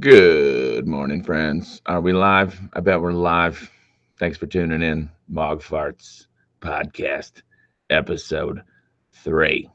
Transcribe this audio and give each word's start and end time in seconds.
Good 0.00 0.86
morning, 0.86 1.22
friends. 1.22 1.82
Are 1.84 2.00
we 2.00 2.14
live? 2.14 2.58
I 2.72 2.80
bet 2.80 3.02
we're 3.02 3.12
live. 3.12 3.70
Thanks 4.18 4.38
for 4.38 4.46
tuning 4.46 4.80
in. 4.80 5.10
Mogfarts 5.30 6.26
Podcast, 6.62 7.42
episode 7.90 8.62
three. 9.12 9.68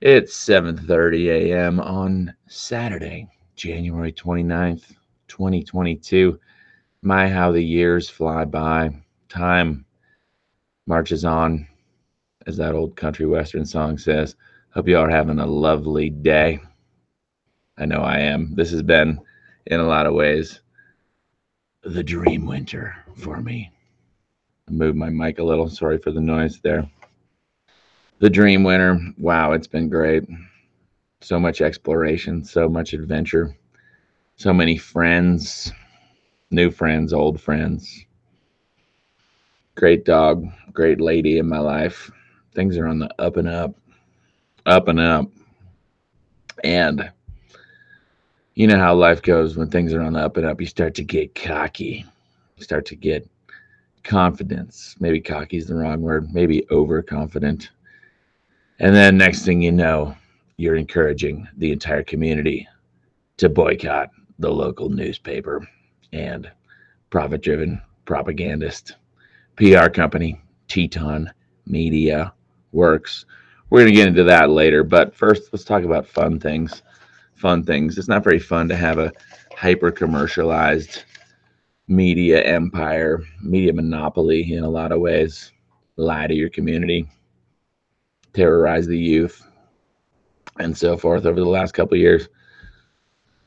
It's 0.00 0.32
7:30 0.36 1.26
a.m. 1.26 1.80
on 1.80 2.32
Saturday, 2.46 3.28
January 3.56 4.12
29th, 4.12 4.94
2022. 5.26 6.38
My 7.02 7.28
how 7.28 7.50
the 7.50 7.64
years 7.64 8.08
fly 8.08 8.44
by. 8.44 8.90
Time 9.28 9.84
marches 10.86 11.24
on, 11.24 11.66
as 12.46 12.56
that 12.58 12.76
old 12.76 12.94
country 12.94 13.26
western 13.26 13.66
song 13.66 13.98
says. 13.98 14.36
Hope 14.70 14.86
you 14.86 14.96
all 14.96 15.06
are 15.06 15.10
having 15.10 15.40
a 15.40 15.46
lovely 15.46 16.10
day. 16.10 16.60
I 17.76 17.86
know 17.86 18.02
I 18.02 18.18
am. 18.20 18.54
This 18.54 18.70
has 18.70 18.82
been 18.82 19.18
in 19.66 19.80
a 19.80 19.86
lot 19.86 20.06
of 20.06 20.14
ways 20.14 20.60
the 21.82 22.02
dream 22.02 22.46
winter 22.46 22.94
for 23.16 23.40
me. 23.40 23.70
I 24.68 24.70
moved 24.70 24.96
my 24.96 25.10
mic 25.10 25.38
a 25.38 25.44
little. 25.44 25.68
Sorry 25.68 25.98
for 25.98 26.12
the 26.12 26.20
noise 26.20 26.60
there. 26.60 26.88
The 28.20 28.30
dream 28.30 28.62
winter. 28.62 29.00
Wow, 29.18 29.52
it's 29.52 29.66
been 29.66 29.88
great. 29.88 30.24
So 31.20 31.40
much 31.40 31.60
exploration, 31.60 32.44
so 32.44 32.68
much 32.68 32.92
adventure, 32.92 33.56
so 34.36 34.52
many 34.52 34.76
friends, 34.76 35.72
new 36.50 36.70
friends, 36.70 37.12
old 37.12 37.40
friends. 37.40 38.04
Great 39.74 40.04
dog, 40.04 40.46
great 40.72 41.00
lady 41.00 41.38
in 41.38 41.48
my 41.48 41.58
life. 41.58 42.10
Things 42.54 42.76
are 42.76 42.86
on 42.86 42.98
the 42.98 43.10
up 43.20 43.36
and 43.36 43.48
up, 43.48 43.74
up 44.66 44.88
and 44.88 45.00
up. 45.00 45.26
And 46.62 47.10
you 48.54 48.66
know 48.66 48.78
how 48.78 48.94
life 48.94 49.22
goes 49.22 49.56
when 49.56 49.70
things 49.70 49.94
are 49.94 50.02
on 50.02 50.12
the 50.12 50.20
up 50.20 50.36
and 50.36 50.46
up. 50.46 50.60
You 50.60 50.66
start 50.66 50.94
to 50.96 51.04
get 51.04 51.34
cocky, 51.34 52.04
you 52.56 52.64
start 52.64 52.86
to 52.86 52.96
get 52.96 53.28
confidence. 54.04 54.96
Maybe 55.00 55.20
cocky 55.20 55.56
is 55.56 55.66
the 55.66 55.74
wrong 55.74 56.02
word, 56.02 56.32
maybe 56.34 56.66
overconfident. 56.70 57.70
And 58.78 58.94
then 58.94 59.16
next 59.16 59.44
thing 59.44 59.62
you 59.62 59.72
know, 59.72 60.16
you're 60.56 60.76
encouraging 60.76 61.48
the 61.56 61.72
entire 61.72 62.02
community 62.02 62.68
to 63.38 63.48
boycott 63.48 64.10
the 64.38 64.50
local 64.50 64.88
newspaper 64.88 65.66
and 66.12 66.50
profit 67.10 67.42
driven 67.42 67.80
propagandist 68.04 68.96
PR 69.56 69.88
company, 69.88 70.40
Teton 70.68 71.30
Media 71.66 72.32
Works. 72.72 73.24
We're 73.70 73.80
going 73.80 73.92
to 73.92 73.96
get 73.96 74.08
into 74.08 74.24
that 74.24 74.50
later, 74.50 74.82
but 74.82 75.14
first, 75.14 75.52
let's 75.52 75.64
talk 75.64 75.84
about 75.84 76.06
fun 76.06 76.38
things 76.38 76.82
fun 77.42 77.64
things. 77.64 77.98
It's 77.98 78.08
not 78.08 78.22
very 78.22 78.38
fun 78.38 78.68
to 78.68 78.76
have 78.76 78.98
a 78.98 79.12
hyper 79.56 79.90
commercialized 79.90 81.02
media 81.88 82.40
empire, 82.42 83.20
media 83.42 83.72
monopoly 83.72 84.54
in 84.54 84.62
a 84.62 84.70
lot 84.70 84.92
of 84.92 85.00
ways, 85.00 85.50
lie 85.96 86.28
to 86.28 86.34
your 86.34 86.48
community, 86.48 87.08
terrorize 88.32 88.86
the 88.86 88.96
youth, 88.96 89.44
and 90.60 90.74
so 90.76 90.96
forth 90.96 91.26
over 91.26 91.40
the 91.40 91.56
last 91.58 91.72
couple 91.72 91.96
years. 91.96 92.28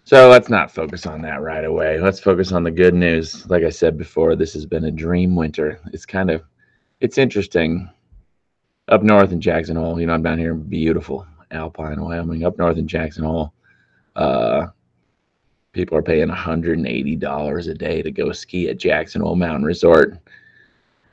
So 0.04 0.30
let's 0.30 0.50
not 0.50 0.70
focus 0.70 1.06
on 1.08 1.22
that 1.22 1.42
right 1.42 1.66
away. 1.66 2.00
Let's 2.00 2.20
focus 2.20 2.52
on 2.52 2.64
the 2.64 2.72
good 2.72 2.94
news. 2.94 3.50
Like 3.50 3.64
I 3.64 3.70
said 3.70 3.98
before, 3.98 4.36
this 4.36 4.54
has 4.54 4.66
been 4.66 4.84
a 4.84 4.92
dream 4.92 5.38
winter. 5.38 5.80
It's 5.94 6.06
kind 6.06 6.30
of 6.30 6.44
it's 7.00 7.18
interesting. 7.18 7.90
Up 8.90 9.02
north 9.02 9.32
in 9.32 9.42
Jackson 9.42 9.78
Hole, 9.78 10.00
you 10.00 10.06
know, 10.06 10.14
I'm 10.14 10.22
down 10.22 10.38
here 10.38 10.52
in 10.52 10.62
beautiful 10.62 11.26
Alpine, 11.50 12.00
Wyoming. 12.00 12.46
Up 12.46 12.60
north 12.60 12.78
in 12.78 12.88
Jackson 12.88 13.24
Hole, 13.24 13.55
uh, 14.16 14.68
people 15.74 15.98
are 15.98 16.04
paying 16.04 16.30
$180 16.30 17.70
a 17.70 17.74
day 17.74 18.02
to 18.02 18.12
go 18.12 18.32
ski 18.32 18.70
at 18.70 18.78
Jackson 18.78 19.22
Hole 19.22 19.36
Mountain 19.36 19.66
Resort. 19.66 20.18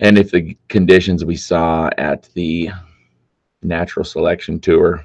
And 0.01 0.19
if 0.19 0.31
the 0.31 0.57
conditions 0.69 1.25
we 1.25 1.37
saw 1.37 1.91
at 1.99 2.29
the 2.35 2.71
natural 3.63 4.05
selection 4.05 4.61
tour, 4.61 5.05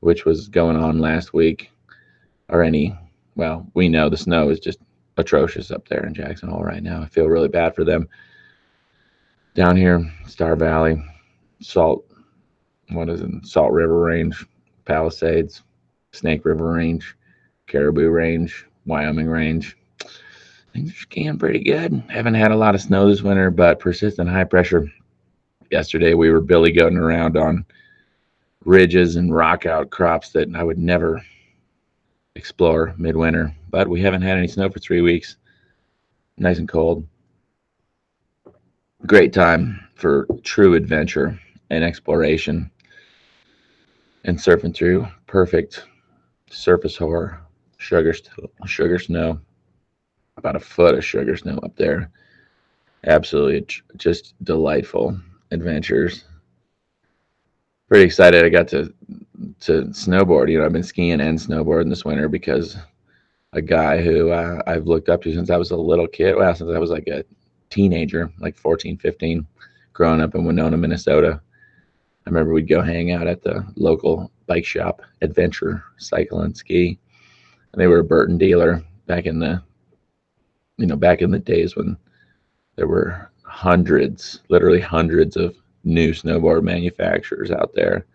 which 0.00 0.24
was 0.24 0.48
going 0.48 0.76
on 0.76 0.98
last 0.98 1.32
week, 1.32 1.70
are 2.48 2.62
any, 2.62 2.96
well, 3.36 3.66
we 3.74 3.88
know 3.88 4.08
the 4.08 4.16
snow 4.16 4.50
is 4.50 4.60
just 4.60 4.78
atrocious 5.16 5.70
up 5.70 5.88
there 5.88 6.04
in 6.06 6.14
Jackson 6.14 6.48
Hole 6.48 6.62
right 6.62 6.82
now. 6.82 7.02
I 7.02 7.06
feel 7.06 7.26
really 7.26 7.48
bad 7.48 7.74
for 7.74 7.84
them. 7.84 8.08
Down 9.54 9.76
here, 9.76 10.12
Star 10.26 10.56
Valley, 10.56 11.02
Salt, 11.60 12.04
what 12.90 13.08
is 13.08 13.20
it? 13.20 13.30
Salt 13.46 13.72
River 13.72 14.00
Range, 14.00 14.34
Palisades, 14.84 15.62
Snake 16.14 16.44
River 16.44 16.72
Range, 16.72 17.16
Caribou 17.66 18.08
Range, 18.08 18.66
Wyoming 18.86 19.26
Range. 19.26 19.76
Things 20.72 20.90
are 20.90 20.96
skiing 20.96 21.38
pretty 21.38 21.62
good. 21.62 22.02
Haven't 22.08 22.34
had 22.34 22.50
a 22.50 22.56
lot 22.56 22.74
of 22.74 22.80
snow 22.80 23.08
this 23.08 23.22
winter, 23.22 23.50
but 23.50 23.78
persistent 23.78 24.28
high 24.28 24.44
pressure. 24.44 24.90
Yesterday 25.70 26.14
we 26.14 26.30
were 26.30 26.40
billy 26.40 26.72
goating 26.72 26.98
around 26.98 27.36
on 27.36 27.64
ridges 28.64 29.16
and 29.16 29.34
rock 29.34 29.66
outcrops 29.66 30.30
that 30.30 30.48
I 30.54 30.62
would 30.62 30.78
never 30.78 31.24
explore 32.34 32.94
midwinter, 32.96 33.54
but 33.70 33.88
we 33.88 34.00
haven't 34.00 34.22
had 34.22 34.38
any 34.38 34.48
snow 34.48 34.68
for 34.68 34.80
three 34.80 35.00
weeks. 35.00 35.36
Nice 36.36 36.58
and 36.58 36.68
cold. 36.68 37.06
Great 39.06 39.32
time 39.32 39.80
for 39.94 40.26
true 40.42 40.74
adventure 40.74 41.38
and 41.70 41.84
exploration 41.84 42.70
and 44.24 44.38
surfing 44.38 44.74
through 44.74 45.06
perfect 45.26 45.84
surface 46.50 46.96
hoar, 46.96 47.40
sugar, 47.78 48.14
sugar 48.66 48.98
snow, 48.98 49.40
about 50.36 50.56
a 50.56 50.60
foot 50.60 50.94
of 50.94 51.04
sugar 51.04 51.36
snow 51.36 51.58
up 51.62 51.76
there. 51.76 52.10
Absolutely 53.06 53.66
just 53.96 54.34
delightful 54.44 55.18
adventures. 55.50 56.24
Pretty 57.88 58.04
excited. 58.04 58.44
I 58.44 58.48
got 58.48 58.68
to 58.68 58.92
to 59.60 59.82
snowboard. 59.88 60.50
You 60.50 60.58
know, 60.58 60.64
I've 60.64 60.72
been 60.72 60.82
skiing 60.82 61.20
and 61.20 61.38
snowboarding 61.38 61.90
this 61.90 62.04
winter 62.04 62.28
because 62.28 62.76
a 63.52 63.60
guy 63.60 64.02
who 64.02 64.30
uh, 64.30 64.62
I've 64.66 64.86
looked 64.86 65.08
up 65.08 65.22
to 65.22 65.34
since 65.34 65.50
I 65.50 65.56
was 65.56 65.70
a 65.70 65.76
little 65.76 66.08
kid. 66.08 66.34
Well, 66.34 66.54
since 66.54 66.70
I 66.70 66.78
was 66.78 66.90
like 66.90 67.06
a 67.08 67.24
teenager, 67.70 68.32
like 68.40 68.56
14, 68.56 68.96
15, 68.96 69.46
growing 69.92 70.20
up 70.20 70.34
in 70.34 70.44
Winona, 70.44 70.76
Minnesota. 70.76 71.40
I 72.26 72.30
remember 72.30 72.52
we'd 72.52 72.68
go 72.68 72.80
hang 72.80 73.12
out 73.12 73.26
at 73.26 73.42
the 73.42 73.66
local 73.76 74.30
bike 74.46 74.64
shop, 74.64 75.02
Adventure 75.22 75.84
Cycle 75.98 76.40
and 76.40 76.56
Ski. 76.56 76.98
And 77.72 77.80
they 77.80 77.86
were 77.86 78.00
a 78.00 78.04
Burton 78.04 78.38
dealer 78.38 78.82
back 79.06 79.26
in 79.26 79.38
the, 79.38 79.62
you 80.76 80.86
know, 80.86 80.96
back 80.96 81.22
in 81.22 81.30
the 81.30 81.38
days 81.38 81.76
when 81.76 81.96
there 82.76 82.86
were 82.86 83.30
hundreds, 83.42 84.40
literally 84.48 84.80
hundreds 84.80 85.36
of 85.36 85.56
new 85.84 86.12
snowboard 86.12 86.62
manufacturers 86.62 87.50
out 87.50 87.72
there. 87.74 88.06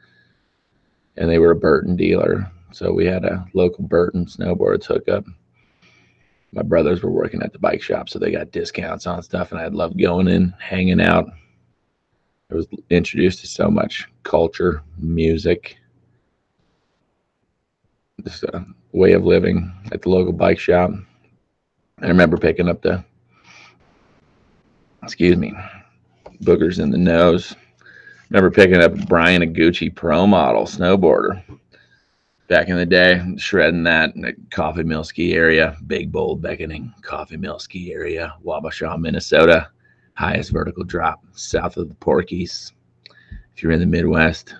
And 1.18 1.30
they 1.30 1.40
were 1.40 1.52
a 1.52 1.56
Burton 1.56 1.96
dealer. 1.96 2.50
So 2.72 2.92
we 2.92 3.06
had 3.06 3.26
a 3.26 3.46
local 3.54 3.84
Burton 3.84 4.26
snowboards 4.26 4.86
hookup. 4.86 5.26
My 6.52 6.62
brothers 6.62 7.04
were 7.04 7.12
working 7.12 7.44
at 7.44 7.54
the 7.54 7.60
bike 7.60 7.82
shop, 7.82 8.10
so 8.10 8.18
they 8.18 8.32
got 8.32 8.52
discounts 8.52 9.06
on 9.06 9.22
stuff, 9.22 9.52
and 9.52 9.62
I'd 9.62 9.74
love 9.74 9.98
going 9.98 10.28
in, 10.28 10.54
hanging 10.60 11.02
out. 11.02 11.30
I 12.52 12.56
was 12.56 12.68
introduced 12.90 13.42
to 13.42 13.48
so 13.48 13.70
much 13.70 14.08
culture, 14.24 14.82
music, 14.98 15.78
this 18.24 18.44
a 18.44 18.66
way 18.91 19.13
of 19.13 19.25
living 19.25 19.72
at 19.91 20.02
the 20.02 20.09
local 20.09 20.34
bike 20.34 20.59
shop. 20.59 20.91
I 22.02 22.07
remember 22.07 22.38
picking 22.38 22.69
up 22.69 22.81
the, 22.81 23.03
excuse 25.03 25.38
me, 25.38 25.53
boogers 26.44 26.80
in 26.80 26.91
the 26.91 26.97
nose. 26.97 27.56
Remember 28.30 28.52
picking 28.52 28.81
up 28.81 28.94
Bryan 29.07 29.41
Iguchi 29.41 29.94
Pro 29.94 30.28
Model 30.28 30.63
snowboarder 30.63 31.44
back 32.47 32.68
in 32.68 32.78
the 32.78 32.85
day, 32.85 33.22
shredding 33.38 33.84
that 33.84 34.16
in 34.16 34.22
the 34.22 34.34
Coffee 34.51 34.84
Mill 34.84 35.03
ski 35.03 35.34
area, 35.34 35.78
big, 35.88 36.12
bold, 36.12 36.42
beckoning 36.42 36.94
Coffee 37.01 37.38
Mill 37.38 37.60
ski 37.60 37.94
area, 37.94 38.36
Wabasha, 38.44 39.00
Minnesota, 39.00 39.69
highest 40.13 40.51
vertical 40.51 40.83
drop 40.83 41.24
south 41.33 41.77
of 41.77 41.89
the 41.89 41.95
Porkies. 41.95 42.72
If 43.56 43.63
you're 43.63 43.72
in 43.72 43.80
the 43.80 43.86
Midwest 43.86 44.56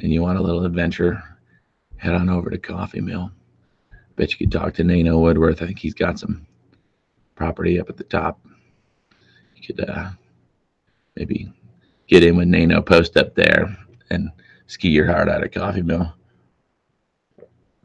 and 0.00 0.12
you 0.12 0.22
want 0.22 0.38
a 0.38 0.42
little 0.42 0.64
adventure, 0.64 1.22
head 1.98 2.14
on 2.14 2.28
over 2.28 2.50
to 2.50 2.58
Coffee 2.58 3.00
Mill. 3.00 3.30
Bet 4.16 4.32
you 4.32 4.38
could 4.38 4.52
talk 4.52 4.74
to 4.74 4.84
Nano 4.84 5.18
Woodworth. 5.18 5.62
I 5.62 5.66
think 5.66 5.78
he's 5.78 5.94
got 5.94 6.18
some 6.18 6.46
property 7.34 7.78
up 7.78 7.90
at 7.90 7.96
the 7.96 8.04
top. 8.04 8.40
You 9.56 9.74
could 9.74 9.88
uh, 9.88 10.10
maybe 11.16 11.52
get 12.08 12.24
in 12.24 12.36
with 12.36 12.48
Nano, 12.48 12.80
post 12.80 13.16
up 13.16 13.34
there, 13.34 13.76
and 14.10 14.30
ski 14.66 14.88
your 14.88 15.06
heart 15.06 15.28
out 15.28 15.44
of 15.44 15.52
Coffee 15.52 15.82
Mill. 15.82 16.12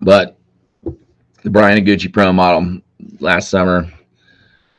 But 0.02 0.38
the 1.44 1.50
Bryan 1.50 1.84
Iguchi 1.84 2.12
Pro 2.12 2.32
model 2.32 2.80
last 3.20 3.50
summer 3.50 3.92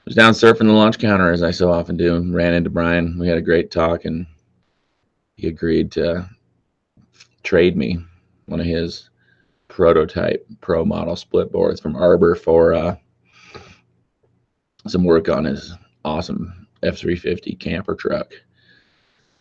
was 0.05 0.15
down 0.15 0.33
surfing 0.33 0.67
the 0.67 0.73
lunch 0.73 0.99
counter 0.99 1.31
as 1.31 1.43
I 1.43 1.51
so 1.51 1.71
often 1.71 1.97
do. 1.97 2.17
and 2.17 2.35
Ran 2.35 2.55
into 2.55 2.71
Bryan. 2.71 3.19
We 3.19 3.29
had 3.29 3.39
a 3.39 3.43
great 3.43 3.71
talk, 3.71 4.05
and 4.05 4.27
he 5.37 5.49
agreed 5.49 5.93
to 5.93 6.29
trade 7.43 7.77
me 7.77 7.99
one 8.47 8.61
of 8.61 8.67
his 8.67 9.11
prototype 9.73 10.47
pro 10.61 10.85
model 10.85 11.17
split 11.17 11.51
boards 11.51 11.81
from 11.81 11.97
Arbor 11.97 12.35
for 12.35 12.75
uh, 12.75 12.95
some 14.87 15.03
work 15.03 15.31
on 15.31 15.45
his 15.45 15.75
awesome 16.05 16.69
F 16.83 16.99
three 16.99 17.17
fifty 17.17 17.55
camper 17.55 17.95
truck. 17.95 18.35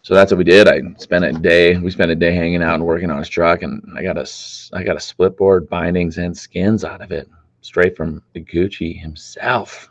So 0.04 0.14
that's 0.14 0.32
what 0.32 0.38
we 0.38 0.46
did. 0.46 0.70
I 0.70 0.80
spent 1.00 1.26
a 1.26 1.34
day. 1.34 1.76
We 1.78 1.92
spent 1.92 2.12
a 2.12 2.16
day 2.16 2.34
hanging 2.34 2.64
out 2.64 2.76
and 2.76 2.86
working 2.86 3.12
on 3.12 3.18
his 3.18 3.28
truck, 3.28 3.62
and 3.62 3.84
I 3.94 4.04
got 4.04 4.18
a 4.18 4.26
I 4.74 4.84
got 4.84 4.96
a 4.96 5.02
split 5.02 5.36
board 5.36 5.68
bindings 5.68 6.18
and 6.18 6.36
skins 6.36 6.86
out 6.86 7.02
of 7.02 7.12
it, 7.12 7.28
straight 7.60 7.98
from 7.98 8.24
the 8.34 8.42
Gucci 8.42 8.98
himself. 8.98 9.90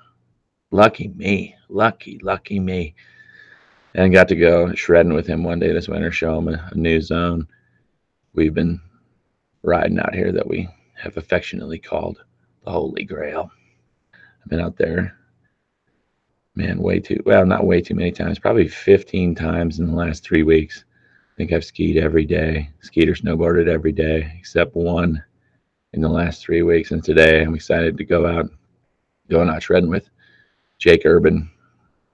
Lucky 0.70 1.08
me, 1.08 1.54
lucky, 1.68 2.18
lucky 2.22 2.58
me. 2.58 2.94
And 3.94 4.12
got 4.12 4.28
to 4.28 4.36
go 4.36 4.72
shredding 4.74 5.12
with 5.12 5.26
him 5.26 5.44
one 5.44 5.58
day 5.58 5.72
this 5.72 5.88
winter, 5.88 6.10
show 6.10 6.38
him 6.38 6.48
a, 6.48 6.70
a 6.72 6.74
new 6.76 7.00
zone. 7.00 7.46
We've 8.34 8.54
been 8.54 8.80
riding 9.62 9.98
out 9.98 10.14
here 10.14 10.32
that 10.32 10.46
we 10.46 10.68
have 10.94 11.16
affectionately 11.16 11.78
called 11.78 12.22
the 12.64 12.70
Holy 12.70 13.04
Grail. 13.04 13.50
I've 14.14 14.48
been 14.48 14.60
out 14.60 14.76
there 14.76 15.16
man, 16.56 16.78
way 16.78 17.00
too 17.00 17.22
well, 17.24 17.46
not 17.46 17.64
way 17.64 17.80
too 17.80 17.94
many 17.94 18.10
times, 18.10 18.38
probably 18.38 18.68
15 18.68 19.34
times 19.34 19.78
in 19.78 19.86
the 19.86 19.94
last 19.94 20.22
three 20.22 20.42
weeks. 20.42 20.84
I 21.32 21.36
think 21.36 21.52
I've 21.52 21.64
skied 21.64 21.96
every 21.96 22.26
day, 22.26 22.70
skied 22.80 23.08
or 23.08 23.14
snowboarded 23.14 23.68
every 23.68 23.92
day, 23.92 24.32
except 24.38 24.74
one 24.74 25.22
in 25.92 26.00
the 26.00 26.08
last 26.08 26.42
three 26.42 26.62
weeks. 26.62 26.90
And 26.90 27.02
today 27.02 27.42
I'm 27.42 27.54
excited 27.54 27.96
to 27.96 28.04
go 28.04 28.26
out, 28.26 28.50
going 29.28 29.48
out 29.48 29.62
shredding 29.62 29.90
with 29.90 30.10
Jake 30.78 31.02
Urban, 31.04 31.50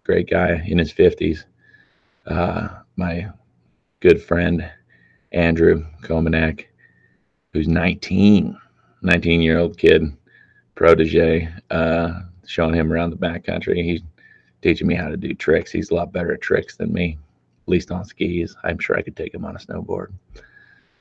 great 0.04 0.30
guy 0.30 0.62
in 0.66 0.78
his 0.78 0.92
50s. 0.92 1.44
Uh, 2.26 2.68
my 2.96 3.28
good 4.00 4.22
friend 4.22 4.68
Andrew 5.32 5.84
Komanek, 6.02 6.66
who's 7.56 7.68
19, 7.68 8.56
19 9.00 9.40
year 9.40 9.58
old 9.58 9.78
kid, 9.78 10.14
protege, 10.74 11.48
uh, 11.70 12.20
showing 12.46 12.74
him 12.74 12.92
around 12.92 13.10
the 13.10 13.16
backcountry. 13.16 13.82
He's 13.82 14.02
teaching 14.60 14.86
me 14.86 14.94
how 14.94 15.08
to 15.08 15.16
do 15.16 15.32
tricks. 15.32 15.70
He's 15.70 15.90
a 15.90 15.94
lot 15.94 16.12
better 16.12 16.34
at 16.34 16.42
tricks 16.42 16.76
than 16.76 16.92
me, 16.92 17.16
at 17.62 17.68
least 17.68 17.90
on 17.90 18.04
skis. 18.04 18.54
I'm 18.62 18.78
sure 18.78 18.96
I 18.96 19.02
could 19.02 19.16
take 19.16 19.32
him 19.32 19.46
on 19.46 19.56
a 19.56 19.58
snowboard. 19.58 20.12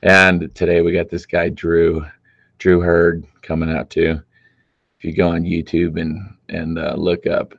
And 0.01 0.53
today 0.55 0.81
we 0.81 0.93
got 0.93 1.09
this 1.09 1.25
guy 1.25 1.49
Drew, 1.49 2.05
Drew 2.57 2.79
Hurd 2.79 3.25
coming 3.41 3.69
out 3.69 3.89
too. 3.89 4.21
If 4.97 5.03
you 5.03 5.13
go 5.13 5.27
on 5.29 5.43
YouTube 5.43 5.99
and 5.99 6.21
and 6.47 6.79
uh, 6.79 6.95
look 6.95 7.27
up 7.27 7.53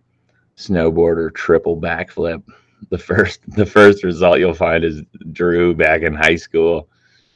snowboarder 0.56 1.34
triple 1.34 1.78
backflip, 1.78 2.42
the 2.88 2.98
first 2.98 3.40
the 3.48 3.66
first 3.66 4.04
result 4.04 4.38
you'll 4.38 4.54
find 4.54 4.84
is 4.84 5.02
Drew 5.32 5.74
back 5.74 6.00
in 6.00 6.14
high 6.14 6.36
school 6.36 6.88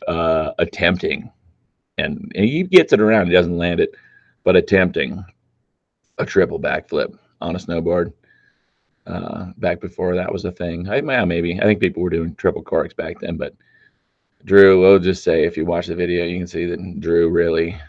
uh, 0.09 0.53
attempting, 0.59 1.31
and, 2.01 2.33
he 2.35 2.63
gets 2.63 2.93
it 2.93 3.01
around. 3.01 3.27
He 3.27 3.33
doesn't 3.33 3.59
land 3.59 3.81
it, 3.81 3.95
but 4.45 4.57
attempting 4.57 5.25
a 6.19 6.27
triple 6.27 6.61
backflip 6.61 7.19
on 7.41 7.57
a 7.57 7.59
snowboard 7.59 8.13
uh, 9.07 9.47
back 9.57 9.81
before 9.81 10.15
that 10.17 10.33
was 10.33 10.45
a 10.45 10.53
thing. 10.53 10.89
I, 10.89 10.97
yeah, 10.97 11.25
maybe. 11.25 11.59
I 11.59 11.65
think 11.65 11.81
people 11.81 12.03
were 12.03 12.11
doing 12.11 12.35
triple 12.35 12.63
corks 12.63 12.95
back 12.95 13.21
then, 13.21 13.37
but 13.37 13.55
Drew, 14.45 14.81
we'll 14.81 14.99
just 14.99 15.25
say 15.25 15.45
if 15.45 15.57
you 15.57 15.65
watch 15.65 15.87
the 15.87 15.95
video, 15.95 16.25
you 16.25 16.39
can 16.39 16.47
see 16.47 16.67
that 16.67 17.01
Drew 17.01 17.29
really 17.29 17.81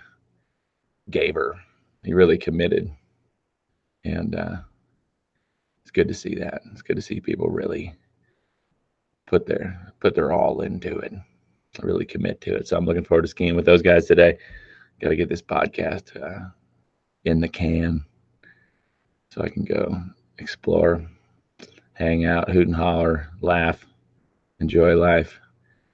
gave 1.10 1.36
her. 1.36 1.56
He 2.04 2.14
really 2.14 2.38
committed. 2.38 2.92
And 4.04 4.36
uh, 4.36 4.58
it's 5.82 5.92
good 5.92 6.08
to 6.08 6.14
see 6.14 6.36
that. 6.36 6.62
It's 6.72 6.82
good 6.82 6.96
to 6.96 7.02
see 7.02 7.20
people 7.20 7.50
really 7.50 7.94
put 9.28 9.46
their 9.46 9.94
put 10.00 10.16
their 10.16 10.32
all 10.32 10.62
into 10.62 10.98
it, 11.00 11.14
really 11.80 12.06
commit 12.06 12.42
to 12.42 12.56
it. 12.56 12.68
So 12.68 12.78
I'm 12.78 12.86
looking 12.86 13.04
forward 13.04 13.24
to 13.24 13.28
skiing 13.28 13.56
with 13.56 13.66
those 13.66 13.82
guys 13.82 14.06
today. 14.06 14.38
Got 15.00 15.10
to 15.10 15.16
get 15.16 15.30
this 15.30 15.42
podcast 15.42 16.22
uh, 16.22 16.50
in 17.26 17.40
the 17.40 17.48
can 17.48 18.04
so 19.30 19.42
I 19.42 19.50
can 19.50 19.64
go 19.64 20.04
explore, 20.38 21.06
hang 21.94 22.26
out, 22.26 22.50
hoot 22.50 22.68
and 22.68 22.76
holler, 22.76 23.30
laugh, 23.42 23.86
enjoy 24.60 24.96
life, 24.96 25.40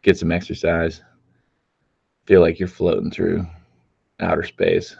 get 0.01 0.17
some 0.17 0.31
exercise, 0.31 1.01
feel 2.25 2.41
like 2.41 2.59
you're 2.59 2.67
floating 2.67 3.11
through 3.11 3.45
outer 4.19 4.43
space 4.43 4.95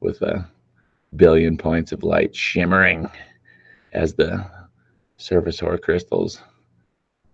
with 0.00 0.20
a 0.22 0.46
billion 1.16 1.56
points 1.56 1.92
of 1.92 2.02
light 2.02 2.34
shimmering 2.34 3.08
as 3.92 4.14
the 4.14 4.44
surface 5.16 5.60
hoar 5.60 5.78
crystals 5.78 6.42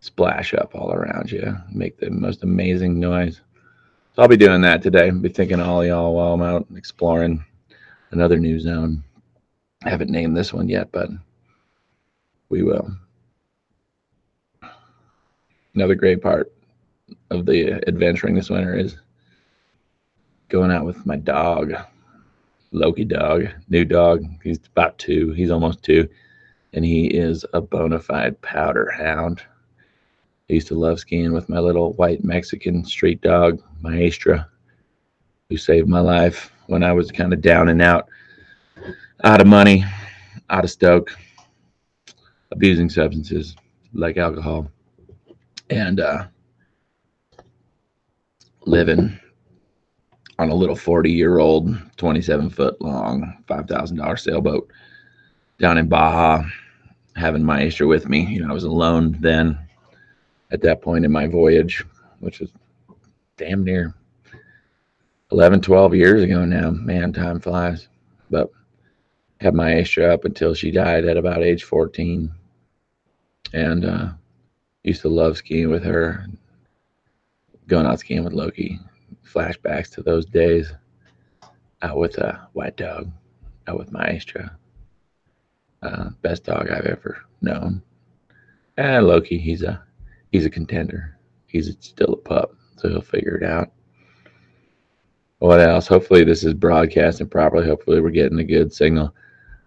splash 0.04 0.52
up 0.52 0.74
all 0.74 0.92
around 0.92 1.32
you, 1.32 1.56
make 1.72 1.98
the 1.98 2.10
most 2.10 2.42
amazing 2.42 3.00
noise. 3.00 3.40
So 4.14 4.20
I'll 4.20 4.28
be 4.28 4.36
doing 4.36 4.60
that 4.60 4.82
today. 4.82 5.06
I'll 5.06 5.18
be 5.18 5.30
thinking 5.30 5.60
all 5.60 5.82
y'all 5.82 6.14
while 6.14 6.34
I'm 6.34 6.42
out 6.42 6.66
exploring 6.76 7.42
another 8.10 8.38
new 8.38 8.60
zone. 8.60 9.02
I 9.82 9.88
haven't 9.88 10.10
named 10.10 10.36
this 10.36 10.52
one 10.52 10.68
yet, 10.68 10.92
but 10.92 11.08
we 12.50 12.62
will. 12.62 12.94
Another 15.74 15.94
great 15.94 16.20
part 16.20 16.52
of 17.30 17.46
the 17.46 17.82
adventuring 17.88 18.34
this 18.34 18.50
winter 18.50 18.76
is 18.76 18.98
going 20.50 20.70
out 20.70 20.84
with 20.84 21.06
my 21.06 21.16
dog, 21.16 21.72
Loki 22.72 23.06
dog, 23.06 23.48
new 23.70 23.86
dog. 23.86 24.22
He's 24.42 24.60
about 24.70 24.98
two. 24.98 25.32
He's 25.32 25.50
almost 25.50 25.82
two, 25.82 26.10
and 26.74 26.84
he 26.84 27.06
is 27.06 27.46
a 27.54 27.62
bona 27.62 27.98
fide 27.98 28.38
powder 28.42 28.90
hound. 28.90 29.42
I 30.50 30.52
used 30.52 30.68
to 30.68 30.78
love 30.78 31.00
skiing 31.00 31.32
with 31.32 31.48
my 31.48 31.58
little 31.58 31.94
white 31.94 32.22
Mexican 32.22 32.84
street 32.84 33.22
dog, 33.22 33.62
Maestra, 33.80 34.46
who 35.48 35.56
saved 35.56 35.88
my 35.88 36.00
life 36.00 36.52
when 36.66 36.82
I 36.82 36.92
was 36.92 37.10
kind 37.10 37.32
of 37.32 37.40
down 37.40 37.70
and 37.70 37.80
out 37.80 38.08
out 39.22 39.40
of 39.40 39.46
money, 39.46 39.84
out 40.50 40.64
of 40.64 40.70
stoke, 40.70 41.16
abusing 42.52 42.90
substances 42.90 43.56
like 43.94 44.18
alcohol, 44.18 44.70
and 45.70 46.00
uh, 46.00 46.26
living 48.66 49.18
on 50.38 50.50
a 50.50 50.54
little 50.54 50.76
40 50.76 51.10
year 51.10 51.38
old, 51.38 51.74
27 51.96 52.50
foot 52.50 52.78
long, 52.82 53.42
$5,000 53.48 54.18
sailboat 54.20 54.70
down 55.58 55.78
in 55.78 55.88
Baja, 55.88 56.42
having 57.16 57.42
Maestra 57.44 57.86
with 57.86 58.10
me. 58.10 58.26
You 58.26 58.42
know, 58.42 58.50
I 58.50 58.54
was 58.54 58.64
alone 58.64 59.16
then 59.20 59.58
at 60.50 60.60
that 60.62 60.82
point 60.82 61.04
in 61.04 61.12
my 61.12 61.26
voyage, 61.26 61.84
which 62.20 62.40
was 62.40 62.50
damn 63.36 63.64
near 63.64 63.94
11, 65.32 65.60
12 65.60 65.94
years 65.94 66.22
ago 66.22 66.44
now. 66.44 66.70
Man, 66.70 67.12
time 67.12 67.40
flies. 67.40 67.88
But 68.30 68.50
had 69.40 69.54
Maestra 69.54 70.12
up 70.12 70.24
until 70.24 70.54
she 70.54 70.70
died 70.70 71.04
at 71.04 71.16
about 71.16 71.42
age 71.42 71.64
14. 71.64 72.32
And 73.52 73.84
uh, 73.84 74.08
used 74.82 75.02
to 75.02 75.08
love 75.08 75.36
skiing 75.36 75.70
with 75.70 75.84
her, 75.84 76.26
going 77.66 77.86
out 77.86 78.00
skiing 78.00 78.24
with 78.24 78.32
Loki. 78.32 78.78
Flashbacks 79.24 79.90
to 79.90 80.02
those 80.02 80.26
days 80.26 80.72
out 81.82 81.98
with 81.98 82.18
a 82.18 82.48
white 82.52 82.76
dog, 82.76 83.10
out 83.66 83.78
with 83.78 83.92
Maestra. 83.92 84.56
Uh, 85.82 86.10
best 86.22 86.44
dog 86.44 86.70
I've 86.70 86.86
ever 86.86 87.18
known. 87.42 87.82
And 88.76 89.06
Loki, 89.06 89.38
he's 89.38 89.62
a 89.62 89.82
he's 90.34 90.44
a 90.44 90.50
contender. 90.50 91.16
He's 91.46 91.72
still 91.78 92.14
a 92.14 92.16
pup, 92.16 92.56
so 92.76 92.88
he'll 92.88 93.02
figure 93.02 93.36
it 93.36 93.44
out. 93.44 93.70
What 95.38 95.60
else? 95.60 95.86
Hopefully 95.86 96.24
this 96.24 96.42
is 96.42 96.54
broadcasting 96.54 97.28
properly. 97.28 97.68
Hopefully 97.68 98.00
we're 98.00 98.10
getting 98.10 98.40
a 98.40 98.44
good 98.44 98.72
signal. 98.72 99.14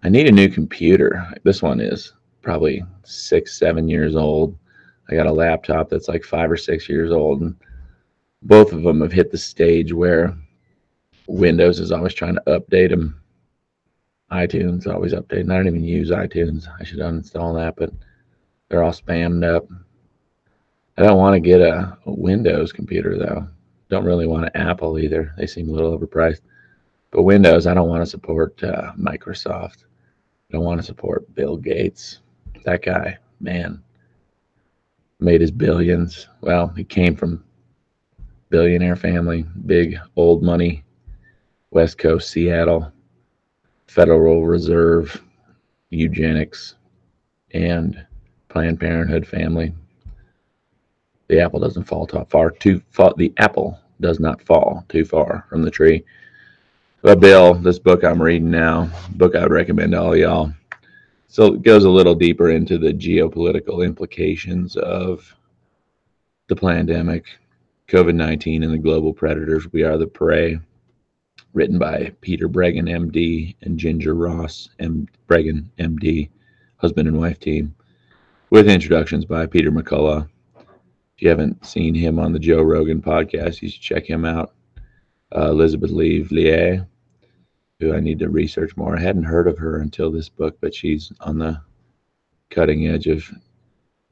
I 0.02 0.10
need 0.10 0.28
a 0.28 0.32
new 0.32 0.50
computer. 0.50 1.26
This 1.42 1.62
one 1.62 1.80
is 1.80 2.12
probably 2.42 2.84
six, 3.02 3.58
seven 3.58 3.88
years 3.88 4.14
old. 4.14 4.58
I 5.08 5.14
got 5.14 5.26
a 5.26 5.32
laptop 5.32 5.88
that's 5.88 6.06
like 6.06 6.22
five 6.22 6.50
or 6.50 6.58
six 6.58 6.86
years 6.86 7.12
old. 7.12 7.40
And 7.40 7.56
both 8.42 8.74
of 8.74 8.82
them 8.82 9.00
have 9.00 9.12
hit 9.12 9.30
the 9.30 9.38
stage 9.38 9.94
where 9.94 10.36
Windows 11.28 11.80
is 11.80 11.92
always 11.92 12.12
trying 12.12 12.34
to 12.34 12.42
update 12.46 12.90
them. 12.90 13.18
iTunes 14.30 14.86
always 14.86 15.14
updating. 15.14 15.50
I 15.50 15.56
don't 15.56 15.68
even 15.68 15.82
use 15.82 16.10
iTunes. 16.10 16.68
I 16.78 16.84
should 16.84 16.98
uninstall 16.98 17.54
that, 17.54 17.76
but 17.76 17.90
they're 18.68 18.82
all 18.82 18.92
spammed 18.92 19.50
up. 19.50 19.66
I 20.98 21.02
don't 21.02 21.16
want 21.18 21.34
to 21.34 21.40
get 21.40 21.60
a, 21.60 21.96
Windows 22.06 22.72
computer 22.72 23.16
though. 23.16 23.46
Don't 23.88 24.04
really 24.04 24.26
want 24.26 24.46
an 24.46 24.56
Apple 24.56 24.98
either. 24.98 25.32
They 25.38 25.46
seem 25.46 25.68
a 25.68 25.72
little 25.72 25.96
overpriced. 25.96 26.40
But 27.12 27.22
Windows, 27.22 27.68
I 27.68 27.74
don't 27.74 27.88
want 27.88 28.02
to 28.02 28.10
support 28.10 28.60
uh, 28.64 28.92
Microsoft. 28.98 29.84
I 29.84 30.54
don't 30.54 30.64
want 30.64 30.80
to 30.80 30.86
support 30.86 31.32
Bill 31.36 31.56
Gates. 31.56 32.18
That 32.64 32.82
guy, 32.82 33.16
man, 33.38 33.80
made 35.20 35.40
his 35.40 35.52
billions. 35.52 36.26
Well, 36.40 36.66
he 36.76 36.82
came 36.82 37.14
from 37.14 37.44
billionaire 38.50 38.96
family, 38.96 39.44
big 39.66 39.98
old 40.16 40.42
money, 40.42 40.82
West 41.70 41.98
Coast, 41.98 42.28
Seattle, 42.28 42.90
Federal 43.86 44.44
Reserve, 44.44 45.22
eugenics, 45.90 46.74
and 47.52 48.04
Planned 48.48 48.80
Parenthood 48.80 49.28
family. 49.28 49.72
The 51.28 51.40
apple 51.40 51.60
doesn't 51.60 51.84
fall 51.84 52.06
too 52.06 52.24
far 52.28 52.50
too 52.50 52.82
far. 52.90 53.12
The 53.16 53.32
apple 53.36 53.78
does 54.00 54.18
not 54.18 54.42
fall 54.42 54.84
too 54.88 55.04
far 55.04 55.46
from 55.48 55.62
the 55.62 55.70
tree. 55.70 56.04
But 57.02 57.20
Bill, 57.20 57.54
this 57.54 57.78
book 57.78 58.02
I'm 58.02 58.20
reading 58.20 58.50
now, 58.50 58.90
book 59.10 59.36
I 59.36 59.42
would 59.42 59.52
recommend 59.52 59.92
to 59.92 60.00
all 60.00 60.16
y'all. 60.16 60.52
So 61.28 61.54
it 61.54 61.62
goes 61.62 61.84
a 61.84 61.90
little 61.90 62.14
deeper 62.14 62.50
into 62.50 62.78
the 62.78 62.92
geopolitical 62.92 63.84
implications 63.84 64.76
of 64.76 65.36
the 66.48 66.56
pandemic, 66.56 67.26
COVID 67.88 68.14
19, 68.14 68.62
and 68.62 68.72
the 68.72 68.78
global 68.78 69.12
predators. 69.12 69.70
We 69.72 69.82
are 69.82 69.98
the 69.98 70.06
prey. 70.06 70.58
Written 71.52 71.78
by 71.78 72.12
Peter 72.20 72.48
Breggin, 72.48 72.88
MD, 72.88 73.54
and 73.62 73.78
Ginger 73.78 74.14
Ross, 74.14 74.68
M. 74.78 75.08
Breggin, 75.28 75.66
MD, 75.78 76.30
husband 76.76 77.08
and 77.08 77.18
wife 77.18 77.40
team, 77.40 77.74
with 78.50 78.68
introductions 78.68 79.24
by 79.24 79.46
Peter 79.46 79.70
McCullough. 79.70 80.28
If 81.18 81.22
you 81.22 81.30
haven't 81.30 81.66
seen 81.66 81.96
him 81.96 82.20
on 82.20 82.32
the 82.32 82.38
Joe 82.38 82.62
Rogan 82.62 83.02
podcast, 83.02 83.60
you 83.60 83.68
should 83.68 83.82
check 83.82 84.08
him 84.08 84.24
out. 84.24 84.54
Uh, 85.34 85.50
Elizabeth 85.50 85.90
Lee 85.90 86.22
who 87.80 87.92
I 87.92 87.98
need 87.98 88.20
to 88.20 88.30
research 88.30 88.76
more. 88.76 88.96
I 88.96 89.00
hadn't 89.00 89.24
heard 89.24 89.48
of 89.48 89.58
her 89.58 89.80
until 89.80 90.12
this 90.12 90.28
book, 90.28 90.56
but 90.60 90.72
she's 90.72 91.10
on 91.18 91.40
the 91.40 91.60
cutting 92.50 92.86
edge 92.86 93.08
of 93.08 93.28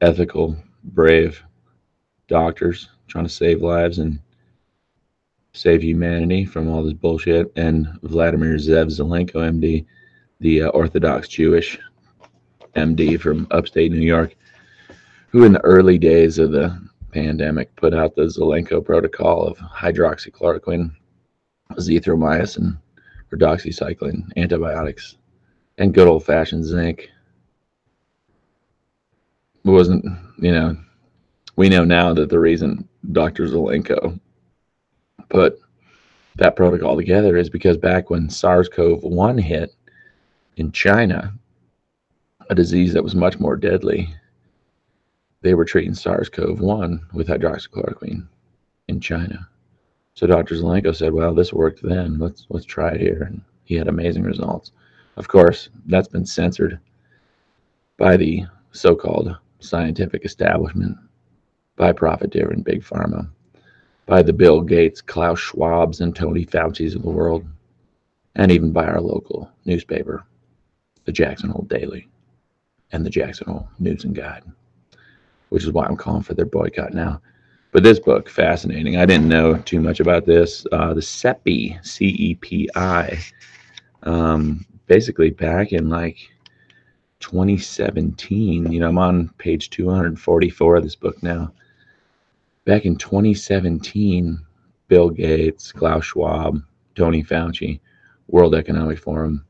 ethical, 0.01 0.57
brave 0.83 1.41
doctors 2.27 2.89
trying 3.07 3.25
to 3.25 3.31
save 3.31 3.63
lives 3.63 4.01
and 4.01 4.19
save 5.53 5.85
humanity 5.85 6.45
from 6.45 6.69
all 6.69 6.83
this 6.83 6.93
bullshit. 6.93 7.53
And 7.55 7.87
Vladimir 8.03 8.57
Zev 8.57 8.89
Zelenko, 8.89 9.35
MD, 9.35 9.87
the 10.41 10.63
uh, 10.63 10.69
Orthodox 10.71 11.29
Jewish 11.29 11.79
MD 12.75 13.21
from 13.21 13.47
upstate 13.53 13.93
New 13.93 13.99
York, 13.99 14.35
who 15.29 15.45
in 15.45 15.53
the 15.53 15.65
early 15.65 15.99
days 15.99 16.41
of 16.41 16.51
the 16.51 16.86
pandemic 17.17 17.75
put 17.77 17.95
out 17.95 18.15
the 18.15 18.23
Zelenko 18.23 18.85
protocol 18.85 19.47
of 19.47 19.57
hydroxychloroquine, 19.57 20.91
azithromycin, 21.73 22.79
doxycycline, 23.33 24.31
antibiotics, 24.37 25.17
and 25.79 25.95
good 25.95 26.09
old 26.09 26.25
fashioned 26.25 26.65
zinc. 26.65 27.11
It 29.65 29.71
wasn't, 29.71 30.05
you 30.39 30.53
know, 30.53 30.77
we 31.57 31.71
know 31.71 31.85
now 31.85 32.13
that 32.13 32.29
the 32.29 32.39
reason 32.39 32.87
Dr. 33.13 33.47
Zelenko 33.47 34.21
put 35.31 35.59
that 36.37 36.55
protocol 36.55 36.97
together 36.97 37.37
is 37.37 37.49
because 37.49 37.79
back 37.79 38.11
when 38.11 38.29
SARS 38.29 38.69
CoV 38.69 39.03
1 39.03 39.39
hit 39.39 39.75
in 40.59 40.71
China, 40.71 41.33
a 42.51 42.55
disease 42.55 42.93
that 42.93 43.03
was 43.03 43.15
much 43.15 43.41
more 43.41 43.57
deadly, 43.57 44.15
they 45.47 45.55
were 45.55 45.65
treating 45.65 45.95
SARS 45.95 46.29
CoV 46.29 46.61
1 46.61 47.07
with 47.13 47.29
hydroxychloroquine 47.29 48.27
in 48.89 49.01
China. 49.01 49.49
So 50.15 50.27
Dr. 50.27 50.57
Zelenko 50.57 50.93
said, 50.93 51.13
"Well, 51.13 51.35
this 51.35 51.53
worked 51.53 51.83
then. 51.83 52.19
Let's 52.19 52.47
let's 52.49 52.67
try 52.67 52.91
it 52.91 53.01
here." 53.01 53.23
And 53.23 53.43
he 53.63 53.77
had 53.77 53.87
amazing 53.87 54.25
results. 54.25 54.73
Of 55.17 55.29
course, 55.29 55.69
that's 55.87 56.09
been 56.09 56.27
censored 56.27 56.81
by 57.97 58.17
the 58.17 58.45
so-called 58.73 59.37
scientific 59.61 60.25
establishment, 60.25 60.97
by 61.77 61.93
profit-driven 61.93 62.63
big 62.63 62.83
pharma, 62.83 63.29
by 64.07 64.23
the 64.23 64.33
Bill 64.33 64.61
Gates, 64.61 65.01
Klaus 65.01 65.39
Schwabs, 65.39 66.01
and 66.01 66.15
Tony 66.15 66.45
Fauci's 66.45 66.97
of 66.97 67.03
the 67.03 67.11
world, 67.11 67.47
and 68.35 68.51
even 68.51 68.73
by 68.73 68.85
our 68.87 69.01
local 69.01 69.49
newspaper, 69.65 70.25
the 71.05 71.13
Jackson 71.13 71.51
Hole 71.51 71.67
Daily, 71.69 72.09
and 72.91 73.07
the 73.07 73.11
Jackson 73.11 73.47
Hole 73.47 73.69
News 73.79 74.05
and 74.05 74.15
Guide, 74.15 74.43
which 75.49 75.65
is 75.65 75.73
why 75.73 75.87
I'm 75.87 75.97
calling 75.97 76.23
for 76.23 76.35
their 76.35 76.47
boycott 76.47 76.93
now. 76.93 77.21
But 77.73 77.83
this 77.83 78.01
book, 78.01 78.29
fascinating. 78.29 78.97
I 78.97 79.07
didn't 79.07 79.29
know 79.29 79.59
too 79.59 79.81
much 79.81 80.01
about 80.01 80.25
this. 80.25 80.67
Uh, 80.73 80.95
the 80.95 81.01
CEPI, 81.01 81.85
C 81.85 82.07
E 82.07 82.35
P 82.37 82.71
I, 82.75 83.19
um, 84.05 84.65
basically 84.87 85.31
back 85.31 85.73
in 85.73 85.89
like 85.89 86.17
2017. 87.21 88.73
You 88.73 88.81
know, 88.81 88.89
I'm 88.89 88.99
on 88.99 89.29
page 89.39 89.71
244 89.71 90.77
of 90.77 90.85
this 90.85 90.97
book 90.97 91.23
now. 91.23 91.53
Back 92.65 92.85
in 92.85 92.97
2017, 92.97 94.41
Bill 94.89 95.11
Gates, 95.11 95.73
Klaus 95.73 96.07
Schwab, 96.07 96.61
Tony 96.95 97.23
Fauci, 97.23 97.81
World 98.29 98.55
Economic 98.55 98.99
Forum, 98.99 99.45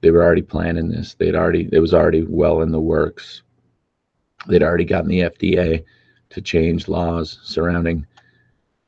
they 0.00 0.10
were 0.10 0.22
already 0.22 0.42
planning 0.42 0.88
this. 0.88 1.14
They'd 1.14 1.36
already, 1.36 1.68
it 1.72 1.78
was 1.78 1.94
already 1.94 2.24
well 2.24 2.62
in 2.62 2.72
the 2.72 2.80
works. 2.80 3.42
They'd 4.46 4.62
already 4.62 4.84
gotten 4.84 5.08
the 5.08 5.20
FDA 5.20 5.84
to 6.30 6.40
change 6.40 6.88
laws 6.88 7.38
surrounding 7.42 8.06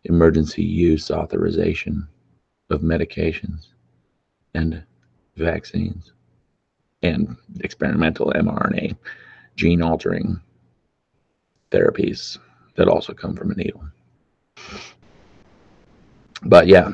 emergency 0.04 0.62
use 0.62 1.10
authorization 1.10 2.06
of 2.70 2.80
medications 2.80 3.68
and 4.54 4.82
vaccines 5.36 6.12
and 7.02 7.36
experimental 7.60 8.32
mRNA 8.34 8.96
gene 9.56 9.82
altering 9.82 10.40
therapies 11.70 12.38
that 12.76 12.88
also 12.88 13.12
come 13.12 13.34
from 13.34 13.50
a 13.50 13.54
needle. 13.54 13.84
But 16.42 16.66
yeah, 16.66 16.92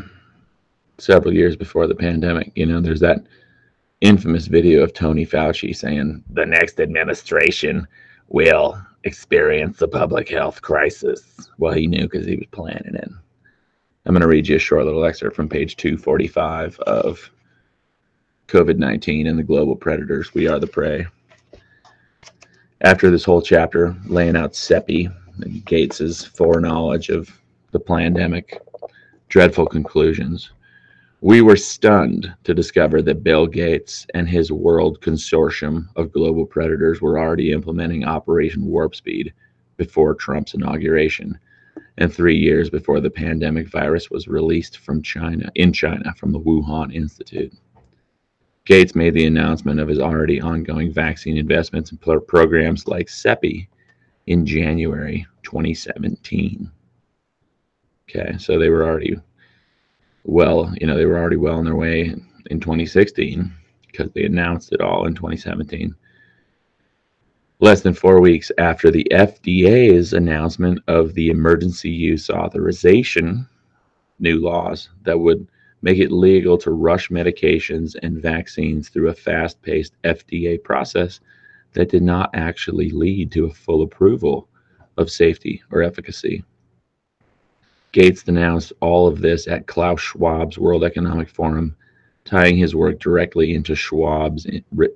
several 0.99 1.35
years 1.35 1.57
before 1.57 1.87
the 1.87 1.95
pandemic, 1.95 2.52
you 2.55 2.67
know, 2.67 2.81
there's 2.81 3.00
that 3.00 3.25
infamous 4.00 4.47
video 4.47 4.83
of 4.83 4.95
Tony 4.95 5.26
Fauci 5.26 5.75
saying 5.75 6.25
the 6.31 6.47
next 6.47 6.81
administration 6.81 7.87
will 8.31 8.81
experience 9.05 9.83
a 9.83 9.89
public 9.89 10.29
health 10.29 10.63
crisis. 10.63 11.51
Well, 11.59 11.75
he 11.75 11.87
knew 11.87 12.03
because 12.03 12.27
he 12.27 12.37
was 12.37 12.47
planning 12.51 12.95
it. 12.95 13.11
I'm 14.07 14.15
going 14.15 14.23
to 14.23 14.29
read 14.29 14.49
you 14.49 14.57
a 14.57 14.61
short 14.61 14.87
little 14.87 15.05
excerpt 15.05 15.37
from 15.37 15.49
page 15.49 15.77
245 15.77 16.79
of 16.81 17.31
COVID 18.49 18.79
19 18.79 19.27
and 19.27 19.39
the 19.39 19.43
global 19.43 19.77
predators. 19.77 20.33
We 20.33 20.49
are 20.49 20.59
the 20.59 20.67
prey. 20.67 21.07
After 22.81 23.11
this 23.11 23.25
whole 23.25 23.43
chapter, 23.43 23.95
laying 24.07 24.37
out 24.37 24.55
CEPI 24.55 25.15
and 25.43 25.65
Gates's 25.67 26.25
foreknowledge 26.25 27.11
of 27.11 27.31
the 27.73 27.81
pandemic, 27.81 28.61
dreadful 29.29 29.67
conclusions. 29.67 30.51
We 31.23 31.43
were 31.43 31.57
stunned 31.57 32.35
to 32.45 32.55
discover 32.55 33.03
that 33.03 33.23
Bill 33.23 33.47
Gates 33.47 34.07
and 34.15 34.27
his 34.27 34.50
world 34.50 35.03
consortium 35.03 35.89
of 35.97 36.12
global 36.12 36.47
predators 36.47 37.03
were 37.03 37.19
already 37.19 37.53
implementing 37.53 38.05
Operation 38.05 38.65
Warp 38.65 38.95
Speed 38.95 39.35
before 39.77 40.15
Trump's 40.15 40.55
inauguration 40.55 41.39
and 41.99 42.12
three 42.12 42.39
years 42.39 42.71
before 42.71 43.00
the 43.00 43.11
pandemic 43.11 43.69
virus 43.69 44.11
was 44.11 44.29
released 44.29 44.79
from 44.79 45.03
China 45.03 45.50
in 45.57 45.75
China 45.75 46.15
from 46.17 46.33
the 46.33 46.41
Wuhan 46.41 46.95
Institute. 46.95 47.53
Gates 48.65 48.95
made 48.95 49.12
the 49.12 49.27
announcement 49.27 49.79
of 49.79 49.89
his 49.89 49.99
already 49.99 50.41
ongoing 50.41 50.91
vaccine 50.91 51.37
investments 51.37 51.91
and 51.91 52.00
programs 52.00 52.89
like 52.89 53.09
CEPI 53.09 53.69
in 54.27 54.47
January 54.47 55.27
2017. 55.43 56.71
Okay, 58.09 58.39
so 58.39 58.59
they 58.59 58.71
were 58.71 58.85
already 58.85 59.17
well, 60.25 60.73
you 60.81 60.87
know, 60.87 60.97
they 60.97 61.07
were 61.07 61.19
already 61.19 61.37
well 61.37 61.57
on 61.57 61.65
their 61.65 61.77
way 61.77 62.15
in 62.50 62.61
2016 62.61 63.53
because 63.87 64.11
they 64.12 64.25
announced 64.25 64.73
it 64.73 64.81
all 64.81 65.07
in 65.07 65.15
2017. 65.15 65.95
Less 67.61 67.83
than 67.83 67.93
four 67.93 68.21
weeks 68.21 68.50
after 68.59 68.91
the 68.91 69.07
FDA's 69.11 70.15
announcement 70.15 70.81
of 70.89 71.12
the 71.15 71.29
emergency 71.29 71.91
use 71.91 72.31
authorization 72.31 73.47
new 74.19 74.41
laws 74.41 74.91
that 75.03 75.19
would 75.19 75.47
make 75.83 75.99
it 75.99 76.12
legal 76.12 76.59
to 76.59 76.71
rush 76.71 77.09
medications 77.09 77.97
and 78.03 78.21
vaccines 78.21 78.89
through 78.89 79.09
a 79.09 79.15
fast 79.15 79.61
paced 79.62 79.95
FDA 80.05 80.62
process 80.62 81.21
that 81.73 81.91
did 81.91 82.03
not 82.03 82.31
actually 82.35 82.91
lead 82.91 83.33
to 83.33 83.47
a 83.47 83.55
full 83.55 83.83
approval 83.83 84.49
of 84.97 85.11
safety 85.11 85.62
or 85.71 85.83
efficacy. 85.83 86.45
Gates 87.93 88.23
denounced 88.23 88.73
all 88.79 89.09
of 89.09 89.21
this 89.21 89.49
at 89.49 89.67
Klaus 89.67 90.01
Schwab's 90.01 90.57
World 90.57 90.85
Economic 90.85 91.29
Forum, 91.29 91.75
tying 92.25 92.57
his 92.57 92.73
work 92.73 93.01
directly 93.01 93.53
into 93.53 93.75
Schwab's 93.75 94.47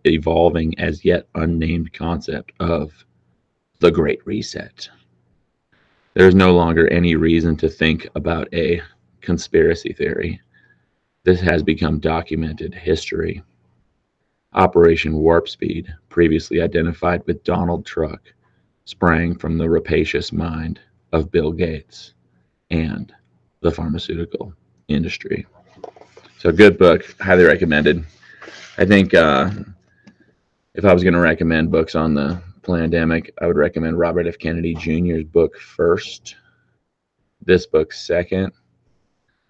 evolving 0.04 0.78
as 0.78 1.04
yet 1.04 1.26
unnamed 1.34 1.92
concept 1.92 2.52
of 2.60 3.04
the 3.80 3.90
Great 3.90 4.24
Reset. 4.24 4.88
There 6.12 6.28
is 6.28 6.36
no 6.36 6.54
longer 6.54 6.86
any 6.86 7.16
reason 7.16 7.56
to 7.56 7.68
think 7.68 8.08
about 8.14 8.46
a 8.54 8.80
conspiracy 9.20 9.92
theory. 9.92 10.40
This 11.24 11.40
has 11.40 11.64
become 11.64 11.98
documented 11.98 12.74
history. 12.74 13.42
Operation 14.52 15.14
Warp 15.14 15.48
Speed, 15.48 15.92
previously 16.10 16.60
identified 16.60 17.26
with 17.26 17.42
Donald 17.42 17.84
Trump, 17.84 18.20
sprang 18.84 19.34
from 19.36 19.58
the 19.58 19.68
rapacious 19.68 20.32
mind 20.32 20.78
of 21.10 21.32
Bill 21.32 21.50
Gates 21.50 22.14
and 22.70 23.12
the 23.60 23.70
pharmaceutical 23.70 24.52
industry. 24.88 25.46
So, 26.38 26.52
good 26.52 26.78
book, 26.78 27.14
highly 27.20 27.44
recommended. 27.44 28.04
I 28.76 28.84
think 28.84 29.14
uh, 29.14 29.50
if 30.74 30.84
I 30.84 30.92
was 30.92 31.02
going 31.02 31.14
to 31.14 31.20
recommend 31.20 31.70
books 31.70 31.94
on 31.94 32.14
the 32.14 32.42
pandemic, 32.62 33.32
I 33.40 33.46
would 33.46 33.56
recommend 33.56 33.98
Robert 33.98 34.26
F. 34.26 34.38
Kennedy 34.38 34.74
Jr.'s 34.74 35.24
book 35.24 35.58
first, 35.58 36.36
this 37.40 37.66
book 37.66 37.92
second, 37.92 38.52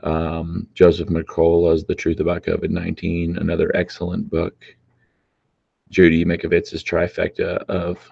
Um, 0.03 0.69
Joseph 0.75 1.09
Mercola's 1.09 1.85
The 1.85 1.95
Truth 1.95 2.21
About 2.21 2.43
COVID 2.43 2.71
19, 2.71 3.39
another 3.39 3.75
excellent 3.75 4.29
book. 4.29 4.55
Judy 5.91 6.25
Mikovits's 6.25 6.83
trifecta 6.83 7.59
of 7.69 8.07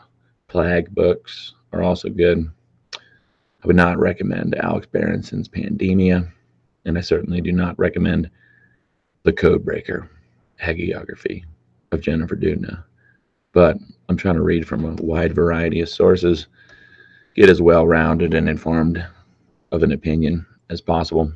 plague 0.48 0.94
books 0.94 1.54
are 1.72 1.82
also 1.82 2.08
good. 2.08 2.48
I 3.62 3.66
would 3.66 3.76
not 3.76 3.98
recommend 3.98 4.56
Alex 4.56 4.88
Berenson's 4.90 5.48
Pandemia, 5.48 6.28
and 6.84 6.98
I 6.98 7.00
certainly 7.00 7.40
do 7.40 7.52
not 7.52 7.78
recommend 7.78 8.28
The 9.22 9.32
Codebreaker 9.32 10.08
hagiography 10.60 11.44
of 11.92 12.00
Jennifer 12.00 12.34
Doudna. 12.34 12.82
But 13.52 13.76
I'm 14.08 14.16
trying 14.16 14.34
to 14.34 14.42
read 14.42 14.66
from 14.66 14.84
a 14.84 15.00
wide 15.02 15.32
variety 15.32 15.80
of 15.80 15.88
sources, 15.88 16.48
get 17.36 17.48
as 17.48 17.62
well 17.62 17.86
rounded 17.86 18.34
and 18.34 18.48
informed 18.48 19.04
of 19.70 19.84
an 19.84 19.92
opinion 19.92 20.44
as 20.68 20.80
possible, 20.80 21.32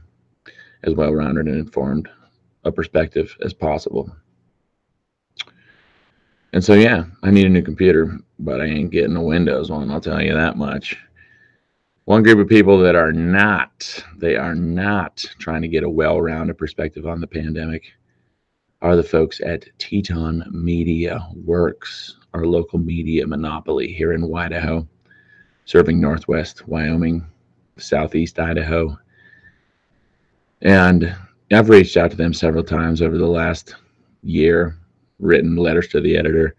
as 0.82 0.94
well 0.94 1.12
rounded 1.12 1.46
and 1.46 1.58
informed 1.58 2.08
a 2.64 2.72
perspective 2.72 3.36
as 3.42 3.52
possible. 3.52 4.10
And 6.52 6.64
so, 6.64 6.74
yeah, 6.74 7.04
I 7.22 7.30
need 7.30 7.46
a 7.46 7.50
new 7.50 7.62
computer, 7.62 8.18
but 8.40 8.60
I 8.60 8.64
ain't 8.64 8.90
getting 8.90 9.14
a 9.14 9.22
Windows 9.22 9.70
one, 9.70 9.90
I'll 9.90 10.00
tell 10.00 10.20
you 10.20 10.34
that 10.34 10.56
much. 10.56 10.96
One 12.06 12.22
group 12.22 12.38
of 12.38 12.48
people 12.48 12.78
that 12.78 12.94
are 12.94 13.12
not, 13.12 14.04
they 14.16 14.36
are 14.36 14.54
not 14.54 15.24
trying 15.40 15.62
to 15.62 15.68
get 15.68 15.82
a 15.82 15.90
well 15.90 16.20
rounded 16.20 16.56
perspective 16.56 17.04
on 17.04 17.20
the 17.20 17.26
pandemic 17.26 17.94
are 18.80 18.94
the 18.94 19.02
folks 19.02 19.40
at 19.40 19.66
Teton 19.78 20.44
Media 20.52 21.26
Works, 21.44 22.16
our 22.32 22.46
local 22.46 22.78
media 22.78 23.26
monopoly 23.26 23.92
here 23.92 24.12
in 24.12 24.32
Idaho, 24.32 24.86
serving 25.64 26.00
Northwest 26.00 26.68
Wyoming, 26.68 27.26
Southeast 27.76 28.38
Idaho. 28.38 28.96
And 30.62 31.12
I've 31.50 31.70
reached 31.70 31.96
out 31.96 32.12
to 32.12 32.16
them 32.16 32.32
several 32.32 32.62
times 32.62 33.02
over 33.02 33.18
the 33.18 33.26
last 33.26 33.74
year, 34.22 34.76
written 35.18 35.56
letters 35.56 35.88
to 35.88 36.00
the 36.00 36.16
editor. 36.16 36.54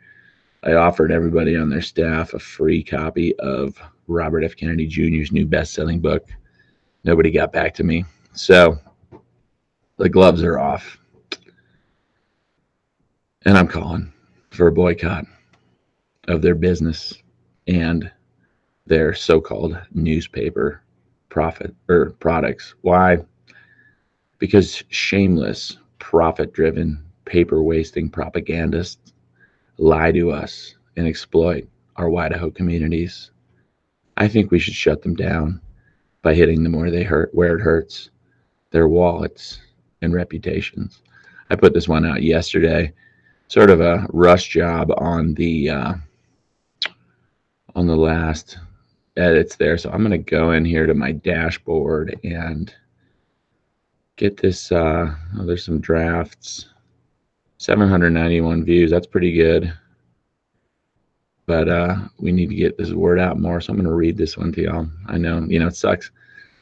I 0.63 0.73
offered 0.73 1.09
everybody 1.09 1.55
on 1.55 1.69
their 1.69 1.81
staff 1.81 2.33
a 2.33 2.39
free 2.39 2.83
copy 2.83 3.33
of 3.39 3.81
Robert 4.07 4.43
F. 4.43 4.55
Kennedy 4.55 4.87
Jr.'s 4.87 5.31
new 5.31 5.45
best 5.45 5.73
selling 5.73 5.99
book. 5.99 6.27
Nobody 7.03 7.31
got 7.31 7.51
back 7.51 7.73
to 7.75 7.83
me. 7.83 8.05
So 8.33 8.79
the 9.97 10.09
gloves 10.09 10.43
are 10.43 10.59
off. 10.59 10.97
And 13.45 13.57
I'm 13.57 13.67
calling 13.67 14.11
for 14.51 14.67
a 14.67 14.71
boycott 14.71 15.25
of 16.27 16.41
their 16.41 16.55
business 16.55 17.13
and 17.67 18.11
their 18.85 19.13
so-called 19.13 19.77
newspaper 19.93 20.81
profit 21.29 21.75
or 21.89 22.11
products. 22.19 22.75
Why? 22.81 23.17
Because 24.39 24.83
shameless, 24.89 25.77
profit-driven, 25.99 27.03
paper-wasting 27.25 28.09
propagandists 28.09 29.13
lie 29.77 30.11
to 30.11 30.31
us 30.31 30.75
and 30.95 31.07
exploit 31.07 31.67
our 31.97 32.13
Idaho 32.15 32.49
communities. 32.49 33.31
I 34.17 34.27
think 34.27 34.51
we 34.51 34.59
should 34.59 34.73
shut 34.73 35.01
them 35.01 35.15
down 35.15 35.61
by 36.21 36.33
hitting 36.33 36.63
them 36.63 36.73
where 36.73 36.91
they 36.91 37.03
hurt, 37.03 37.33
where 37.33 37.55
it 37.55 37.61
hurts, 37.61 38.09
their 38.71 38.87
wallets 38.87 39.59
and 40.01 40.13
reputations. 40.13 41.01
I 41.49 41.55
put 41.55 41.73
this 41.73 41.87
one 41.87 42.05
out 42.05 42.23
yesterday 42.23 42.93
sort 43.47 43.69
of 43.69 43.79
a 43.81 44.05
rush 44.09 44.49
job 44.49 44.91
on 44.97 45.33
the 45.35 45.69
uh, 45.69 45.93
on 47.75 47.87
the 47.87 47.95
last 47.95 48.57
edits 49.15 49.55
there. 49.55 49.77
So 49.77 49.89
I'm 49.91 49.99
going 49.99 50.11
to 50.11 50.17
go 50.17 50.51
in 50.51 50.65
here 50.65 50.85
to 50.85 50.93
my 50.93 51.11
dashboard 51.11 52.19
and 52.23 52.73
get 54.15 54.37
this. 54.37 54.71
Uh, 54.71 55.13
oh, 55.37 55.45
there's 55.45 55.65
some 55.65 55.79
drafts. 55.79 56.67
791 57.59 58.63
views. 58.63 58.91
That's 58.91 59.07
pretty 59.07 59.31
good. 59.31 59.73
But 61.47 61.69
uh, 61.69 61.95
we 62.19 62.31
need 62.31 62.49
to 62.49 62.55
get 62.55 62.77
this 62.77 62.91
word 62.91 63.19
out 63.19 63.39
more. 63.39 63.61
So 63.61 63.71
I'm 63.71 63.77
going 63.77 63.87
to 63.87 63.93
read 63.93 64.17
this 64.17 64.37
one 64.37 64.51
to 64.51 64.61
y'all. 64.61 64.87
I 65.07 65.17
know, 65.17 65.39
you 65.47 65.59
know, 65.59 65.67
it 65.67 65.75
sucks. 65.75 66.11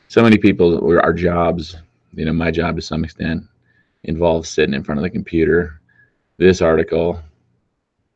So 0.08 0.22
many 0.22 0.38
people, 0.38 0.88
our 1.00 1.12
jobs, 1.12 1.76
you 2.14 2.24
know, 2.24 2.34
my 2.34 2.52
job 2.52 2.76
to 2.76 2.82
some 2.82 3.04
extent 3.04 3.44
involves 4.04 4.48
sitting 4.48 4.76
in 4.76 4.84
front 4.84 5.00
of 5.00 5.04
the 5.04 5.10
computer 5.10 5.82
this 6.38 6.62
article, 6.62 7.20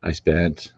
I 0.02 0.12
spent 0.12 0.72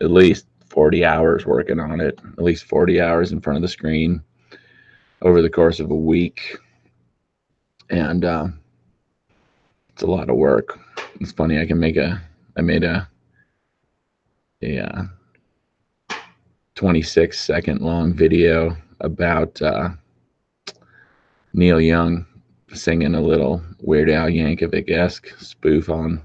at 0.00 0.10
least 0.10 0.46
40 0.68 1.04
hours 1.04 1.46
working 1.46 1.78
on 1.78 2.00
it, 2.00 2.18
at 2.38 2.42
least 2.42 2.64
40 2.64 3.00
hours 3.00 3.32
in 3.32 3.40
front 3.40 3.56
of 3.56 3.62
the 3.62 3.68
screen 3.68 4.22
over 5.22 5.42
the 5.42 5.50
course 5.50 5.80
of 5.80 5.90
a 5.90 5.94
week. 5.94 6.56
And 7.90 8.24
uh, 8.24 8.48
it's 9.90 10.02
a 10.02 10.06
lot 10.06 10.30
of 10.30 10.36
work. 10.36 10.78
It's 11.20 11.32
funny, 11.32 11.60
I 11.60 11.66
can 11.66 11.78
make 11.78 11.96
a, 11.96 12.20
I 12.56 12.62
made 12.62 12.84
a, 12.84 13.08
a 14.62 14.78
uh, 14.80 15.02
26 16.76 17.40
second 17.40 17.80
long 17.80 18.12
video 18.12 18.76
about 19.00 19.60
uh, 19.62 19.88
Neil 21.54 21.80
Young 21.80 22.26
singing 22.74 23.14
a 23.14 23.20
little 23.20 23.62
Weird 23.80 24.10
Al 24.10 24.28
Yankovic 24.28 24.90
esque 24.90 25.28
spoof 25.38 25.88
on 25.88 26.22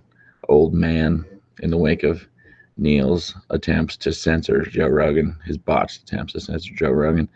old 0.49 0.73
man 0.73 1.25
in 1.61 1.69
the 1.69 1.77
wake 1.77 2.03
of 2.03 2.27
Neil's 2.75 3.33
attempts 3.49 3.95
to 3.97 4.11
censor 4.11 4.63
Joe 4.63 4.87
Rogan, 4.87 5.37
his 5.45 5.57
botched 5.57 6.03
attempts 6.03 6.33
to 6.33 6.41
censor 6.41 6.73
Joe 6.73 6.91
Rogan. 6.91 7.29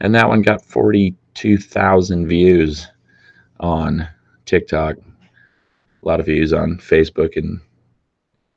And 0.00 0.14
that 0.14 0.28
one 0.28 0.40
got 0.40 0.64
42,000 0.64 2.26
views 2.26 2.88
on 3.60 4.08
TikTok, 4.46 4.96
a 4.96 6.08
lot 6.08 6.18
of 6.20 6.26
views 6.26 6.54
on 6.54 6.78
Facebook 6.78 7.36
and 7.36 7.60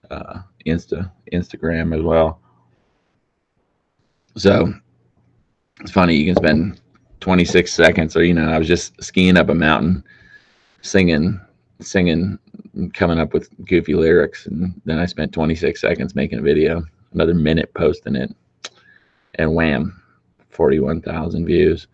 uh, 0.09 0.39
Insta, 0.65 1.11
Instagram 1.33 1.93
as 1.93 2.01
well. 2.01 2.39
So 4.37 4.71
it's 5.81 5.89
funny, 5.89 6.15
you 6.15 6.31
can 6.31 6.35
spend 6.35 6.79
26 7.21 7.73
seconds, 7.73 8.15
or, 8.15 8.23
you 8.23 8.35
know, 8.35 8.51
I 8.51 8.59
was 8.59 8.67
just 8.67 9.01
skiing 9.03 9.35
up 9.35 9.49
a 9.49 9.55
mountain 9.55 10.03
singing, 10.81 11.41
singing 11.81 12.37
coming 12.93 13.17
up 13.17 13.33
with 13.33 13.49
goofy 13.65 13.95
lyrics, 13.95 14.45
and 14.45 14.79
then 14.85 14.99
I 14.99 15.07
spent 15.07 15.33
26 15.33 15.81
seconds 15.81 16.13
making 16.13 16.37
a 16.37 16.43
video, 16.43 16.83
another 17.13 17.33
minute 17.33 17.73
posting 17.73 18.15
it, 18.15 18.33
and 19.35 19.55
wham, 19.55 19.99
41,000 20.51 21.43
views. 21.43 21.87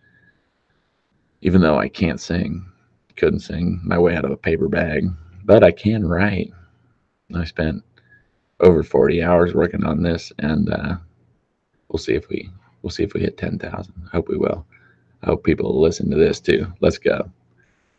Even 1.40 1.62
though 1.62 1.78
I 1.78 1.88
can't 1.88 2.20
sing, 2.20 2.62
couldn't 3.16 3.40
sing 3.40 3.80
my 3.82 3.98
way 3.98 4.16
out 4.16 4.26
of 4.26 4.32
a 4.32 4.36
paper 4.36 4.68
bag, 4.68 5.08
but 5.44 5.64
I 5.64 5.70
can 5.70 6.06
write. 6.06 6.52
I 7.34 7.44
spent 7.44 7.82
over 8.60 8.82
40 8.82 9.22
hours 9.22 9.54
working 9.54 9.84
on 9.84 10.02
this, 10.02 10.30
and 10.40 10.70
uh, 10.70 10.96
we'll 11.94 12.00
see 12.00 12.14
if 12.14 12.28
we 12.28 12.50
we'll 12.82 12.90
see 12.90 13.04
if 13.04 13.14
we 13.14 13.20
hit 13.20 13.38
10,000. 13.38 13.94
Hope 14.10 14.28
we 14.28 14.36
will. 14.36 14.66
I 15.22 15.26
hope 15.26 15.44
people 15.44 15.80
listen 15.80 16.10
to 16.10 16.16
this 16.16 16.40
too. 16.40 16.66
Let's 16.80 16.98
go. 16.98 17.30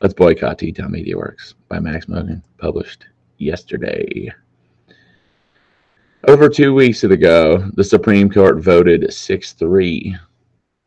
Let's 0.02 0.14
Boycott 0.14 0.60
Teton 0.60 0.92
Media 0.92 1.18
Works 1.18 1.56
by 1.70 1.80
Max 1.80 2.08
Mogren, 2.08 2.44
published 2.58 3.08
yesterday. 3.38 4.30
Over 6.28 6.50
two 6.50 6.74
weeks 6.74 7.06
ago, 7.06 7.70
the 7.76 7.86
Supreme 7.86 8.30
Court 8.30 8.58
voted 8.58 9.14
6 9.14 9.54
3 9.54 10.18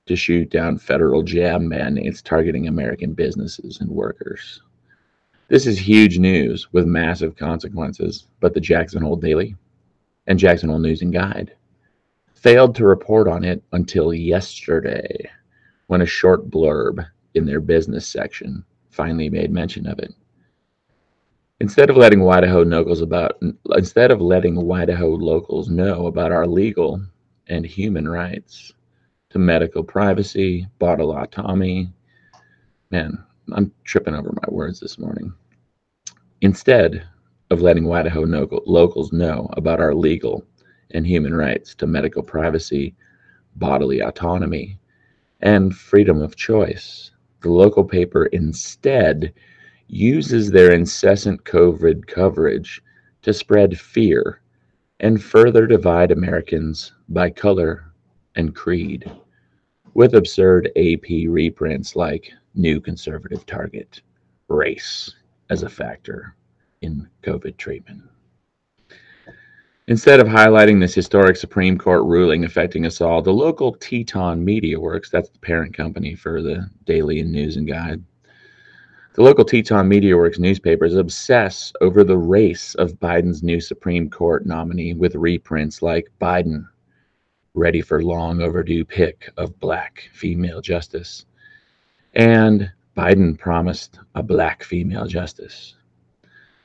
to 0.05 0.17
shoot 0.17 0.51
down 0.51 0.77
federal 0.77 1.23
jab 1.23 1.63
mandates 1.63 2.21
targeting 2.21 2.69
American 2.69 3.15
businesses 3.15 3.81
and 3.81 3.89
workers. 3.89 4.61
This 5.49 5.67
is 5.67 5.79
huge 5.79 6.19
news 6.19 6.71
with 6.75 6.85
massive 6.85 7.37
consequences, 7.37 8.27
but 8.41 8.53
the 8.53 8.61
Jackson 8.61 9.01
Hole 9.01 9.17
Daily 9.17 9.57
and 10.27 10.39
Jackson 10.39 10.69
Hole 10.69 10.79
News 10.79 11.01
and 11.01 11.11
Guide 11.11 11.55
failed 12.39 12.75
to 12.77 12.87
report 12.87 13.27
on 13.27 13.43
it 13.45 13.63
until 13.73 14.15
yesterday 14.15 15.29
when 15.89 16.03
a 16.03 16.07
short 16.07 16.49
blurb 16.49 17.05
in 17.35 17.45
their 17.45 17.61
business 17.61 18.07
section 18.07 18.65
finally 18.91 19.29
made 19.29 19.51
mention 19.51 19.87
of 19.87 19.99
it. 19.99 20.15
Instead 21.61 21.91
of 21.91 21.97
letting 21.97 22.27
Idaho 22.29 22.63
locals 22.63 23.01
about 23.01 23.43
instead 23.75 24.13
of 24.13 24.21
letting 24.21 24.71
Idaho 24.73 25.09
locals 25.09 25.69
know 25.69 26.07
about 26.07 26.31
our 26.31 26.47
legal 26.47 27.03
and 27.49 27.67
human 27.67 28.09
rights 28.09 28.73
to 29.31 29.39
medical 29.41 29.83
privacy, 29.83 30.65
bodily 30.79 31.17
autonomy, 31.17 31.91
man, 32.93 33.19
I'm 33.53 33.73
tripping 33.83 34.15
over 34.15 34.31
my 34.31 34.49
words 34.55 34.79
this 34.79 34.99
morning. 34.99 35.33
Instead 36.43 37.05
of 37.51 37.63
letting 37.63 37.93
Idaho 37.93 38.21
locals 38.67 39.13
know 39.13 39.49
about 39.57 39.81
our 39.81 39.95
legal 39.95 40.45
and 40.93 41.07
human 41.07 41.35
rights 41.35 41.75
to 41.77 41.87
medical 41.87 42.23
privacy, 42.23 42.95
bodily 43.57 44.01
autonomy, 44.01 44.79
and 45.41 45.77
freedom 45.77 46.21
of 46.21 46.37
choice, 46.37 47.11
the 47.41 47.51
local 47.51 47.85
paper 47.85 48.27
instead 48.27 49.33
uses 49.87 50.51
their 50.51 50.73
incessant 50.73 51.45
COVID 51.45 52.07
coverage 52.07 52.83
to 53.23 53.33
spread 53.33 53.79
fear 53.79 54.41
and 55.01 55.23
further 55.23 55.67
divide 55.67 56.11
Americans 56.11 56.93
by 57.09 57.31
color 57.31 57.93
and 58.35 58.55
creed 58.55 59.11
with 59.95 60.15
absurd 60.15 60.71
AP 60.77 61.29
reprints 61.29 61.97
like 61.97 62.33
New 62.55 62.81
Conservative 62.81 63.47
Target 63.47 64.01
race 64.49 65.15
as 65.51 65.63
a 65.63 65.69
factor 65.69 66.35
in 66.83 67.09
COVID 67.23 67.57
treatment. 67.57 68.03
Instead 69.89 70.21
of 70.21 70.27
highlighting 70.27 70.79
this 70.79 70.95
historic 70.95 71.35
Supreme 71.35 71.79
Court 71.79 72.05
ruling 72.05 72.45
affecting 72.45 72.85
us 72.85 73.01
all, 73.01 73.23
the 73.23 73.33
local 73.33 73.73
Teton 73.73 74.45
Media 74.45 74.79
Works, 74.79 75.09
that's 75.09 75.31
the 75.31 75.39
parent 75.39 75.75
company 75.75 76.15
for 76.15 76.43
the 76.43 76.69
Daily 76.85 77.21
and 77.21 77.33
News 77.33 77.57
and 77.57 77.67
Guide, 77.67 78.05
the 79.15 79.23
local 79.23 79.47
Teton 79.47 79.89
Media 79.89 80.15
Works 80.15 80.39
newspapers 80.39 80.95
obsess 80.95 81.73
over 81.81 82.05
the 82.05 82.19
race 82.19 82.75
of 82.75 83.01
Biden's 83.01 83.43
new 83.43 83.63
Supreme 83.63 84.11
Court 84.11 84.45
nominee 84.45 84.93
with 84.93 85.15
reprints 85.15 85.81
like 85.81 86.13
Biden, 86.21 86.69
ready 87.55 87.81
for 87.81 88.03
long 88.03 88.43
overdue 88.43 88.85
pick 88.85 89.31
of 89.39 89.59
black 89.59 90.11
female 90.13 90.61
justice, 90.61 91.25
and 92.13 92.71
Biden 92.95 93.39
promised 93.39 94.01
a 94.15 94.23
black 94.23 94.63
female 94.63 95.07
justice. 95.07 95.77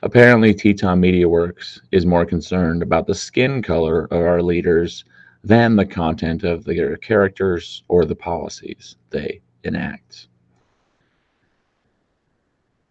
Apparently, 0.04 0.52
Teton 0.52 1.00
Media 1.00 1.26
Works 1.26 1.80
is 1.90 2.04
more 2.04 2.26
concerned 2.26 2.82
about 2.82 3.06
the 3.06 3.14
skin 3.14 3.62
color 3.62 4.04
of 4.10 4.20
our 4.20 4.42
leaders 4.42 5.06
than 5.42 5.76
the 5.76 5.86
content 5.86 6.44
of 6.44 6.62
their 6.62 6.98
characters 6.98 7.84
or 7.88 8.04
the 8.04 8.14
policies 8.14 8.96
they 9.08 9.40
enact. 9.62 10.28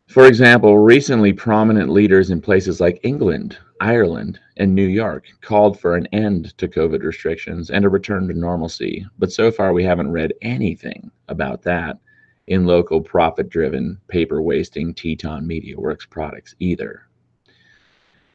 For 0.08 0.26
example, 0.26 0.80
recently 0.80 1.34
prominent 1.34 1.92
leaders 1.92 2.32
in 2.32 2.42
places 2.42 2.82
like 2.82 3.00
England, 3.04 3.60
Ireland, 3.80 4.40
and 4.58 4.74
New 4.74 4.88
York 4.88 5.28
called 5.42 5.80
for 5.80 5.96
an 5.96 6.08
end 6.14 6.58
to 6.58 6.68
COVID 6.68 7.04
restrictions 7.04 7.70
and 7.70 7.86
a 7.86 7.90
return 7.90 8.28
to 8.28 8.34
normalcy, 8.34 9.06
but 9.20 9.32
so 9.32 9.52
far 9.52 9.72
we 9.72 9.84
haven't 9.84 10.12
read 10.12 10.34
anything 10.42 11.12
about 11.28 11.62
that 11.62 12.00
in 12.48 12.66
local 12.66 13.02
profit 13.02 13.50
driven, 13.50 14.00
paper 14.08 14.42
wasting 14.42 14.94
Teton 14.94 15.48
Media 15.48 15.78
Works 15.78 16.06
products 16.06 16.56
either. 16.60 17.08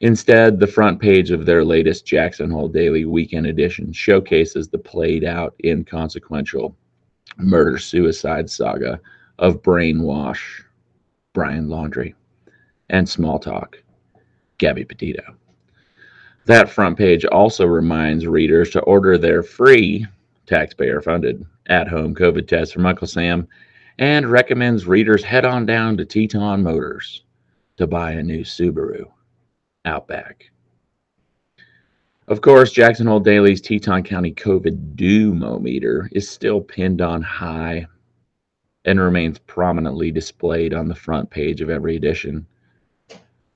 Instead, 0.01 0.59
the 0.59 0.67
front 0.67 0.99
page 0.99 1.29
of 1.29 1.45
their 1.45 1.63
latest 1.63 2.05
Jackson 2.05 2.49
Hole 2.49 2.69
Daily 2.69 3.05
Weekend 3.05 3.45
Edition 3.45 3.91
showcases 3.91 4.69
the 4.69 4.77
played 4.77 5.25
out, 5.25 5.53
inconsequential 5.63 6.75
murder 7.37 7.77
suicide 7.77 8.49
saga 8.49 8.99
of 9.37 9.61
Brainwash, 9.61 10.63
Brian 11.33 11.67
Laundrie, 11.67 12.15
and 12.89 13.07
Small 13.07 13.39
Talk, 13.39 13.83
Gabby 14.57 14.85
Petito. 14.85 15.35
That 16.45 16.69
front 16.69 16.97
page 16.97 17.25
also 17.25 17.65
reminds 17.65 18.25
readers 18.25 18.71
to 18.71 18.81
order 18.81 19.17
their 19.17 19.43
free, 19.43 20.07
taxpayer 20.47 21.01
funded, 21.01 21.45
at 21.67 21.87
home 21.87 22.15
COVID 22.15 22.47
test 22.47 22.73
from 22.73 22.85
Uncle 22.85 23.05
Sam 23.05 23.47
and 23.99 24.31
recommends 24.31 24.87
readers 24.87 25.23
head 25.23 25.43
on 25.43 25.65
down 25.65 25.97
to 25.97 26.05
Teton 26.05 26.63
Motors 26.63 27.25
to 27.75 27.85
buy 27.85 28.13
a 28.13 28.23
new 28.23 28.45
Subaru 28.45 29.03
Outback. 29.83 30.49
Of 32.29 32.39
course, 32.39 32.71
Jackson 32.71 33.07
Hole 33.07 33.19
Daily's 33.19 33.59
Teton 33.59 34.03
County 34.03 34.33
COVID 34.33 34.95
doomometer 34.95 36.07
is 36.13 36.29
still 36.29 36.61
pinned 36.61 37.01
on 37.01 37.21
high 37.21 37.87
and 38.85 39.01
remains 39.01 39.37
prominently 39.39 40.11
displayed 40.11 40.73
on 40.73 40.87
the 40.87 40.95
front 40.95 41.29
page 41.29 41.59
of 41.59 41.69
every 41.69 41.97
edition. 41.97 42.47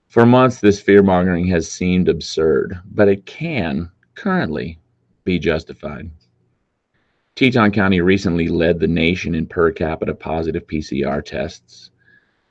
For 0.07 0.25
months, 0.25 0.59
this 0.59 0.81
fear 0.81 1.01
mongering 1.01 1.47
has 1.47 1.71
seemed 1.71 2.09
absurd, 2.09 2.77
but 2.91 3.07
it 3.07 3.25
can 3.25 3.89
currently 4.15 4.77
be 5.23 5.39
justified. 5.39 6.11
Teton 7.35 7.71
County 7.71 7.99
recently 7.99 8.47
led 8.47 8.79
the 8.79 8.87
nation 8.87 9.33
in 9.33 9.47
per 9.47 9.71
capita 9.71 10.13
positive 10.13 10.67
PCR 10.67 11.25
tests. 11.25 11.89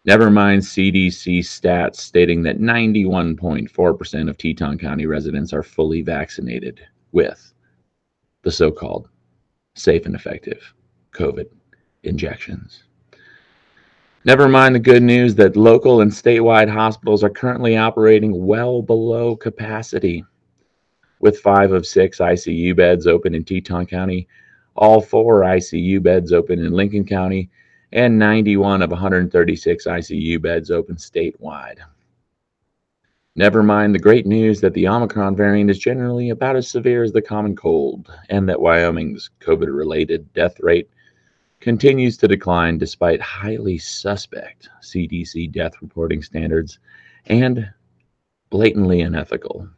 Never 0.05 0.29
mind 0.29 0.63
CDC 0.63 1.39
stats 1.39 1.97
stating 1.97 2.43
that 2.43 2.59
91.4% 2.59 4.29
of 4.29 4.37
Teton 4.37 4.79
County 4.79 5.07
residents 5.07 5.53
are 5.53 5.63
fully 5.63 6.03
vaccinated 6.03 6.81
with 7.13 7.53
the 8.43 8.51
so 8.51 8.73
called 8.73 9.09
safe 9.75 10.05
and 10.07 10.17
effective 10.17 10.75
COVID 11.13 11.47
injections. 12.03 12.83
Never 14.25 14.49
mind 14.49 14.75
the 14.75 14.81
good 14.81 15.03
news 15.05 15.37
that 15.37 15.57
local 15.57 16.01
and 16.01 16.11
statewide 16.11 16.69
hospitals 16.69 17.23
are 17.23 17.31
currently 17.31 17.77
operating 17.77 18.45
well 18.45 18.83
below 18.83 19.37
capacity, 19.37 20.25
with 21.21 21.39
five 21.39 21.71
of 21.71 21.87
six 21.87 22.19
ICU 22.19 22.75
beds 22.75 23.07
open 23.07 23.33
in 23.33 23.45
Teton 23.45 23.87
County 23.87 24.27
all 24.77 25.01
four 25.01 25.41
ICU 25.41 26.03
beds 26.03 26.33
open 26.33 26.59
in 26.59 26.73
Lincoln 26.73 27.05
County, 27.05 27.51
and 27.93 28.19
91 28.19 28.83
of 28.83 28.91
136 28.91 29.87
ICU 29.87 30.41
beds 30.41 30.71
open 30.71 30.97
statewide. 30.97 31.79
Never 33.35 33.63
mind 33.63 33.95
the 33.95 33.99
great 33.99 34.27
news 34.27 34.61
that 34.61 34.75
the 34.75 34.89
Omicron 34.89 35.37
variant 35.37 35.71
is 35.71 35.79
generally 35.79 36.31
about 36.31 36.57
as 36.57 36.69
severe 36.69 37.03
as 37.03 37.13
the 37.13 37.23
common 37.23 37.57
cold, 37.57 38.13
and 38.29 38.49
that 38.49 38.61
Wyoming's 38.61 39.31
COVID 39.41 39.75
related 39.75 40.31
death 40.35 40.61
rate 40.61 40.91
continues 41.61 42.17
to 42.19 42.29
decline 42.29 42.77
despite 42.77 43.21
highly 43.21 43.79
suspect 43.79 44.69
CDC 44.83 45.51
death 45.53 45.81
reporting 45.81 46.23
standards 46.23 46.79
and 47.27 47.71
blatantly 48.51 49.01
unethical 49.01 49.69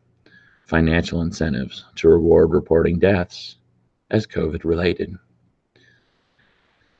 financial 0.66 1.20
incentives 1.22 1.84
to 1.96 2.08
reward 2.08 2.50
reporting 2.50 2.98
deaths 2.98 3.58
as 4.10 4.26
COVID 4.26 4.64
related. 4.64 5.16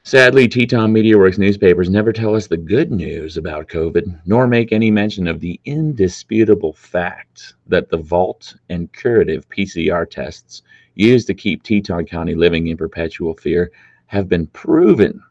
Sadly, 0.06 0.48
Teton 0.48 0.92
Media 0.92 1.16
Works 1.16 1.38
newspapers 1.38 1.88
never 1.88 2.12
tell 2.12 2.34
us 2.34 2.46
the 2.46 2.58
good 2.58 2.92
news 2.92 3.38
about 3.38 3.68
COVID, 3.68 4.20
nor 4.26 4.46
make 4.46 4.70
any 4.70 4.90
mention 4.90 5.26
of 5.26 5.40
the 5.40 5.58
indisputable 5.64 6.74
fact 6.74 7.54
that 7.68 7.88
the 7.88 7.96
vault 7.96 8.54
and 8.68 8.92
curative 8.92 9.48
PCR 9.48 10.08
tests 10.08 10.62
used 10.94 11.26
to 11.28 11.34
keep 11.34 11.62
Teton 11.62 12.04
County 12.04 12.34
living 12.34 12.66
in 12.66 12.76
perpetual 12.76 13.32
fear 13.34 13.72
have 14.06 14.28
been 14.28 14.46
proven, 14.48 15.22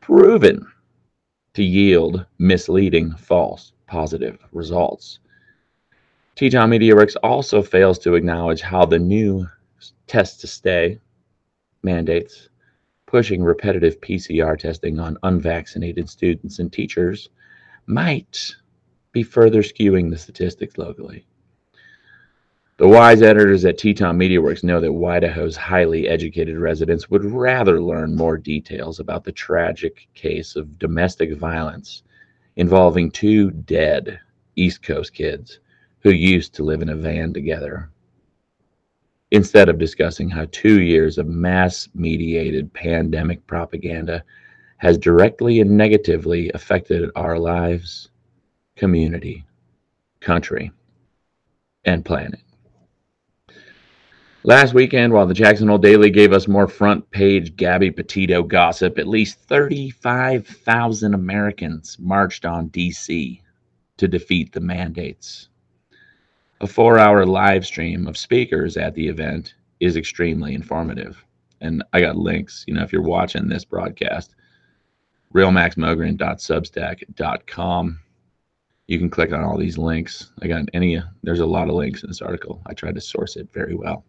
proven 0.00 0.66
to 1.54 1.64
yield 1.64 2.26
misleading 2.38 3.12
false 3.14 3.72
positive 3.86 4.38
results. 4.52 5.18
Teton 6.36 6.68
Media 6.68 6.94
Works 6.94 7.16
also 7.16 7.62
fails 7.62 7.98
to 8.00 8.14
acknowledge 8.14 8.60
how 8.60 8.84
the 8.84 8.98
new 8.98 9.48
test 10.08 10.40
to 10.40 10.46
stay 10.46 10.98
mandates, 11.82 12.48
pushing 13.06 13.42
repetitive 13.42 14.00
PCR 14.00 14.58
testing 14.58 14.98
on 14.98 15.16
unvaccinated 15.22 16.08
students 16.08 16.58
and 16.58 16.72
teachers 16.72 17.28
might 17.86 18.54
be 19.12 19.22
further 19.22 19.62
skewing 19.62 20.10
the 20.10 20.18
statistics 20.18 20.76
locally. 20.76 21.26
The 22.78 22.86
wise 22.86 23.22
editors 23.22 23.64
at 23.64 23.76
Teton 23.76 24.16
Media 24.16 24.40
Works 24.40 24.62
know 24.62 24.80
that 24.80 25.06
Idaho's 25.06 25.56
highly 25.56 26.06
educated 26.06 26.58
residents 26.58 27.10
would 27.10 27.24
rather 27.24 27.82
learn 27.82 28.14
more 28.14 28.36
details 28.36 29.00
about 29.00 29.24
the 29.24 29.32
tragic 29.32 30.06
case 30.14 30.54
of 30.54 30.78
domestic 30.78 31.36
violence 31.36 32.04
involving 32.54 33.10
two 33.10 33.50
dead 33.50 34.20
East 34.54 34.82
Coast 34.82 35.12
kids 35.12 35.58
who 36.00 36.10
used 36.10 36.54
to 36.54 36.62
live 36.62 36.82
in 36.82 36.90
a 36.90 36.94
van 36.94 37.32
together 37.32 37.90
instead 39.30 39.68
of 39.68 39.78
discussing 39.78 40.30
how 40.30 40.46
two 40.50 40.80
years 40.80 41.18
of 41.18 41.26
mass 41.26 41.88
mediated 41.94 42.72
pandemic 42.72 43.46
propaganda 43.46 44.24
has 44.78 44.96
directly 44.96 45.60
and 45.60 45.70
negatively 45.70 46.50
affected 46.54 47.10
our 47.16 47.38
lives, 47.38 48.10
community, 48.76 49.44
country, 50.20 50.70
and 51.84 52.04
planet. 52.04 52.40
Last 54.44 54.72
weekend, 54.72 55.12
while 55.12 55.26
the 55.26 55.34
Jackson 55.34 55.68
Hole 55.68 55.78
Daily 55.78 56.10
gave 56.10 56.32
us 56.32 56.48
more 56.48 56.68
front 56.68 57.10
page 57.10 57.56
Gabby 57.56 57.90
Petito 57.90 58.42
gossip, 58.42 58.96
at 58.98 59.08
least 59.08 59.40
35,000 59.40 61.12
Americans 61.12 61.96
marched 61.98 62.46
on 62.46 62.70
DC 62.70 63.42
to 63.96 64.08
defeat 64.08 64.52
the 64.52 64.60
mandates 64.60 65.48
a 66.60 66.66
four 66.66 66.98
hour 66.98 67.24
live 67.24 67.64
stream 67.64 68.08
of 68.08 68.18
speakers 68.18 68.76
at 68.76 68.94
the 68.94 69.06
event 69.06 69.54
is 69.80 69.96
extremely 69.96 70.54
informative. 70.54 71.24
And 71.60 71.82
I 71.92 72.00
got 72.00 72.16
links, 72.16 72.64
you 72.66 72.72
know, 72.74 72.82
if 72.82 72.92
you're 72.92 73.02
watching 73.02 73.46
this 73.48 73.64
broadcast, 73.64 74.34
realmaxmogren.substack.com. 75.34 78.00
You 78.86 78.98
can 78.98 79.10
click 79.10 79.32
on 79.32 79.42
all 79.44 79.58
these 79.58 79.76
links. 79.76 80.30
I 80.40 80.46
got 80.46 80.64
any, 80.72 81.02
there's 81.22 81.40
a 81.40 81.46
lot 81.46 81.68
of 81.68 81.74
links 81.74 82.02
in 82.02 82.08
this 82.08 82.22
article. 82.22 82.62
I 82.66 82.72
tried 82.74 82.94
to 82.94 83.00
source 83.00 83.34
it 83.36 83.52
very 83.52 83.74
well. 83.74 84.04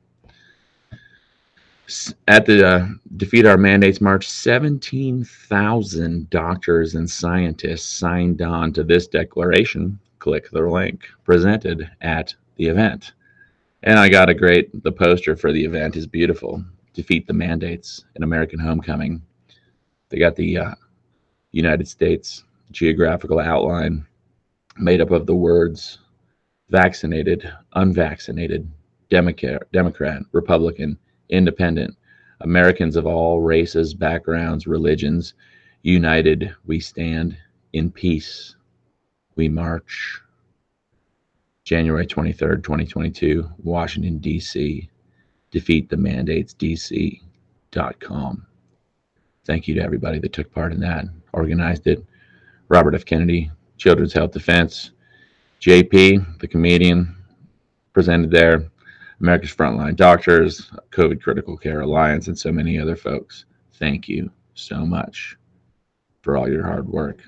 At 2.28 2.46
the 2.46 2.68
uh, 2.68 2.86
Defeat 3.18 3.48
Our 3.48 3.58
Mandates 3.58 4.00
March, 4.00 4.30
17,000 4.30 6.30
doctors 6.30 6.94
and 6.96 7.10
scientists 7.10 7.88
signed 7.88 8.44
on 8.44 8.72
to 8.74 8.84
this 8.84 9.08
declaration 9.08 10.00
click 10.20 10.50
the 10.52 10.62
link 10.62 11.08
presented 11.24 11.90
at 12.02 12.36
the 12.58 12.68
event. 12.68 13.14
And 13.84 13.98
I 13.98 14.10
got 14.10 14.30
a 14.30 14.34
great, 14.34 14.84
the 14.84 14.92
poster 14.92 15.36
for 15.36 15.52
the 15.52 15.64
event 15.64 15.96
is 15.96 16.06
beautiful. 16.06 16.64
Defeat 16.94 17.28
the 17.28 17.34
Mandates, 17.34 18.04
an 18.16 18.24
American 18.24 18.60
Homecoming. 18.60 19.22
They 20.10 20.20
got 20.20 20.36
the 20.36 20.58
uh, 20.58 20.76
United 21.52 21.88
States 21.88 22.44
geographical 22.72 23.40
outline 23.40 24.06
made 24.78 25.02
up 25.02 25.12
of 25.12 25.26
the 25.26 25.36
words 25.36 26.00
vaccinated, 26.70 27.52
unvaccinated, 27.74 28.70
Democrat, 29.10 29.64
Democrat, 29.72 30.22
Republican, 30.32 30.98
Independent, 31.30 31.96
Americans 32.42 32.96
of 32.96 33.06
all 33.06 33.42
races, 33.42 33.94
backgrounds, 33.94 34.68
religions, 34.68 35.34
united 35.84 36.54
we 36.66 36.80
stand 36.80 37.38
in 37.74 37.92
peace. 37.92 38.56
We 39.40 39.48
march. 39.48 40.20
January 41.64 42.06
23rd, 42.06 42.62
2022, 42.62 43.50
Washington, 43.64 44.18
D.C. 44.18 44.90
Defeat 45.50 45.90
the 45.90 45.96
mandates, 45.96 46.54
DC.com. 46.56 48.46
Thank 49.46 49.68
you 49.70 49.76
to 49.76 49.82
everybody 49.82 50.20
that 50.20 50.34
took 50.34 50.52
part 50.52 50.74
in 50.74 50.82
that, 50.82 51.06
organized 51.32 51.88
it. 51.88 52.06
Robert 52.68 52.94
F. 52.94 53.06
Kennedy, 53.06 53.50
Children's 53.78 54.12
Health 54.12 54.34
Defense, 54.34 54.92
JP, 55.62 56.40
the 56.40 56.48
comedian, 56.50 57.16
presented 57.94 58.32
there, 58.32 58.70
America's 59.22 59.56
Frontline 59.56 59.96
Doctors, 59.96 60.70
COVID 60.92 61.22
Critical 61.22 61.56
Care 61.56 61.80
Alliance, 61.80 62.28
and 62.28 62.38
so 62.38 62.52
many 62.52 62.78
other 62.78 62.98
folks. 62.98 63.46
Thank 63.76 64.10
you 64.10 64.32
so 64.56 64.86
much 64.86 65.38
for 66.24 66.36
all 66.36 66.50
your 66.50 66.66
hard 66.66 66.90
work. 66.90 67.22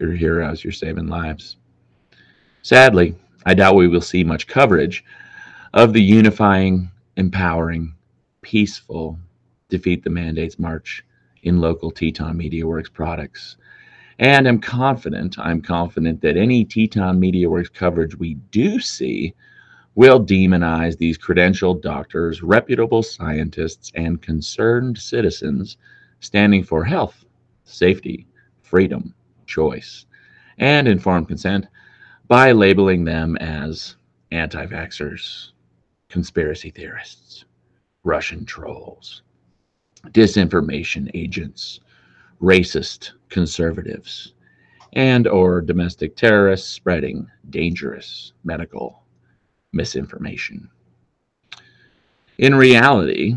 You're 0.00 0.12
heroes, 0.12 0.62
you're 0.62 0.72
saving 0.72 1.08
lives. 1.08 1.56
Sadly, 2.62 3.16
I 3.44 3.54
doubt 3.54 3.74
we 3.74 3.88
will 3.88 4.00
see 4.00 4.22
much 4.22 4.46
coverage 4.46 5.04
of 5.74 5.92
the 5.92 6.00
unifying, 6.00 6.88
empowering, 7.16 7.94
peaceful 8.40 9.18
Defeat 9.68 10.04
the 10.04 10.10
Mandates 10.10 10.56
March 10.56 11.04
in 11.42 11.60
local 11.60 11.90
Teton 11.90 12.36
Media 12.36 12.64
Works 12.64 12.88
products. 12.88 13.56
And 14.20 14.46
I'm 14.46 14.60
confident, 14.60 15.36
I'm 15.36 15.60
confident 15.60 16.20
that 16.20 16.36
any 16.36 16.64
Teton 16.64 17.18
Media 17.18 17.50
Works 17.50 17.68
coverage 17.68 18.16
we 18.16 18.34
do 18.52 18.78
see 18.78 19.34
will 19.96 20.24
demonize 20.24 20.96
these 20.96 21.18
credentialed 21.18 21.82
doctors, 21.82 22.40
reputable 22.40 23.02
scientists, 23.02 23.90
and 23.96 24.22
concerned 24.22 24.96
citizens 24.96 25.76
standing 26.20 26.62
for 26.62 26.84
health, 26.84 27.24
safety, 27.64 28.28
freedom, 28.62 29.12
choice, 29.48 30.06
and 30.58 30.86
informed 30.86 31.26
consent 31.26 31.66
by 32.28 32.52
labeling 32.52 33.04
them 33.04 33.36
as 33.38 33.96
anti 34.30 34.66
vaxxers, 34.66 35.50
conspiracy 36.08 36.70
theorists, 36.70 37.44
Russian 38.04 38.44
trolls, 38.44 39.22
disinformation 40.08 41.10
agents, 41.14 41.80
racist 42.40 43.12
conservatives, 43.30 44.34
and 44.92 45.26
or 45.26 45.60
domestic 45.60 46.16
terrorists 46.16 46.68
spreading 46.68 47.28
dangerous 47.50 48.32
medical 48.44 49.02
misinformation. 49.72 50.68
In 52.38 52.54
reality, 52.54 53.34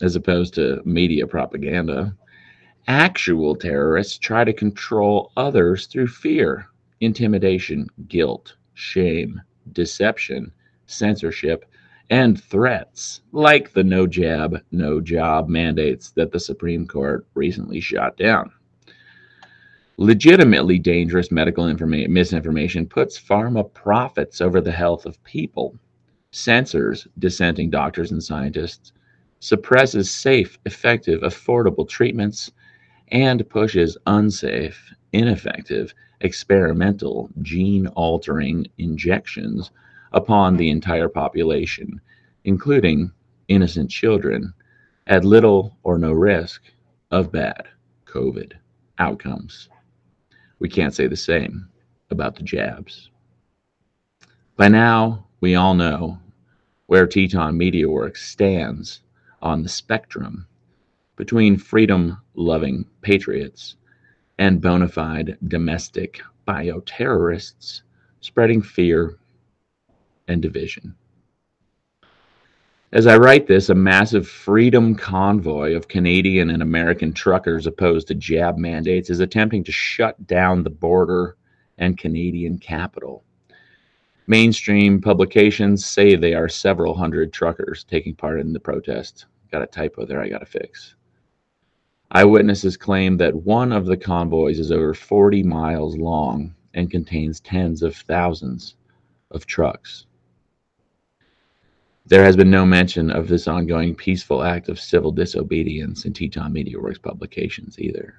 as 0.00 0.16
opposed 0.16 0.54
to 0.54 0.82
media 0.84 1.26
propaganda, 1.26 2.14
actual 2.88 3.54
terrorists 3.54 4.18
try 4.18 4.44
to 4.44 4.52
control 4.52 5.32
others 5.36 5.86
through 5.86 6.08
fear, 6.08 6.66
intimidation, 7.00 7.88
guilt, 8.08 8.56
shame, 8.74 9.40
deception, 9.72 10.52
censorship, 10.86 11.64
and 12.10 12.42
threats, 12.42 13.22
like 13.32 13.72
the 13.72 13.84
no 13.84 14.06
jab, 14.06 14.62
no 14.70 15.00
job 15.00 15.48
mandates 15.48 16.10
that 16.10 16.30
the 16.30 16.40
Supreme 16.40 16.86
Court 16.86 17.26
recently 17.34 17.80
shot 17.80 18.16
down. 18.16 18.50
Legitimately 19.96 20.78
dangerous 20.78 21.30
medical 21.30 21.66
misinformation 21.66 22.86
puts 22.86 23.20
pharma 23.20 23.72
profits 23.72 24.40
over 24.40 24.60
the 24.60 24.72
health 24.72 25.06
of 25.06 25.22
people, 25.24 25.78
censors 26.32 27.06
dissenting 27.18 27.70
doctors 27.70 28.10
and 28.10 28.22
scientists, 28.22 28.92
suppresses 29.40 30.10
safe, 30.10 30.58
effective, 30.66 31.20
affordable 31.22 31.88
treatments, 31.88 32.50
and 33.12 33.48
pushes 33.50 33.98
unsafe, 34.06 34.92
ineffective, 35.12 35.94
experimental, 36.22 37.28
gene 37.42 37.86
altering 37.88 38.66
injections 38.78 39.70
upon 40.12 40.56
the 40.56 40.70
entire 40.70 41.08
population, 41.08 42.00
including 42.44 43.12
innocent 43.48 43.90
children, 43.90 44.52
at 45.06 45.24
little 45.24 45.76
or 45.82 45.98
no 45.98 46.12
risk 46.12 46.62
of 47.10 47.30
bad 47.30 47.68
COVID 48.06 48.52
outcomes. 48.98 49.68
We 50.58 50.68
can't 50.68 50.94
say 50.94 51.06
the 51.06 51.16
same 51.16 51.68
about 52.10 52.36
the 52.36 52.42
jabs. 52.42 53.10
By 54.56 54.68
now, 54.68 55.26
we 55.40 55.54
all 55.54 55.74
know 55.74 56.18
where 56.86 57.06
Teton 57.06 57.58
Media 57.58 57.88
Works 57.88 58.26
stands 58.26 59.02
on 59.42 59.62
the 59.62 59.68
spectrum 59.68 60.46
between 61.22 61.56
freedom 61.56 62.20
loving 62.34 62.84
patriots 63.00 63.76
and 64.38 64.60
bona 64.60 64.88
fide 64.88 65.38
domestic 65.46 66.20
bioterrorists 66.48 67.82
spreading 68.20 68.60
fear 68.60 69.20
and 70.26 70.42
division. 70.42 70.92
As 72.90 73.06
I 73.06 73.18
write 73.18 73.46
this, 73.46 73.68
a 73.68 73.74
massive 73.76 74.26
freedom 74.26 74.96
convoy 74.96 75.76
of 75.76 75.86
Canadian 75.86 76.50
and 76.50 76.60
American 76.60 77.12
truckers 77.12 77.68
opposed 77.68 78.08
to 78.08 78.16
jab 78.16 78.58
mandates 78.58 79.08
is 79.08 79.20
attempting 79.20 79.62
to 79.62 79.70
shut 79.70 80.26
down 80.26 80.64
the 80.64 80.70
border 80.70 81.36
and 81.78 81.96
Canadian 81.96 82.58
capital. 82.58 83.22
Mainstream 84.26 85.00
publications 85.00 85.86
say 85.86 86.16
they 86.16 86.34
are 86.34 86.48
several 86.48 86.94
hundred 86.94 87.32
truckers 87.32 87.84
taking 87.84 88.16
part 88.16 88.40
in 88.40 88.52
the 88.52 88.58
protest. 88.58 89.26
Got 89.52 89.62
a 89.62 89.66
typo 89.68 90.04
there 90.04 90.20
I 90.20 90.28
got 90.28 90.40
to 90.40 90.46
fix. 90.46 90.96
Eyewitnesses 92.14 92.76
claim 92.76 93.16
that 93.16 93.34
one 93.34 93.72
of 93.72 93.86
the 93.86 93.96
convoys 93.96 94.58
is 94.58 94.70
over 94.70 94.92
40 94.92 95.42
miles 95.44 95.96
long 95.96 96.54
and 96.74 96.90
contains 96.90 97.40
tens 97.40 97.82
of 97.82 97.96
thousands 97.96 98.76
of 99.30 99.46
trucks. 99.46 100.04
There 102.04 102.22
has 102.22 102.36
been 102.36 102.50
no 102.50 102.66
mention 102.66 103.10
of 103.10 103.28
this 103.28 103.48
ongoing 103.48 103.94
peaceful 103.94 104.42
act 104.42 104.68
of 104.68 104.78
civil 104.78 105.10
disobedience 105.10 106.04
in 106.04 106.12
Teton 106.12 106.52
Media 106.52 106.78
Works 106.78 106.98
publications 106.98 107.78
either. 107.78 108.14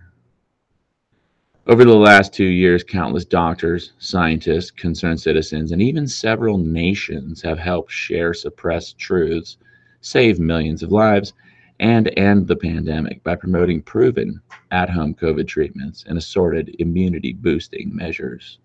Over 1.68 1.86
the 1.86 1.96
last 1.96 2.34
two 2.34 2.50
years, 2.50 2.84
countless 2.84 3.26
doctors, 3.26 3.94
scientists, 4.00 4.72
concerned 4.72 5.22
citizens, 5.22 5.72
and 5.72 5.84
even 5.84 6.08
several 6.08 6.58
nations 6.58 7.44
have 7.44 7.60
helped 7.60 7.92
share 7.92 8.34
suppressed 8.34 8.98
truths, 8.98 9.58
save 10.02 10.40
millions 10.40 10.82
of 10.82 10.92
lives, 10.92 11.34
and 11.80 12.12
end 12.18 12.48
the 12.48 12.56
pandemic 12.56 13.24
by 13.24 13.36
promoting 13.36 13.82
proven 13.82 14.42
at 14.72 14.90
home 14.90 15.14
COVID 15.14 15.48
treatments 15.48 16.06
and 16.08 16.18
assorted 16.18 16.76
immunity 16.80 17.34
boosting 17.34 17.96
measures. 17.96 18.60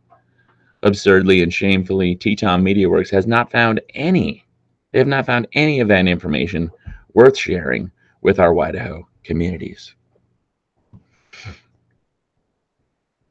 Absurdly 0.83 1.43
and 1.43 1.53
shamefully, 1.53 2.15
Teton 2.15 2.63
Media 2.63 2.89
Works 2.89 3.11
has 3.11 3.27
not 3.27 3.51
found 3.51 3.81
any 3.95 4.45
they 4.93 4.99
have 4.99 5.09
not 5.09 5.27
found 5.27 5.49
any 5.53 5.81
of 5.81 5.89
that 5.89 6.07
information 6.07 6.71
worth 7.13 7.37
sharing 7.37 7.91
with 8.23 8.41
our 8.41 8.59
Idaho 8.59 9.07
communities. 9.23 9.95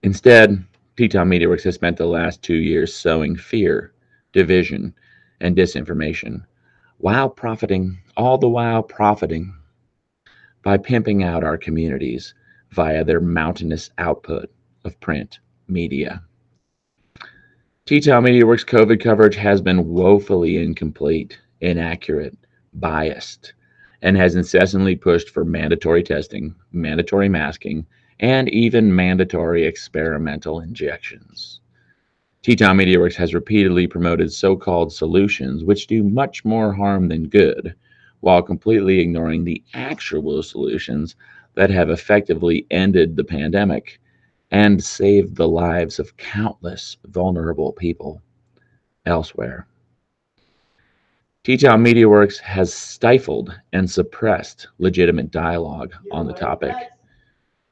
Instead, 0.04 0.64
Teton 0.96 1.30
MediaWorks 1.30 1.64
has 1.64 1.76
spent 1.76 1.98
the 1.98 2.06
last 2.06 2.42
two 2.42 2.56
years 2.56 2.94
sowing 2.94 3.36
fear, 3.36 3.94
division, 4.34 4.94
and 5.42 5.56
disinformation, 5.56 6.46
while 7.00 7.30
profiting, 7.30 7.98
all 8.16 8.38
the 8.38 8.48
while 8.48 8.84
profiting 8.84 9.54
by 10.68 10.78
pimping 10.78 11.24
out 11.24 11.46
our 11.46 11.58
communities 11.58 12.34
via 12.72 13.02
their 13.02 13.22
mountainous 13.22 13.90
output 14.00 14.52
of 14.84 15.00
print 15.00 15.40
media. 15.70 16.22
Teton 17.86 18.26
MediaWorks 18.26 18.66
COVID 18.66 19.02
coverage 19.02 19.38
has 19.38 19.62
been 19.62 19.88
woefully 19.88 20.58
incomplete 20.62 21.40
inaccurate, 21.62 22.38
biased, 22.74 23.54
and 24.02 24.18
has 24.18 24.36
incessantly 24.36 24.94
pushed 24.94 25.30
for 25.30 25.46
mandatory 25.46 26.04
testing, 26.04 26.54
mandatory 26.74 27.30
masking, 27.30 27.86
and 28.20 28.50
even 28.50 28.94
mandatory 28.94 29.64
experimental 29.64 30.60
injections. 30.60 31.62
Teton 32.44 32.76
MediaWorks 32.76 33.16
has 33.16 33.34
repeatedly 33.34 33.88
promoted 33.88 34.34
so 34.34 34.58
called 34.58 34.92
solutions 34.92 35.64
which 35.64 35.88
do 35.88 36.04
much 36.04 36.44
more 36.44 36.74
harm 36.74 37.08
than 37.08 37.30
good, 37.30 37.74
while 38.22 38.42
completely 38.42 39.00
ignoring 39.00 39.44
the 39.44 39.64
actual 39.74 40.42
solutions 40.44 41.16
that 41.56 41.70
have 41.70 41.90
effectively 41.90 42.66
ended 42.72 43.16
the 43.16 43.24
pandemic 43.24 44.00
and 44.52 44.84
saved 44.84 45.36
the 45.36 45.48
lives 45.48 46.00
of 46.00 46.16
countless 46.18 46.98
vulnerable 47.06 47.74
people 47.74 48.22
elsewhere. 49.06 49.68
Teton 51.44 51.82
Media 51.82 52.10
Works 52.10 52.38
has 52.40 52.74
stifled 52.74 53.58
and 53.72 53.90
suppressed 53.90 54.68
legitimate 54.80 55.32
dialogue 55.32 55.94
on 56.12 56.28
the 56.28 56.34
topic. 56.34 56.76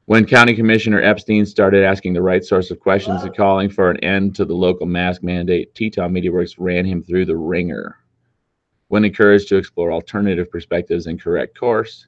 When 0.06 0.24
County 0.24 0.54
Commissioner 0.54 1.02
Epstein 1.02 1.44
started 1.44 1.84
asking 1.84 2.14
the 2.14 2.22
right 2.22 2.44
sorts 2.44 2.70
of 2.70 2.80
questions 2.80 3.22
and 3.22 3.36
calling 3.36 3.68
for 3.68 3.90
an 3.90 4.02
end 4.04 4.34
to 4.36 4.44
the 4.44 4.54
local 4.54 4.86
mask 4.86 5.22
mandate, 5.22 5.74
Teton 5.74 6.12
MediaWorks 6.12 6.54
ran 6.58 6.84
him 6.84 7.02
through 7.02 7.26
the 7.26 7.36
ringer. 7.36 7.98
When 8.88 9.04
encouraged 9.04 9.48
to 9.48 9.56
explore 9.56 9.92
alternative 9.92 10.50
perspectives 10.50 11.06
and 11.06 11.20
correct 11.20 11.58
course, 11.58 12.06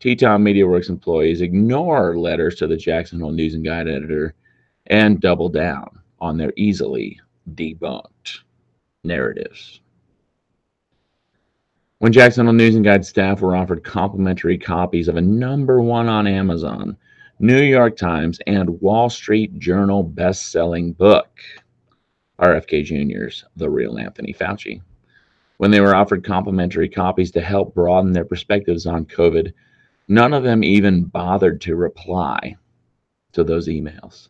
Teton 0.00 0.42
MediaWorks 0.44 0.90
employees 0.90 1.40
ignore 1.40 2.18
letters 2.18 2.56
to 2.56 2.66
the 2.66 2.76
Jackson 2.76 3.20
Hole 3.20 3.32
News 3.32 3.54
and 3.54 3.64
Guide 3.64 3.88
editor 3.88 4.34
and 4.86 5.20
double 5.20 5.48
down 5.48 6.00
on 6.18 6.36
their 6.36 6.52
easily 6.56 7.20
debunked 7.54 8.40
narratives. 9.04 9.80
When 11.98 12.12
Jackson 12.12 12.46
Hole 12.46 12.54
News 12.54 12.74
and 12.74 12.84
Guide 12.84 13.06
staff 13.06 13.40
were 13.40 13.56
offered 13.56 13.84
complimentary 13.84 14.58
copies 14.58 15.08
of 15.08 15.16
a 15.16 15.22
number 15.22 15.80
one 15.80 16.08
on 16.08 16.26
Amazon, 16.26 16.96
New 17.38 17.62
York 17.62 17.96
Times, 17.96 18.40
and 18.46 18.80
Wall 18.80 19.08
Street 19.08 19.58
Journal 19.58 20.02
best-selling 20.02 20.92
book, 20.92 21.40
RFK 22.40 22.84
Jr.'s 22.84 23.44
The 23.56 23.70
Real 23.70 23.98
Anthony 23.98 24.34
Fauci. 24.34 24.82
When 25.58 25.70
they 25.70 25.80
were 25.80 25.94
offered 25.94 26.24
complimentary 26.24 26.88
copies 26.88 27.30
to 27.32 27.40
help 27.40 27.74
broaden 27.74 28.12
their 28.12 28.24
perspectives 28.24 28.86
on 28.86 29.06
COVID, 29.06 29.52
none 30.08 30.34
of 30.34 30.42
them 30.42 30.62
even 30.62 31.04
bothered 31.04 31.60
to 31.62 31.76
reply 31.76 32.56
to 33.32 33.42
those 33.42 33.68
emails. 33.68 34.28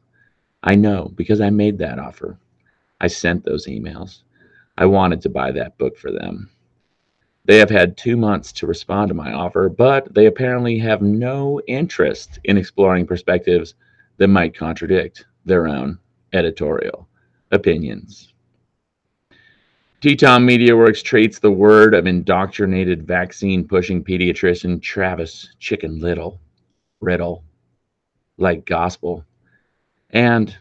I 0.62 0.74
know 0.74 1.12
because 1.16 1.40
I 1.40 1.50
made 1.50 1.78
that 1.78 1.98
offer. 1.98 2.38
I 3.00 3.08
sent 3.08 3.44
those 3.44 3.66
emails. 3.66 4.22
I 4.78 4.86
wanted 4.86 5.20
to 5.22 5.28
buy 5.28 5.52
that 5.52 5.78
book 5.78 5.96
for 5.96 6.12
them. 6.12 6.50
They 7.44 7.58
have 7.58 7.70
had 7.70 7.96
two 7.96 8.16
months 8.16 8.52
to 8.54 8.66
respond 8.66 9.08
to 9.08 9.14
my 9.14 9.32
offer, 9.32 9.68
but 9.68 10.12
they 10.12 10.26
apparently 10.26 10.78
have 10.78 11.02
no 11.02 11.60
interest 11.68 12.40
in 12.44 12.56
exploring 12.56 13.06
perspectives 13.06 13.74
that 14.16 14.28
might 14.28 14.56
contradict 14.56 15.26
their 15.44 15.68
own 15.68 15.98
editorial 16.32 17.08
opinions. 17.52 18.32
Teton 20.02 20.46
MediaWorks 20.46 21.02
treats 21.02 21.38
the 21.38 21.50
word 21.50 21.94
of 21.94 22.06
indoctrinated 22.06 23.06
vaccine 23.06 23.66
pushing 23.66 24.04
pediatrician 24.04 24.80
Travis 24.82 25.48
Chicken 25.58 26.00
Little 26.00 26.38
Riddell 27.00 27.42
like 28.36 28.66
gospel. 28.66 29.24
And 30.10 30.54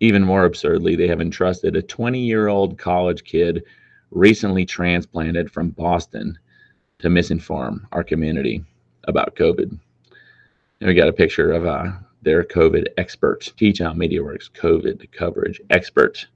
even 0.00 0.22
more 0.22 0.44
absurdly, 0.44 0.96
they 0.96 1.08
have 1.08 1.22
entrusted 1.22 1.76
a 1.76 1.82
20 1.82 2.20
year 2.20 2.48
old 2.48 2.76
college 2.76 3.24
kid 3.24 3.64
recently 4.10 4.66
transplanted 4.66 5.50
from 5.50 5.70
Boston 5.70 6.38
to 6.98 7.08
misinform 7.08 7.86
our 7.92 8.04
community 8.04 8.62
about 9.04 9.34
COVID. 9.34 9.78
And 10.80 10.88
we 10.88 10.92
got 10.92 11.08
a 11.08 11.12
picture 11.12 11.52
of 11.52 11.64
uh, 11.64 11.92
their 12.20 12.44
COVID 12.44 12.88
expert, 12.98 13.50
Teton 13.56 13.96
MediaWorks 13.96 14.50
COVID 14.50 15.10
coverage 15.10 15.58
expert, 15.70 16.26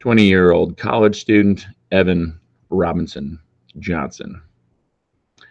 20 0.00 0.24
year 0.24 0.52
old 0.52 0.76
college 0.76 1.20
student, 1.20 1.66
Evan 1.90 2.38
Robinson 2.70 3.38
Johnson. 3.78 4.40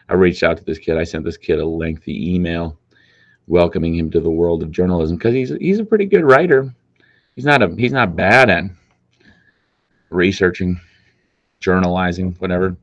I 0.10 0.14
reached 0.14 0.44
out 0.44 0.58
to 0.58 0.64
this 0.64 0.78
kid. 0.78 0.98
I 0.98 1.04
sent 1.04 1.26
this 1.26 1.38
kid 1.38 1.60
a 1.60 1.66
lengthy 1.66 2.36
email 2.36 2.80
welcoming 3.48 3.96
him 3.96 4.10
to 4.12 4.20
the 4.20 4.30
world 4.30 4.64
of 4.64 4.72
journalism 4.72 5.18
because 5.18 5.34
he's 5.34 5.50
he's 5.60 5.80
a 5.80 5.86
pretty 5.86 6.06
good 6.06 6.24
writer. 6.24 6.74
He's 7.36 7.46
not 7.46 7.62
a 7.62 7.74
he's 7.76 7.92
not 7.92 8.16
bad 8.16 8.50
at 8.50 8.66
researching 10.10 10.80
journalizing, 11.60 12.36
whatever, 12.40 12.76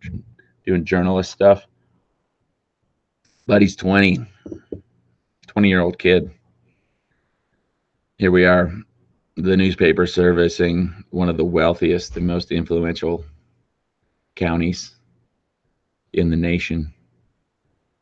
doing 0.67 0.85
journalist 0.85 1.31
stuff. 1.31 1.67
But 3.47 3.63
he's 3.63 3.77
20, 3.77 4.25
20 5.47 5.69
year 5.69 5.81
old 5.81 5.99
kid. 5.99 6.31
Here 8.17 8.31
we 8.31 8.45
are, 8.45 8.73
the 9.37 9.57
newspaper 9.57 10.07
servicing 10.07 11.05
one 11.11 11.29
of 11.29 11.37
the 11.37 11.45
wealthiest 11.45 12.17
and 12.17 12.27
most 12.27 12.53
influential 12.53 13.25
counties 14.37 14.95
in 16.13 16.31
the 16.31 16.37
nation. 16.37 16.93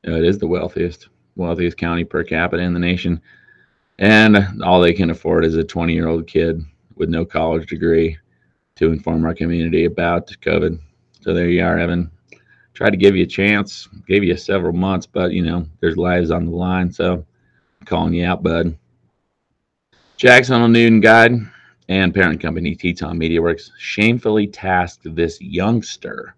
Uh, 0.07 0.13
it 0.13 0.25
is 0.25 0.39
the 0.39 0.47
wealthiest, 0.47 1.09
wealthiest 1.37 1.77
county 1.77 2.05
per 2.05 2.23
capita 2.23 2.63
in 2.63 2.75
the 2.75 2.81
nation. 2.81 3.21
And 3.99 4.63
all 4.63 4.81
they 4.81 4.93
can 4.93 5.11
afford 5.11 5.45
is 5.45 5.57
a 5.57 5.65
20 5.65 5.93
year 5.95 6.09
old 6.09 6.27
kid 6.27 6.63
with 6.97 7.09
no 7.09 7.25
college 7.25 7.69
degree 7.69 8.19
to 8.77 8.93
inform 8.93 9.25
our 9.25 9.35
community 9.35 9.85
about 9.85 10.29
COVID. 10.29 10.79
So 11.21 11.33
there 11.33 11.49
you 11.49 11.65
are, 11.65 11.79
Evan. 11.79 12.11
Tried 12.75 12.91
to 12.91 12.97
give 12.97 13.17
you 13.17 13.23
a 13.23 13.27
chance, 13.27 13.89
gave 14.09 14.25
you 14.25 14.37
several 14.37 14.73
months, 14.73 15.07
but 15.07 15.33
you 15.33 15.43
know, 15.43 15.67
there's 15.81 15.97
lives 15.97 16.31
on 16.31 16.47
the 16.47 16.53
line. 16.57 16.91
So 16.91 17.25
I'm 17.81 17.87
calling 17.87 18.15
you 18.15 18.27
out, 18.27 18.43
bud. 18.43 18.77
Jackson 20.23 20.61
Hole 20.61 20.69
News 20.69 20.87
and 20.87 21.03
Guide 21.03 21.33
and 21.89 22.15
parent 22.15 22.41
company 22.41 22.77
Teton 22.77 23.19
MediaWorks 23.19 23.71
shamefully 23.77 24.47
tasked 24.47 25.17
this 25.17 25.41
youngster 25.41 26.37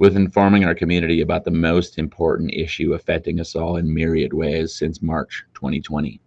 with 0.00 0.16
informing 0.16 0.64
our 0.64 0.74
community 0.74 1.20
about 1.20 1.44
the 1.44 1.52
most 1.52 2.00
important 2.00 2.52
issue 2.52 2.94
affecting 2.94 3.38
us 3.38 3.54
all 3.54 3.76
in 3.76 3.94
myriad 3.94 4.32
ways 4.32 4.74
since 4.74 5.02
March 5.02 5.44
2020. 5.54 6.20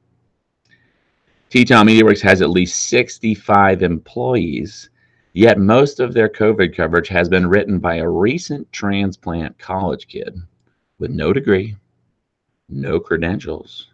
Teton 1.50 1.86
MediaWorks 1.86 2.22
has 2.22 2.42
at 2.42 2.50
least 2.50 2.88
65 2.88 3.84
employees 3.84 4.90
Yet 5.34 5.60
most 5.60 6.00
of 6.00 6.14
their 6.14 6.30
COVID 6.30 6.74
coverage 6.74 7.10
has 7.10 7.28
been 7.28 7.46
written 7.46 7.78
by 7.78 7.96
a 7.96 8.08
recent 8.08 8.72
transplant 8.72 9.60
college 9.60 10.08
kid 10.08 10.34
with 10.98 11.12
no 11.12 11.34
degree, 11.34 11.76
no 12.70 13.02
credentials, 13.02 13.88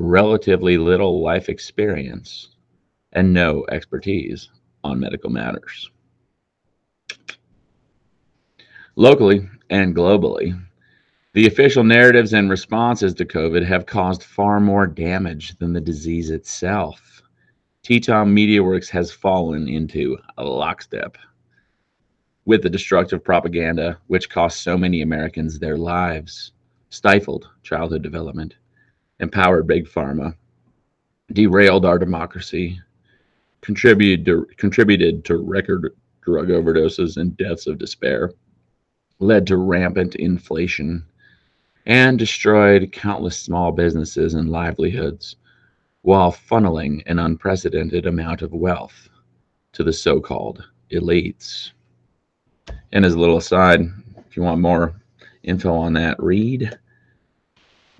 relatively 0.00 0.78
little 0.78 1.22
life 1.22 1.50
experience, 1.50 2.48
and 3.12 3.32
no 3.32 3.66
expertise 3.70 4.48
on 4.82 4.98
medical 4.98 5.28
matters. 5.28 5.90
Locally 8.96 9.46
and 9.68 9.94
globally, 9.94 10.58
the 11.34 11.46
official 11.46 11.84
narratives 11.84 12.32
and 12.32 12.48
responses 12.48 13.12
to 13.14 13.26
COVID 13.26 13.64
have 13.64 13.84
caused 13.84 14.24
far 14.24 14.58
more 14.58 14.86
damage 14.86 15.56
than 15.58 15.74
the 15.74 15.80
disease 15.80 16.30
itself. 16.30 17.22
Teton 17.82 18.34
MediaWorks 18.34 18.88
has 18.88 19.12
fallen 19.12 19.68
into 19.68 20.16
a 20.38 20.44
lockstep 20.44 21.18
with 22.46 22.62
the 22.62 22.70
destructive 22.70 23.22
propaganda 23.22 23.98
which 24.06 24.30
cost 24.30 24.62
so 24.62 24.78
many 24.78 25.02
Americans 25.02 25.58
their 25.58 25.76
lives, 25.76 26.52
stifled 26.88 27.50
childhood 27.62 28.02
development, 28.02 28.56
empowered 29.20 29.66
big 29.66 29.86
pharma, 29.86 30.34
derailed 31.32 31.84
our 31.84 31.98
democracy, 31.98 32.80
contributed 33.60 34.24
to, 34.26 34.46
contributed 34.56 35.24
to 35.24 35.36
record 35.36 35.94
drug 36.22 36.48
overdoses 36.48 37.16
and 37.16 37.36
deaths 37.36 37.66
of 37.66 37.78
despair, 37.78 38.32
led 39.18 39.46
to 39.46 39.56
rampant 39.56 40.14
inflation, 40.16 41.04
and 41.86 42.18
destroyed 42.18 42.92
countless 42.92 43.38
small 43.38 43.72
businesses 43.72 44.34
and 44.34 44.50
livelihoods 44.50 45.36
while 46.02 46.32
funneling 46.32 47.02
an 47.06 47.18
unprecedented 47.18 48.06
amount 48.06 48.42
of 48.42 48.52
wealth 48.52 49.08
to 49.72 49.84
the 49.84 49.92
so 49.92 50.20
called 50.20 50.66
elites. 50.90 51.72
And 52.92 53.04
as 53.04 53.14
a 53.14 53.18
little 53.18 53.36
aside, 53.36 53.82
if 54.28 54.36
you 54.36 54.42
want 54.42 54.60
more 54.60 54.94
info 55.42 55.74
on 55.74 55.92
that, 55.94 56.20
read 56.22 56.78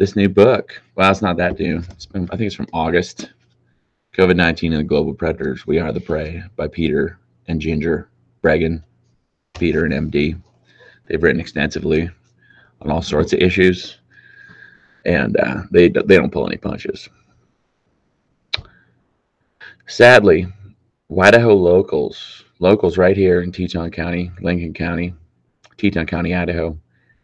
this 0.01 0.17
new 0.17 0.31
book. 0.31 0.81
Well, 0.95 1.11
it's 1.11 1.21
not 1.21 1.37
that 1.37 1.59
new. 1.59 1.83
It's 1.91 2.07
been, 2.07 2.27
I 2.33 2.37
think 2.37 2.47
it's 2.47 2.57
from 2.57 2.69
August. 2.73 3.33
COVID 4.17 4.35
19 4.35 4.73
and 4.73 4.81
the 4.81 4.85
Global 4.85 5.13
Predators 5.13 5.67
We 5.67 5.79
Are 5.79 5.93
the 5.93 6.01
Prey 6.01 6.43
by 6.57 6.69
Peter 6.69 7.19
and 7.49 7.61
Ginger 7.61 8.09
Breggin, 8.43 8.83
Peter 9.59 9.85
and 9.85 10.11
MD. 10.11 10.41
They've 11.07 11.23
written 11.23 11.41
extensively 11.41 12.11
on 12.81 12.91
all 12.91 13.03
sorts 13.03 13.35
of 13.35 13.41
issues, 13.41 13.99
and 15.05 15.37
uh, 15.37 15.65
they, 15.71 15.89
they 15.89 16.17
don't 16.17 16.33
pull 16.33 16.47
any 16.47 16.57
punches. 16.57 17.07
Sadly, 19.87 20.47
Idaho 21.15 21.55
locals, 21.55 22.45
locals 22.59 22.97
right 22.97 23.17
here 23.17 23.43
in 23.43 23.53
Teton 23.53 23.91
County, 23.91 24.31
Lincoln 24.41 24.73
County, 24.73 25.15
Teton 25.77 26.07
County, 26.07 26.35
Idaho, 26.35 26.79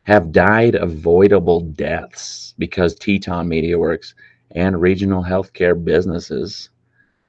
have 0.06 0.30
died 0.30 0.76
avoidable 0.76 1.60
deaths 1.60 2.54
because 2.58 2.94
Teton 2.94 3.48
MediaWorks 3.48 4.14
and 4.52 4.80
regional 4.80 5.24
healthcare 5.24 5.82
businesses 5.82 6.70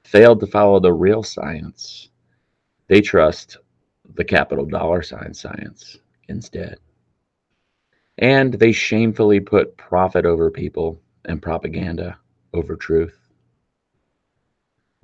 failed 0.04 0.38
to 0.38 0.46
follow 0.46 0.78
the 0.78 0.92
real 0.92 1.24
science. 1.24 2.10
They 2.86 3.00
trust 3.00 3.56
the 4.14 4.22
capital 4.22 4.64
dollar 4.64 5.02
sign 5.02 5.34
science 5.34 5.98
instead. 6.28 6.78
And 8.18 8.54
they 8.54 8.70
shamefully 8.70 9.40
put 9.40 9.76
profit 9.76 10.24
over 10.24 10.48
people 10.48 11.00
and 11.24 11.42
propaganda 11.42 12.16
over 12.54 12.76
truth. 12.76 13.18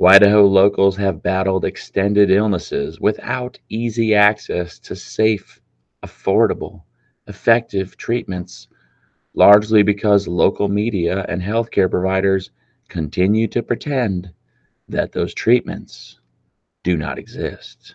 Idaho 0.01 0.47
locals 0.47 0.97
have 0.97 1.25
battled 1.25 1.64
extended 1.64 2.31
illnesses 2.31 3.01
without 3.01 3.59
easy 3.68 4.14
access 4.14 4.79
to 4.81 4.95
safe, 4.95 5.61
affordable, 6.05 6.83
effective 7.27 7.97
treatments, 7.97 8.68
largely 9.35 9.83
because 9.83 10.29
local 10.29 10.68
media 10.68 11.25
and 11.29 11.43
healthcare 11.43 11.91
providers 11.91 12.51
continue 12.89 13.49
to 13.49 13.62
pretend 13.62 14.31
that 14.89 15.12
those 15.12 15.35
treatments 15.35 16.20
do 16.83 16.97
not 16.97 17.18
exist. 17.18 17.95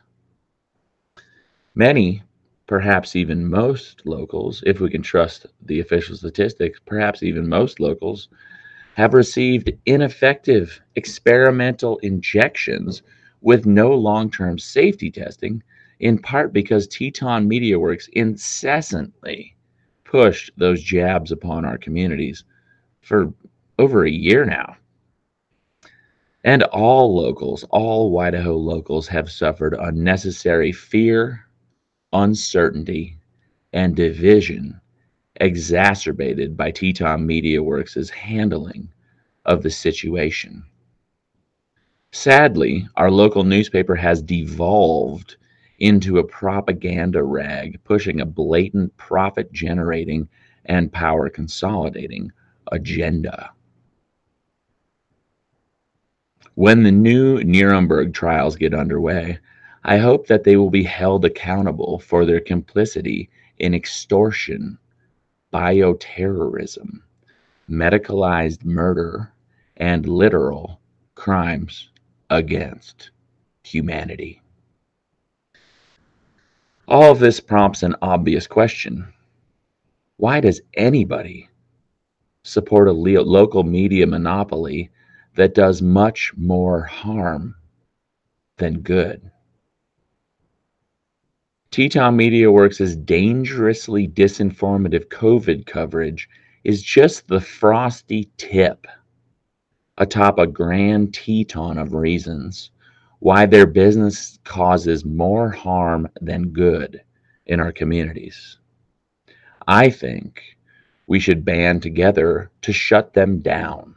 Many, 1.76 2.24
perhaps 2.68 3.16
even 3.16 3.50
most 3.50 4.06
locals, 4.06 4.64
if 4.66 4.80
we 4.80 4.90
can 4.90 5.02
trust 5.02 5.46
the 5.66 5.80
official 5.80 6.16
statistics, 6.16 6.80
perhaps 6.86 7.24
even 7.24 7.48
most 7.48 7.80
locals 7.80 8.28
have 8.96 9.14
received 9.14 9.72
ineffective 9.86 10.82
experimental 10.96 11.98
injections 12.00 13.02
with 13.42 13.66
no 13.66 13.94
long 13.94 14.30
term 14.30 14.60
safety 14.60 15.10
testing, 15.10 15.64
in 16.00 16.18
part 16.18 16.54
because 16.54 16.88
Teton 16.88 17.47
Media 17.47 17.78
Works 17.78 18.08
incessantly 18.14 19.56
pushed 20.04 20.52
those 20.58 20.82
jabs 20.82 21.32
upon 21.32 21.66
our 21.66 21.78
communities 21.78 22.43
for 23.02 23.34
over 23.78 24.06
a 24.06 24.12
year 24.12 24.45
now. 24.45 24.76
And 26.43 26.64
all 26.64 27.16
locals, 27.16 27.66
all 27.70 28.18
Idaho 28.18 28.56
locals 28.56 29.08
have 29.10 29.30
suffered 29.30 29.76
unnecessary 29.78 30.72
fear, 30.72 31.45
uncertainty, 32.14 33.18
and 33.74 33.95
division 33.95 34.80
exacerbated 35.36 36.56
by 36.56 36.72
Teton 36.72 37.26
Media 37.26 37.62
Works' 37.62 38.10
handling 38.10 38.89
of 39.45 39.64
the 39.64 39.70
situation. 39.70 40.64
Sadly, 42.12 42.88
our 42.95 43.12
local 43.12 43.43
newspaper 43.43 43.95
has 43.95 44.22
devolved 44.22 45.38
into 45.80 46.18
a 46.18 46.24
propaganda 46.24 47.24
rag, 47.24 47.80
pushing 47.84 48.22
a 48.22 48.26
blatant 48.26 48.96
profit 48.98 49.52
generating 49.52 50.28
and 50.66 50.92
power 50.92 51.30
consolidating 51.30 52.32
agenda. 52.72 53.52
When 56.56 56.84
the 56.84 56.92
new 56.92 57.42
Nuremberg 57.44 58.14
trials 58.14 58.58
get 58.58 58.74
underway, 58.74 59.40
I 59.86 59.98
hope 59.98 60.28
that 60.28 60.44
they 60.44 60.58
will 60.58 60.70
be 60.70 60.84
held 60.84 61.24
accountable 61.24 62.00
for 62.00 62.26
their 62.26 62.42
complicity 62.42 63.30
in 63.60 63.74
extortion, 63.74 64.78
bioterrorism, 65.54 67.00
medicalized 67.70 68.66
murder, 68.66 69.32
and 69.78 70.06
literal 70.08 70.82
crimes 71.16 71.90
against 72.30 73.12
humanity. 73.64 74.42
All 76.90 77.12
of 77.12 77.20
this 77.20 77.40
prompts 77.40 77.84
an 77.84 77.96
obvious 78.02 78.48
question 78.48 79.14
Why 80.18 80.40
does 80.40 80.60
anybody 80.74 81.48
support 82.42 82.88
a 82.88 82.92
local 82.92 83.62
media 83.62 84.08
monopoly 84.08 84.90
that 85.36 85.54
does 85.54 85.84
much 85.84 86.34
more 86.36 86.82
harm 86.82 87.54
than 88.58 88.80
good? 88.82 89.30
Teton 91.70 92.16
Media 92.16 92.52
Works' 92.52 92.96
dangerously 92.96 94.08
disinformative 94.08 95.10
COVID 95.10 95.68
coverage 95.68 96.28
is 96.64 96.82
just 96.82 97.28
the 97.28 97.40
frosty 97.40 98.32
tip 98.38 98.88
atop 100.00 100.40
a 100.40 100.48
grand 100.48 101.14
Teton 101.14 101.78
of 101.78 101.94
reasons 101.94 102.72
why 103.20 103.45
their 103.45 103.65
business 103.65 104.39
causes 104.43 105.03
more 105.03 105.49
harm 105.49 106.09
than 106.22 106.49
good 106.49 107.01
in 107.45 107.59
our 107.59 107.72
communities. 107.72 108.57
I 109.67 109.89
think 109.89 110.41
we 111.07 111.20
should 111.20 111.43
band 111.45 111.82
together 111.82 112.51
to 112.61 112.72
shut 112.72 113.13
them 113.13 113.39
down, 113.39 113.95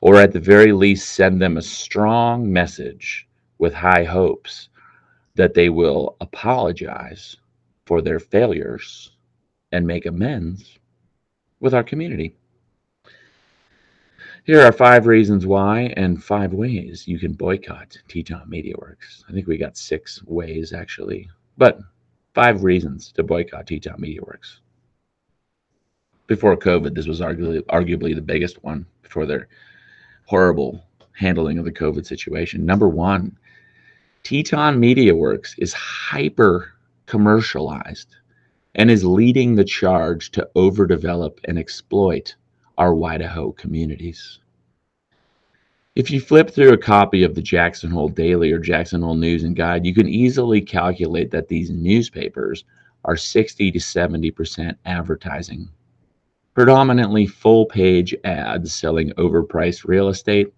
or 0.00 0.16
at 0.16 0.32
the 0.32 0.40
very 0.40 0.72
least, 0.72 1.10
send 1.10 1.40
them 1.40 1.56
a 1.56 1.62
strong 1.62 2.50
message 2.50 3.28
with 3.58 3.74
high 3.74 4.04
hopes 4.04 4.68
that 5.34 5.54
they 5.54 5.68
will 5.68 6.16
apologize 6.20 7.36
for 7.86 8.00
their 8.00 8.20
failures 8.20 9.12
and 9.72 9.86
make 9.86 10.06
amends 10.06 10.78
with 11.60 11.74
our 11.74 11.82
community. 11.82 12.36
Here 14.44 14.60
are 14.60 14.72
five 14.72 15.06
reasons 15.06 15.46
why 15.46 15.94
and 15.96 16.22
five 16.22 16.52
ways 16.52 17.08
you 17.08 17.18
can 17.18 17.32
boycott 17.32 17.96
Teton 18.08 18.46
Media 18.46 18.74
Works. 18.76 19.24
I 19.26 19.32
think 19.32 19.46
we 19.46 19.56
got 19.56 19.78
six 19.78 20.22
ways 20.24 20.74
actually, 20.74 21.30
but 21.56 21.78
five 22.34 22.62
reasons 22.62 23.10
to 23.12 23.22
boycott 23.22 23.66
Teton 23.66 23.98
Media 23.98 24.20
Works. 24.20 24.60
Before 26.26 26.58
COVID, 26.58 26.94
this 26.94 27.06
was 27.06 27.22
arguably, 27.22 27.62
arguably 27.62 28.14
the 28.14 28.20
biggest 28.20 28.62
one 28.62 28.84
before 29.02 29.24
their 29.24 29.48
horrible 30.26 30.84
handling 31.12 31.56
of 31.56 31.64
the 31.64 31.72
COVID 31.72 32.04
situation. 32.04 32.66
Number 32.66 32.90
one, 32.90 33.38
Teton 34.24 34.78
Media 34.78 35.14
Works 35.14 35.54
is 35.56 35.72
hyper 35.72 36.74
commercialized 37.06 38.16
and 38.74 38.90
is 38.90 39.06
leading 39.06 39.54
the 39.54 39.64
charge 39.64 40.32
to 40.32 40.46
overdevelop 40.54 41.38
and 41.44 41.58
exploit 41.58 42.34
our 42.78 43.04
Idaho 43.04 43.52
communities. 43.52 44.38
If 45.94 46.10
you 46.10 46.20
flip 46.20 46.50
through 46.50 46.72
a 46.72 46.78
copy 46.78 47.22
of 47.22 47.36
the 47.36 47.42
Jackson 47.42 47.90
Hole 47.90 48.08
Daily 48.08 48.50
or 48.50 48.58
Jackson 48.58 49.02
Hole 49.02 49.14
News 49.14 49.44
and 49.44 49.54
Guide, 49.54 49.86
you 49.86 49.94
can 49.94 50.08
easily 50.08 50.60
calculate 50.60 51.30
that 51.30 51.46
these 51.46 51.70
newspapers 51.70 52.64
are 53.04 53.16
60 53.16 53.70
to 53.70 53.78
70% 53.78 54.76
advertising, 54.86 55.68
predominantly 56.54 57.26
full 57.26 57.66
page 57.66 58.14
ads 58.24 58.74
selling 58.74 59.10
overpriced 59.10 59.84
real 59.86 60.08
estate, 60.08 60.52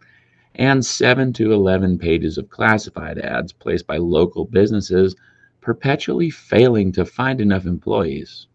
and 0.55 0.85
7 0.85 1.35
to 1.35 1.53
11 1.53 1.99
pages 1.99 2.39
of 2.39 2.49
classified 2.49 3.19
ads 3.19 3.53
placed 3.53 3.87
by 3.87 3.99
local 3.99 4.47
businesses 4.47 5.15
perpetually 5.61 6.31
failing 6.31 6.93
to 6.93 7.05
find 7.05 7.43
enough 7.43 7.67
employees 7.67 8.47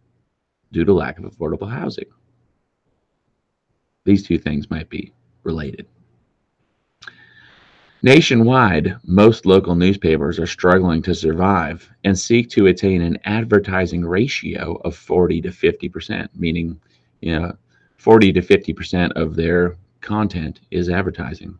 due 0.71 0.85
to 0.85 0.93
lack 0.93 1.19
of 1.19 1.25
affordable 1.25 1.69
housing. 1.69 2.05
These 4.05 4.23
two 4.23 4.37
things 4.37 4.69
might 4.69 4.89
be 4.89 5.13
related. 5.43 5.87
Nationwide, 8.03 8.95
most 9.05 9.45
local 9.45 9.75
newspapers 9.75 10.39
are 10.39 10.47
struggling 10.47 11.03
to 11.03 11.13
survive 11.13 11.87
and 12.03 12.17
seek 12.17 12.49
to 12.49 12.65
attain 12.65 13.01
an 13.01 13.19
advertising 13.25 14.03
ratio 14.03 14.81
of 14.83 14.95
40 14.95 15.41
to 15.41 15.49
50%, 15.49 16.27
meaning, 16.35 16.79
you 17.21 17.39
know, 17.39 17.55
40 17.97 18.33
to 18.33 18.41
50% 18.41 19.11
of 19.11 19.35
their 19.35 19.77
content 20.01 20.61
is 20.71 20.89
advertising. 20.89 21.59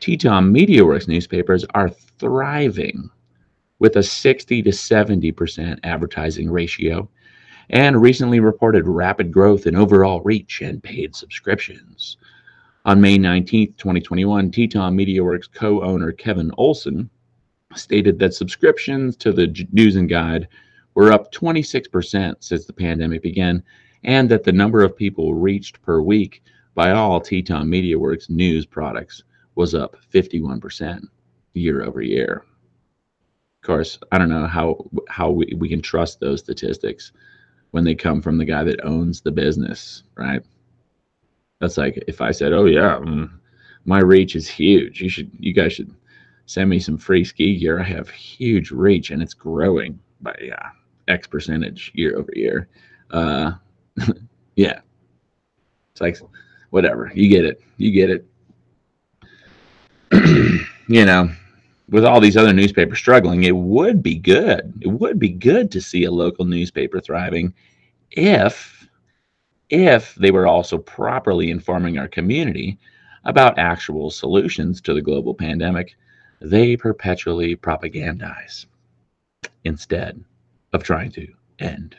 Teton 0.00 0.52
MediaWorks 0.52 1.06
newspapers 1.06 1.64
are 1.74 1.90
thriving 1.90 3.08
with 3.78 3.94
a 3.96 4.02
60 4.02 4.62
to 4.62 4.70
70% 4.70 5.78
advertising 5.84 6.50
ratio 6.50 7.08
and 7.70 8.00
recently 8.00 8.40
reported 8.40 8.86
rapid 8.86 9.32
growth 9.32 9.66
in 9.66 9.74
overall 9.74 10.20
reach 10.22 10.60
and 10.60 10.82
paid 10.82 11.14
subscriptions. 11.14 12.16
On 12.84 13.00
May 13.00 13.18
19, 13.18 13.74
2021, 13.74 14.50
Teton 14.50 14.96
MediaWorks 14.96 15.52
co 15.52 15.82
owner 15.82 16.12
Kevin 16.12 16.52
Olson 16.56 17.10
stated 17.74 18.18
that 18.18 18.34
subscriptions 18.34 19.16
to 19.16 19.32
the 19.32 19.66
News 19.72 19.96
and 19.96 20.08
Guide 20.08 20.48
were 20.94 21.12
up 21.12 21.32
26% 21.32 22.36
since 22.40 22.64
the 22.64 22.72
pandemic 22.72 23.22
began, 23.22 23.62
and 24.04 24.28
that 24.30 24.44
the 24.44 24.52
number 24.52 24.82
of 24.82 24.96
people 24.96 25.34
reached 25.34 25.82
per 25.82 26.00
week 26.00 26.42
by 26.74 26.92
all 26.92 27.20
Teton 27.20 27.68
MediaWorks 27.68 28.30
news 28.30 28.64
products 28.64 29.24
was 29.56 29.74
up 29.74 29.96
51% 30.12 31.02
year 31.54 31.82
over 31.82 32.02
year. 32.02 32.44
Of 33.62 33.66
course, 33.66 33.98
I 34.12 34.18
don't 34.18 34.28
know 34.28 34.46
how 34.46 34.88
how 35.08 35.30
we, 35.30 35.52
we 35.56 35.68
can 35.68 35.82
trust 35.82 36.20
those 36.20 36.40
statistics 36.40 37.12
when 37.70 37.84
they 37.84 37.94
come 37.94 38.22
from 38.22 38.38
the 38.38 38.44
guy 38.44 38.64
that 38.64 38.84
owns 38.84 39.20
the 39.20 39.30
business, 39.30 40.02
right? 40.16 40.42
That's 41.60 41.76
like 41.76 42.02
if 42.06 42.20
I 42.20 42.30
said, 42.30 42.52
"Oh 42.52 42.66
yeah, 42.66 42.98
mm, 43.00 43.30
my 43.84 44.00
reach 44.00 44.36
is 44.36 44.48
huge. 44.48 45.00
You 45.00 45.08
should, 45.08 45.30
you 45.38 45.52
guys 45.52 45.72
should 45.72 45.94
send 46.46 46.70
me 46.70 46.78
some 46.78 46.98
free 46.98 47.24
ski 47.24 47.58
gear. 47.58 47.80
I 47.80 47.84
have 47.84 48.08
huge 48.10 48.70
reach 48.70 49.10
and 49.10 49.22
it's 49.22 49.34
growing 49.34 49.98
by 50.20 50.34
X 51.08 51.26
percentage 51.26 51.92
year 51.94 52.16
over 52.16 52.30
year." 52.34 52.68
Uh, 53.10 53.52
yeah, 54.56 54.80
it's 55.92 56.00
like 56.00 56.18
whatever. 56.70 57.10
You 57.14 57.28
get 57.28 57.44
it. 57.44 57.60
You 57.78 57.90
get 57.90 58.10
it. 58.10 58.26
you 60.88 61.04
know, 61.04 61.30
with 61.88 62.04
all 62.04 62.20
these 62.20 62.36
other 62.36 62.52
newspapers 62.52 62.98
struggling, 62.98 63.44
it 63.44 63.56
would 63.56 64.02
be 64.02 64.16
good. 64.16 64.72
It 64.80 64.88
would 64.88 65.18
be 65.18 65.28
good 65.28 65.70
to 65.72 65.80
see 65.80 66.04
a 66.04 66.10
local 66.10 66.44
newspaper 66.44 67.00
thriving 67.00 67.54
if 68.10 68.88
if 69.68 70.14
they 70.14 70.30
were 70.30 70.46
also 70.46 70.78
properly 70.78 71.50
informing 71.50 71.98
our 71.98 72.06
community 72.06 72.78
about 73.24 73.58
actual 73.58 74.10
solutions 74.10 74.80
to 74.80 74.94
the 74.94 75.02
global 75.02 75.34
pandemic, 75.34 75.96
they 76.40 76.76
perpetually 76.76 77.56
propagandize 77.56 78.66
instead 79.64 80.22
of 80.72 80.84
trying 80.84 81.10
to 81.10 81.26
end. 81.58 81.96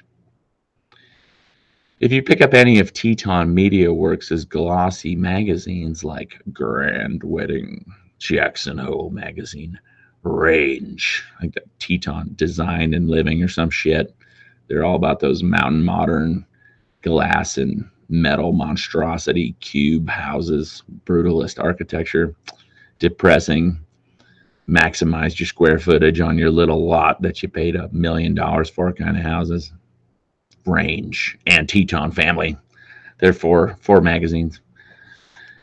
If 2.00 2.12
you 2.12 2.22
pick 2.22 2.42
up 2.42 2.54
any 2.54 2.80
of 2.80 2.94
Teton 2.94 3.54
Media 3.54 3.92
Works' 3.92 4.46
glossy 4.46 5.16
magazines 5.16 6.04
like 6.04 6.42
Grand 6.54 7.24
Wedding, 7.24 7.84
Jackson 8.20 8.78
Hole 8.78 9.10
Magazine, 9.10 9.80
Range, 10.24 11.24
I 11.40 11.44
like 11.46 11.58
Teton 11.80 12.34
Design 12.36 12.94
and 12.94 13.10
Living 13.10 13.42
or 13.44 13.48
some 13.48 13.70
shit, 13.70 14.14
they're 14.68 14.84
all 14.84 14.96
about 14.96 15.20
those 15.20 15.44
mountain 15.44 15.84
modern 15.84 16.46
glass 17.02 17.58
and 17.58 17.90
metal 18.10 18.52
monstrosity 18.52 19.56
cube 19.60 20.10
houses, 20.10 20.84
brutalist 21.06 21.62
architecture, 21.62 22.36
depressing. 23.00 23.80
Maximize 24.68 25.40
your 25.40 25.48
square 25.48 25.80
footage 25.80 26.20
on 26.20 26.38
your 26.38 26.52
little 26.52 26.86
lot 26.86 27.22
that 27.22 27.42
you 27.42 27.48
paid 27.48 27.78
a 27.78 27.88
million 27.94 28.34
dollars 28.36 28.70
for 28.70 28.92
kind 28.92 29.16
of 29.16 29.24
houses. 29.24 29.72
Range 30.66 31.38
and 31.48 31.70
Teton 31.70 32.12
family. 32.12 32.58
They're 33.20 33.32
four 33.32 33.78
four 33.80 34.02
magazines. 34.02 34.60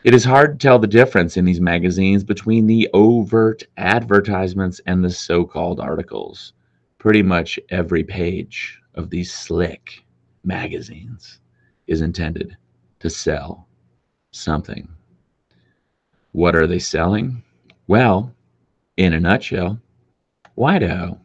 It 0.05 0.13
is 0.13 0.23
hard 0.23 0.51
to 0.51 0.63
tell 0.63 0.77
the 0.77 0.85
difference 0.85 1.35
in 1.35 1.45
these 1.45 1.59
magazines 1.59 2.23
between 2.23 2.67
the 2.67 2.87
overt 2.93 3.63
advertisements 3.77 4.79
and 4.85 5.03
the 5.03 5.09
so-called 5.09 5.79
articles. 5.79 6.53
Pretty 6.99 7.23
much 7.23 7.59
every 7.69 8.03
page 8.03 8.79
of 8.93 9.09
these 9.09 9.33
slick 9.33 10.05
magazines 10.43 11.39
is 11.87 12.01
intended 12.01 12.55
to 12.99 13.09
sell 13.09 13.67
something. 14.29 14.87
What 16.33 16.55
are 16.55 16.67
they 16.67 16.77
selling? 16.77 17.41
Well, 17.87 18.31
in 18.97 19.13
a 19.13 19.19
nutshell, 19.19 19.79
Idaho. 20.63 21.19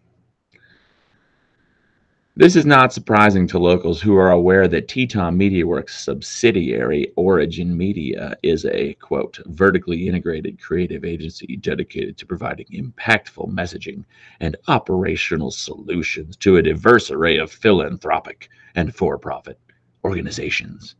This 2.41 2.57
is 2.57 2.64
not 2.64 2.91
surprising 2.91 3.47
to 3.49 3.59
locals 3.59 4.01
who 4.01 4.16
are 4.16 4.30
aware 4.30 4.66
that 4.66 4.88
Teton 4.88 5.38
MediaWorks 5.38 5.91
subsidiary 5.91 7.12
Origin 7.16 7.76
Media 7.76 8.34
is 8.43 8.64
a 8.64 8.95
quote 8.95 9.38
vertically 9.45 10.09
integrated 10.09 10.59
creative 10.59 11.05
agency 11.05 11.59
dedicated 11.59 12.16
to 12.16 12.24
providing 12.24 12.64
impactful 12.68 13.53
messaging 13.53 14.07
and 14.41 14.57
operational 14.68 15.51
solutions 15.51 16.34
to 16.38 16.57
a 16.57 16.62
diverse 16.62 17.11
array 17.11 17.36
of 17.36 17.53
philanthropic 17.53 18.49
and 18.74 18.95
for-profit 18.95 19.61
organizations. 20.03 20.95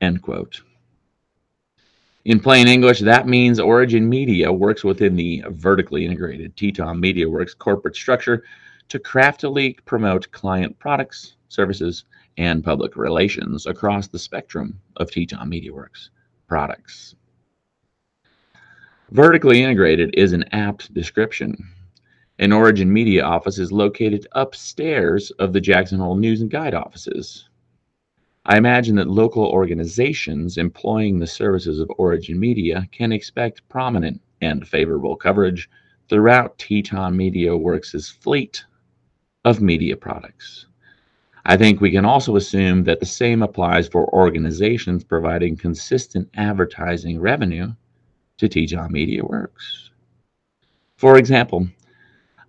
End 0.00 0.22
quote. 0.22 0.62
In 2.24 2.38
plain 2.38 2.68
English, 2.68 3.00
that 3.00 3.26
means 3.26 3.58
Origin 3.58 4.08
Media 4.08 4.52
works 4.52 4.84
within 4.84 5.16
the 5.16 5.42
vertically 5.48 6.04
integrated 6.04 6.56
Teton 6.56 7.02
MediaWorks 7.02 7.58
corporate 7.58 7.96
structure 7.96 8.44
to 8.88 8.98
craftily 8.98 9.78
promote 9.84 10.30
client 10.32 10.78
products, 10.78 11.36
services, 11.48 12.04
and 12.36 12.64
public 12.64 12.96
relations 12.96 13.66
across 13.66 14.08
the 14.08 14.18
spectrum 14.18 14.80
of 14.96 15.10
Teton 15.10 15.50
MediaWorks 15.50 16.10
products. 16.46 17.14
Vertically 19.10 19.62
integrated 19.62 20.14
is 20.14 20.32
an 20.32 20.44
apt 20.52 20.92
description. 20.94 21.56
An 22.38 22.52
Origin 22.52 22.92
Media 22.92 23.24
office 23.24 23.58
is 23.58 23.72
located 23.72 24.26
upstairs 24.32 25.30
of 25.32 25.52
the 25.52 25.60
Jackson 25.60 25.98
Hole 25.98 26.16
News 26.16 26.40
and 26.40 26.50
Guide 26.50 26.74
offices. 26.74 27.48
I 28.46 28.56
imagine 28.56 28.96
that 28.96 29.08
local 29.08 29.44
organizations 29.44 30.56
employing 30.56 31.18
the 31.18 31.26
services 31.26 31.80
of 31.80 31.90
Origin 31.98 32.38
Media 32.38 32.88
can 32.92 33.12
expect 33.12 33.68
prominent 33.68 34.20
and 34.40 34.66
favorable 34.66 35.16
coverage 35.16 35.68
throughout 36.08 36.56
Teton 36.58 37.16
Media 37.16 37.56
Works' 37.56 38.08
fleet 38.08 38.64
of 39.44 39.60
media 39.60 39.96
products. 39.96 40.66
I 41.44 41.56
think 41.56 41.80
we 41.80 41.90
can 41.90 42.04
also 42.04 42.36
assume 42.36 42.84
that 42.84 43.00
the 43.00 43.06
same 43.06 43.42
applies 43.42 43.88
for 43.88 44.12
organizations 44.12 45.04
providing 45.04 45.56
consistent 45.56 46.28
advertising 46.34 47.20
revenue 47.20 47.72
to 48.36 48.48
Teton 48.48 48.92
Media 48.92 49.24
Works. 49.24 49.90
For 50.96 51.16
example, 51.16 51.68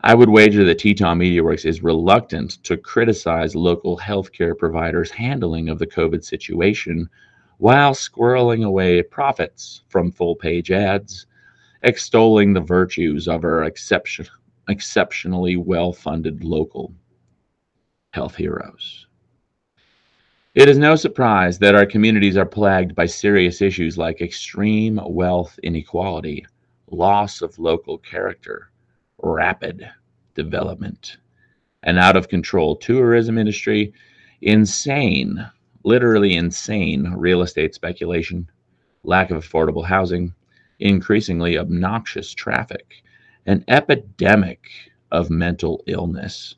I 0.01 0.15
would 0.15 0.29
wager 0.29 0.63
that 0.65 0.79
Teton 0.79 1.17
Media 1.17 1.43
Works 1.43 1.65
is 1.65 1.83
reluctant 1.83 2.63
to 2.63 2.77
criticize 2.77 3.55
local 3.55 3.97
healthcare 3.97 4.57
providers' 4.57 5.11
handling 5.11 5.69
of 5.69 5.79
the 5.79 5.87
COVID 5.87 6.23
situation 6.23 7.09
while 7.57 7.93
squirreling 7.93 8.65
away 8.65 9.03
profits 9.03 9.83
from 9.89 10.11
full 10.11 10.35
page 10.35 10.71
ads, 10.71 11.25
extolling 11.83 12.53
the 12.53 12.61
virtues 12.61 13.27
of 13.27 13.43
our 13.43 13.63
exception, 13.63 14.25
exceptionally 14.69 15.57
well 15.57 15.91
funded 15.91 16.43
local 16.43 16.93
health 18.11 18.35
heroes. 18.35 19.07
It 20.55 20.67
is 20.67 20.77
no 20.77 20.95
surprise 20.95 21.59
that 21.59 21.75
our 21.75 21.85
communities 21.85 22.35
are 22.35 22.45
plagued 22.45 22.95
by 22.95 23.05
serious 23.05 23.61
issues 23.61 23.97
like 23.97 24.21
extreme 24.21 24.99
wealth 25.05 25.59
inequality, 25.61 26.45
loss 26.89 27.41
of 27.41 27.59
local 27.59 27.97
character, 27.99 28.71
rapid 29.21 29.89
development, 30.35 31.17
an 31.83 31.97
out 31.97 32.17
of 32.17 32.29
control 32.29 32.75
tourism 32.75 33.37
industry, 33.37 33.93
insane, 34.41 35.45
literally 35.83 36.35
insane 36.35 37.13
real 37.15 37.41
estate 37.41 37.75
speculation, 37.75 38.49
lack 39.03 39.31
of 39.31 39.45
affordable 39.45 39.85
housing, 39.85 40.33
increasingly 40.79 41.57
obnoxious 41.57 42.33
traffic, 42.33 43.03
an 43.49 43.65
epidemic 43.67 44.69
of 45.11 45.31
mental 45.31 45.83
illness, 45.87 46.53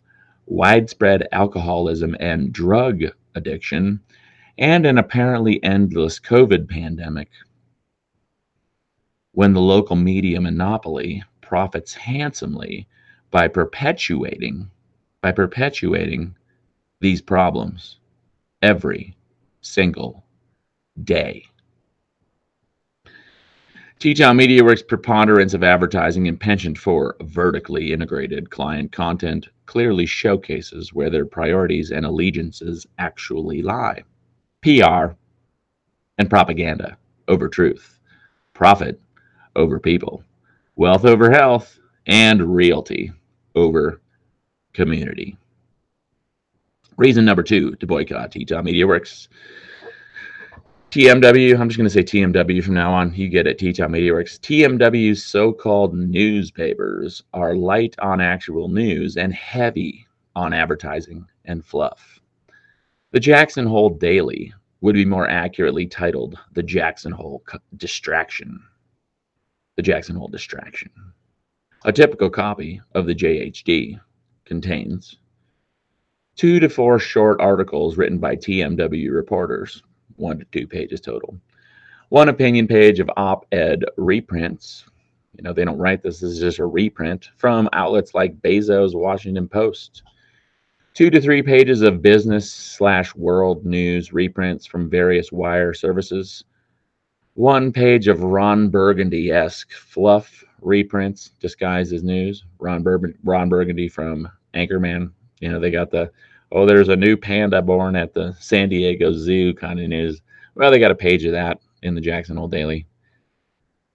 widespread 0.46 1.26
alcoholism 1.32 2.18
and 2.20 2.52
drug 2.52 3.02
addiction, 3.34 3.98
and 4.58 4.86
an 4.86 4.98
apparently 4.98 5.64
endless 5.64 6.20
COVID 6.20 6.68
pandemic. 6.68 7.30
When 9.32 9.54
the 9.54 9.62
local 9.62 9.96
media 9.96 10.42
monopoly 10.42 11.24
profits 11.40 11.94
handsomely 11.94 12.90
by 13.30 13.48
perpetuating 13.48 14.70
by 15.22 15.32
perpetuating 15.32 16.36
these 17.00 17.22
problems 17.22 18.00
every 18.62 19.16
single 19.62 20.26
day. 21.06 21.46
Teton 24.02 24.36
MediaWorks' 24.36 24.88
preponderance 24.88 25.54
of 25.54 25.64
advertising 25.64 26.28
and 26.28 26.40
penchant 26.40 26.76
for 26.76 27.16
vertically 27.22 27.94
integrated 27.94 28.50
client 28.50 28.92
content 28.92 29.50
clearly 29.68 30.08
showcases 30.08 30.92
where 30.92 31.12
their 31.12 31.28
priorities 31.28 31.92
and 31.92 32.04
allegiances 32.04 32.88
actually 32.98 33.62
lie. 33.62 34.02
PR 34.64 35.14
and 36.18 36.32
propaganda 36.32 36.98
over 37.28 37.48
truth, 37.48 38.00
profit 38.54 39.00
over 39.56 39.80
people, 39.80 40.24
wealth 40.76 41.06
over 41.06 41.30
health, 41.30 41.78
and 42.08 42.56
realty 42.56 43.12
over 43.54 44.02
community. 44.74 45.38
Reason 46.98 47.24
number 47.24 47.44
two 47.44 47.76
to 47.76 47.86
boycott 47.86 48.32
Teton 48.32 48.66
MediaWorks 48.66 49.28
TMW, 50.92 51.58
I'm 51.58 51.70
just 51.70 51.78
going 51.78 51.90
to 51.90 51.90
say 51.90 52.04
TMW 52.04 52.62
from 52.62 52.74
now 52.74 52.92
on. 52.92 53.14
You 53.16 53.30
get 53.30 53.48
it, 53.48 53.58
Teton 53.58 53.94
MediaWorks. 53.94 54.42
TMW's 54.42 55.24
so 55.24 55.54
called 55.54 55.96
newspapers 55.96 57.24
are 57.34 57.56
light 57.56 57.96
on 58.00 58.20
actual 58.20 58.68
news 58.68 59.16
and 59.16 59.34
heavy 59.34 60.06
on 60.36 60.52
advertising 60.52 61.26
and 61.46 61.64
fluff. 61.64 62.20
The 63.12 63.22
Jackson 63.22 63.66
Hole 63.66 63.92
Daily 63.92 64.54
would 64.82 64.96
be 64.96 65.06
more 65.06 65.30
accurately 65.30 65.86
titled 65.86 66.38
The 66.52 66.64
Jackson 66.64 67.14
Hole 67.14 67.42
Distraction. 67.78 68.62
The 69.78 69.84
Jackson 69.84 70.18
Hole 70.18 70.28
Distraction. 70.28 70.92
A 71.86 71.94
typical 71.94 72.30
copy 72.30 72.82
of 72.96 73.06
the 73.06 73.16
JHD 73.16 73.98
contains 74.44 75.20
two 76.36 76.60
to 76.60 76.68
four 76.68 77.00
short 77.00 77.40
articles 77.40 77.96
written 77.96 78.18
by 78.18 78.36
TMW 78.36 79.10
reporters 79.14 79.82
one 80.22 80.40
to 80.40 80.46
two 80.46 80.68
pages 80.68 81.02
total. 81.02 81.38
One 82.10 82.30
opinion 82.30 82.68
page 82.68 83.00
of 83.00 83.10
op 83.18 83.46
ed 83.52 83.84
reprints. 83.98 84.86
You 85.38 85.44
know, 85.44 85.54
they 85.54 85.66
don't 85.66 85.78
write 85.78 86.04
this, 86.04 86.20
this 86.20 86.32
is 86.32 86.40
just 86.40 86.60
a 86.60 86.66
reprint 86.66 87.30
from 87.38 87.70
outlets 87.74 88.14
like 88.14 88.42
Bezos, 88.42 88.94
Washington 88.94 89.48
Post. 89.48 90.04
Two 90.94 91.10
to 91.10 91.22
three 91.22 91.42
pages 91.42 91.82
of 91.82 92.02
business 92.02 92.52
slash 92.52 93.16
world 93.16 93.66
news 93.66 94.12
reprints 94.12 94.66
from 94.66 94.90
various 94.90 95.32
wire 95.32 95.74
services. 95.74 96.44
One 97.36 97.72
page 97.72 98.10
of 98.10 98.24
Ron 98.24 98.70
Burgundy 98.70 99.32
esque 99.32 99.72
fluff 99.72 100.44
reprints 100.60 101.30
disguised 101.40 101.94
as 101.94 102.04
news. 102.04 102.44
Ron, 102.60 102.84
Bur- 102.84 103.16
Ron 103.24 103.48
Burgundy 103.48 103.88
from 103.88 104.28
Anchorman. 104.54 105.12
You 105.40 105.50
know, 105.50 105.60
they 105.62 105.72
got 105.72 105.92
the 105.92 106.12
oh, 106.52 106.66
there's 106.66 106.90
a 106.90 106.96
new 106.96 107.16
panda 107.16 107.62
born 107.62 107.96
at 107.96 108.14
the 108.14 108.36
San 108.40 108.70
Diego 108.70 109.14
Zoo 109.14 109.54
kind 109.54 109.80
of 109.80 109.88
news. 109.88 110.22
Well, 110.56 110.72
they 110.72 110.80
got 110.80 110.92
a 110.92 110.96
page 110.96 111.24
of 111.26 111.32
that 111.32 111.60
in 111.84 111.96
the 111.96 112.02
Jackson 112.02 112.38
Hole 112.38 112.48
Daily 112.48 112.86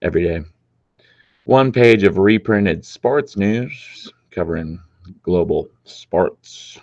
every 0.01 0.23
day. 0.23 0.41
One 1.45 1.71
page 1.71 2.03
of 2.03 2.17
reprinted 2.17 2.83
sports 2.83 3.37
news 3.37 4.11
covering 4.31 4.79
global 5.23 5.69
sports. 5.85 6.79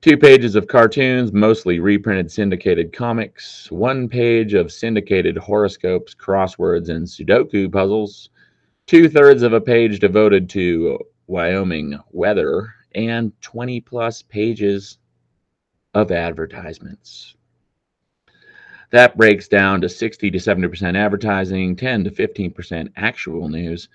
Two 0.00 0.16
pages 0.16 0.56
of 0.56 0.66
cartoons, 0.66 1.32
mostly 1.32 1.78
reprinted 1.78 2.30
syndicated 2.30 2.92
comics, 2.92 3.70
one 3.70 4.08
page 4.08 4.54
of 4.54 4.72
syndicated 4.72 5.36
horoscopes, 5.36 6.14
crosswords, 6.14 6.88
and 6.88 7.06
Sudoku 7.06 7.70
puzzles, 7.70 8.30
two 8.86 9.08
thirds 9.08 9.42
of 9.42 9.52
a 9.52 9.60
page 9.60 10.00
devoted 10.00 10.48
to 10.50 10.98
Wyoming 11.28 12.00
weather, 12.10 12.74
and 12.94 13.32
20 13.40 13.80
plus 13.80 14.22
pages 14.22 14.98
of 15.94 16.10
advertisements. 16.10 17.34
That 18.90 19.16
breaks 19.16 19.48
down 19.48 19.80
to 19.80 19.88
60 19.88 20.30
to 20.30 20.38
70% 20.38 20.96
advertising, 20.96 21.76
10 21.76 22.04
to 22.04 22.10
15% 22.10 22.92
actual 22.96 23.48
news, 23.48 23.88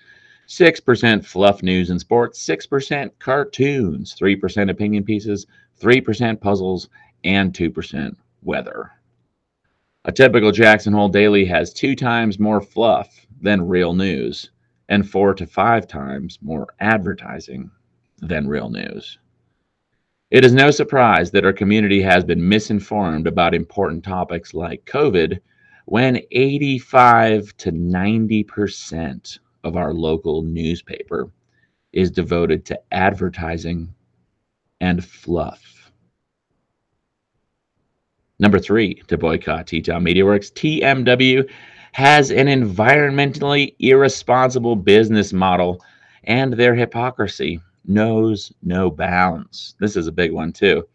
6% 0.48 1.24
fluff 1.24 1.62
news 1.62 1.90
and 1.90 2.00
sports, 2.00 2.44
6% 2.44 3.10
cartoons, 3.18 4.16
3% 4.20 4.70
opinion 4.70 5.04
pieces, 5.04 5.46
3% 5.80 6.40
puzzles, 6.40 6.88
and 7.22 7.52
2% 7.52 8.16
weather. 8.42 8.90
A 10.04 10.12
typical 10.12 10.52
Jackson 10.52 10.94
Hole 10.94 11.08
Daily 11.08 11.44
has 11.44 11.72
two 11.72 11.94
times 11.94 12.38
more 12.38 12.60
fluff 12.60 13.26
than 13.40 13.68
real 13.68 13.92
news 13.92 14.50
and 14.88 15.08
four 15.08 15.34
to 15.34 15.46
five 15.46 15.86
times 15.86 16.38
more 16.40 16.66
advertising 16.80 17.70
than 18.20 18.48
real 18.48 18.68
news. 18.68 19.18
It 20.30 20.44
is 20.44 20.52
no 20.52 20.70
surprise 20.70 21.30
that 21.30 21.44
our 21.44 21.52
community 21.52 22.02
has 22.02 22.24
been 22.24 22.46
misinformed 22.46 23.26
about 23.26 23.54
important 23.54 24.04
topics 24.04 24.52
like 24.52 24.84
COVID 24.84 25.38
when 25.86 26.20
85 26.30 27.56
to 27.58 27.72
90% 27.72 29.38
of 29.64 29.76
our 29.76 29.94
local 29.94 30.42
newspaper 30.42 31.30
is 31.92 32.10
devoted 32.10 32.66
to 32.66 32.78
advertising 32.92 33.94
and 34.80 35.02
fluff. 35.02 35.90
Number 38.38 38.58
three, 38.58 38.94
to 39.08 39.16
boycott 39.16 39.66
Teton 39.66 40.02
Media 40.02 40.24
Works, 40.24 40.50
TMW 40.50 41.48
has 41.92 42.30
an 42.30 42.46
environmentally 42.46 43.74
irresponsible 43.80 44.76
business 44.76 45.32
model, 45.32 45.82
and 46.24 46.52
their 46.52 46.74
hypocrisy 46.74 47.60
knows 47.88 48.52
no 48.62 48.90
bounds. 48.90 49.74
This 49.80 49.96
is 49.96 50.06
a 50.06 50.12
big 50.12 50.32
one, 50.32 50.52
too. 50.52 50.86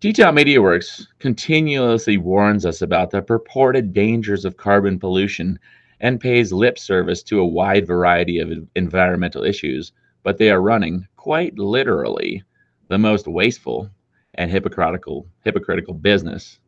Teton 0.00 0.34
MediaWorks 0.34 1.08
continuously 1.18 2.18
warns 2.18 2.64
us 2.64 2.82
about 2.82 3.10
the 3.10 3.20
purported 3.20 3.92
dangers 3.92 4.44
of 4.44 4.56
carbon 4.56 4.98
pollution 4.98 5.58
and 6.00 6.20
pays 6.20 6.52
lip 6.52 6.78
service 6.78 7.22
to 7.24 7.40
a 7.40 7.46
wide 7.46 7.86
variety 7.86 8.38
of 8.38 8.52
environmental 8.76 9.42
issues, 9.42 9.92
but 10.22 10.38
they 10.38 10.50
are 10.50 10.62
running, 10.62 11.06
quite 11.16 11.58
literally, 11.58 12.42
the 12.86 12.98
most 12.98 13.26
wasteful 13.26 13.90
and 14.34 14.50
hypocritical, 14.50 15.26
hypocritical 15.44 15.94
business 15.94 16.60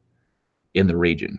in 0.74 0.88
the 0.88 0.96
region. 0.96 1.38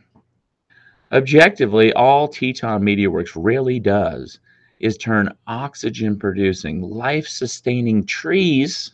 Objectively, 1.12 1.92
all 1.94 2.30
Teton 2.30 2.82
MediaWorks 2.82 3.32
really 3.36 3.80
does 3.82 4.40
is 4.82 4.98
turn 4.98 5.32
oxygen 5.48 6.18
producing, 6.18 6.82
life 6.82 7.28
sustaining 7.28 8.04
trees 8.04 8.92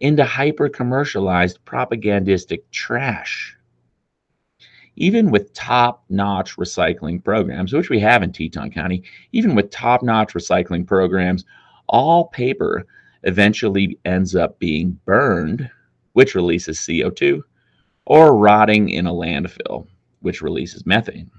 into 0.00 0.24
hyper 0.24 0.68
commercialized 0.68 1.58
propagandistic 1.64 2.62
trash. 2.70 3.56
Even 4.96 5.30
with 5.30 5.52
top 5.52 6.04
notch 6.08 6.56
recycling 6.56 7.22
programs, 7.22 7.72
which 7.72 7.90
we 7.90 7.98
have 7.98 8.22
in 8.22 8.32
Teton 8.32 8.70
County, 8.70 9.02
even 9.32 9.56
with 9.56 9.70
top 9.70 10.04
notch 10.04 10.34
recycling 10.34 10.86
programs, 10.86 11.44
all 11.88 12.28
paper 12.28 12.86
eventually 13.24 13.98
ends 14.04 14.36
up 14.36 14.58
being 14.60 14.98
burned, 15.04 15.68
which 16.12 16.36
releases 16.36 16.78
CO2, 16.78 17.42
or 18.06 18.36
rotting 18.36 18.90
in 18.90 19.06
a 19.06 19.12
landfill, 19.12 19.88
which 20.20 20.42
releases 20.42 20.86
methane. 20.86 21.30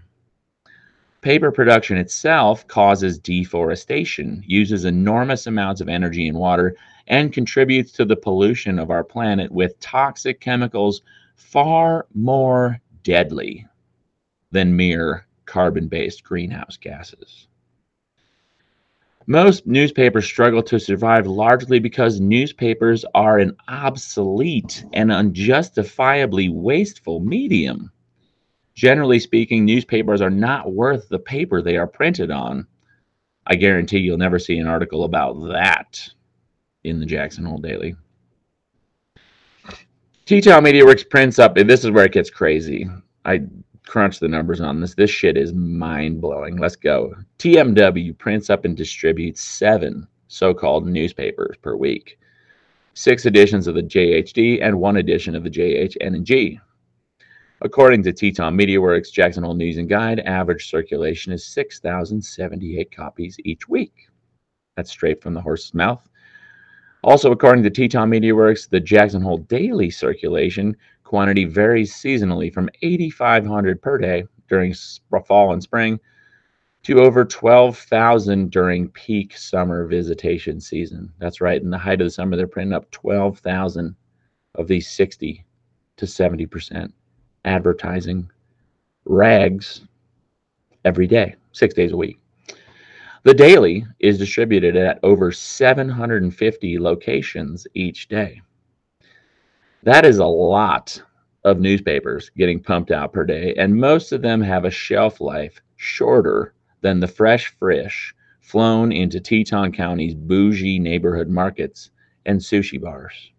Paper 1.26 1.51
production 1.51 1.97
itself 1.97 2.67
causes 2.67 3.17
deforestation, 3.17 4.43
uses 4.45 4.86
enormous 4.86 5.47
amounts 5.47 5.82
of 5.82 5.89
energy 5.89 6.28
and 6.28 6.38
water, 6.38 6.76
and 7.07 7.34
contributes 7.34 7.91
to 7.93 8.05
the 8.05 8.15
pollution 8.15 8.78
of 8.78 8.91
our 8.91 9.03
planet 9.03 9.51
with 9.51 9.80
toxic 9.80 10.39
chemicals 10.39 11.01
far 11.36 12.05
more 12.13 12.80
deadly 13.01 13.65
than 14.51 14.76
mere 14.76 15.26
carbon 15.47 15.88
based 15.88 16.23
greenhouse 16.23 16.78
gases. 16.78 17.47
Most 19.26 19.65
newspapers 19.65 20.26
struggle 20.26 20.61
to 20.61 20.80
survive 20.80 21.26
largely 21.26 21.80
because 21.80 22.19
newspapers 22.19 23.03
are 23.15 23.39
an 23.39 23.57
obsolete 23.67 24.86
and 24.93 25.11
unjustifiably 25.11 26.49
wasteful 26.49 27.19
medium. 27.19 27.91
Generally 28.76 29.19
speaking, 29.19 29.65
newspapers 29.65 30.21
are 30.21 30.30
not 30.30 30.73
worth 30.73 31.07
the 31.09 31.19
paper 31.19 31.61
they 31.61 31.78
are 31.78 31.88
printed 31.88 32.30
on. 32.30 32.67
I 33.47 33.55
guarantee 33.55 33.99
you'll 33.99 34.17
never 34.17 34.39
see 34.39 34.57
an 34.57 34.67
article 34.67 35.03
about 35.03 35.34
that 35.49 35.99
in 36.84 36.99
the 36.99 37.05
Jackson 37.05 37.45
Hole 37.45 37.57
Daily. 37.57 37.95
Teton 40.26 40.63
MediaWorks 40.63 41.09
prints 41.09 41.39
up, 41.39 41.55
and 41.57 41.69
this 41.69 41.84
is 41.84 41.91
where 41.91 42.05
it 42.05 42.11
gets 42.11 42.30
crazy. 42.30 42.89
I 43.26 43.41
crunch 43.86 44.19
the 44.19 44.28
numbers 44.28 44.59
on 44.59 44.82
this. 44.82 44.95
This 44.95 45.11
shit 45.11 45.38
is 45.38 45.53
mind 45.53 46.19
blowing. 46.19 46.57
Let's 46.57 46.76
go. 46.76 47.13
TMW 47.38 48.17
prints 48.17 48.49
up 48.49 48.65
and 48.65 48.76
distributes 48.76 49.41
seven 49.41 50.07
so 50.28 50.53
called 50.53 50.88
newspapers 50.88 51.55
per 51.61 51.76
week, 51.76 52.19
six 52.93 53.26
editions 53.26 53.67
of 53.67 53.76
the 53.76 53.84
JHD, 53.84 54.59
and 54.61 54.80
one 54.80 54.97
edition 54.97 55.36
of 55.36 55.43
the 55.43 55.49
JHN&G. 55.49 56.59
According 57.62 58.03
to 58.03 58.12
Teton 58.12 58.58
MediaWorks, 58.58 59.14
Jackson 59.14 59.43
Hole 59.43 59.53
News 59.53 59.78
and 59.78 59.88
Guide, 59.88 60.20
average 60.20 60.70
circulation 60.70 61.32
is 61.32 61.45
6,078 61.45 62.91
copies 62.91 63.38
each 63.45 63.70
week. 63.70 64.10
That's 64.76 64.91
straight 64.91 65.22
from 65.22 65.34
the 65.34 65.41
horse's 65.41 65.74
mouth. 65.74 66.08
Also, 67.01 67.32
according 67.32 67.64
to 67.64 67.70
Teton 67.70 68.10
MediaWorks, 68.10 68.70
the 68.70 68.82
Jackson 68.82 69.22
Hole 69.22 69.38
daily 69.38 69.89
circulation 69.89 70.76
quantity 71.06 71.45
varies 71.45 71.93
seasonally 71.93 72.53
from 72.53 72.70
8,500 72.82 73.82
per 73.82 73.97
day 73.99 74.26
during 74.49 74.74
fall 75.26 75.53
and 75.53 75.64
spring 75.64 75.97
to 76.84 76.99
over 76.99 77.24
12,000 77.24 78.51
during 78.51 78.89
peak 78.89 79.38
summer 79.38 79.88
visitation 79.88 80.60
season. 80.60 81.12
That's 81.20 81.39
right. 81.39 81.62
In 81.62 81.70
the 81.70 81.78
height 81.78 82.01
of 82.01 82.08
the 82.08 82.12
summer, 82.12 82.36
they're 82.36 82.47
printing 82.47 82.74
up 82.74 82.91
12,000 82.91 83.95
of 84.56 84.68
these 84.68 84.89
60 84.89 85.45
to 85.97 86.06
70 86.06 86.45
percent 86.47 86.93
advertising 87.45 88.29
rags 89.05 89.81
every 90.83 91.07
day, 91.07 91.35
six 91.51 91.73
days 91.73 91.91
a 91.91 91.97
week. 91.97 92.19
The 93.23 93.33
daily 93.33 93.85
is 93.99 94.19
distributed 94.19 94.75
at 94.75 94.99
over 95.01 95.31
750 95.31 96.79
locations 96.79 97.65
each 97.73 98.07
day. 98.07 98.41
That 99.83 100.05
is 100.05 100.19
a 100.19 100.25
lot 100.25 101.01
of 101.43 101.59
newspapers 101.59 102.29
getting 102.37 102.61
pumped 102.61 102.91
out 102.91 103.13
per 103.13 103.23
day, 103.23 103.53
and 103.57 103.75
most 103.75 104.11
of 104.11 104.21
them 104.21 104.41
have 104.41 104.65
a 104.65 104.71
shelf 104.71 105.21
life 105.21 105.61
shorter 105.75 106.53
than 106.81 106.99
the 106.99 107.07
fresh 107.07 107.53
fish 107.59 108.13
flown 108.41 108.91
into 108.91 109.19
Teton 109.19 109.71
County's 109.71 110.13
bougie 110.13 110.79
neighborhood 110.79 111.29
markets 111.29 111.89
and 112.25 112.39
sushi 112.39 112.79
bars. 112.79 113.31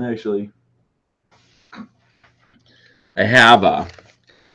Actually, 0.00 0.50
I 3.16 3.24
have 3.24 3.64
a, 3.64 3.86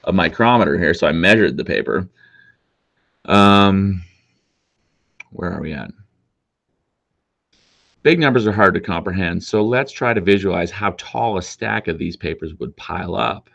a 0.05 0.13
micrometer 0.13 0.77
here, 0.77 0.93
so 0.93 1.07
I 1.07 1.11
measured 1.11 1.57
the 1.57 1.65
paper. 1.65 2.07
Um, 3.25 4.03
where 5.31 5.51
are 5.51 5.61
we 5.61 5.73
at? 5.73 5.91
Big 8.01 8.19
numbers 8.19 8.45
are 8.45 8.51
hard 8.51 8.73
to 8.75 8.79
comprehend, 8.79 9.43
so 9.43 9.63
let's 9.63 9.91
try 9.91 10.13
to 10.13 10.21
visualize 10.21 10.71
how 10.71 10.93
tall 10.97 11.37
a 11.37 11.41
stack 11.41 11.87
of 11.87 11.97
these 11.97 12.15
papers 12.15 12.53
would 12.55 12.75
pile 12.77 13.15
up. 13.15 13.49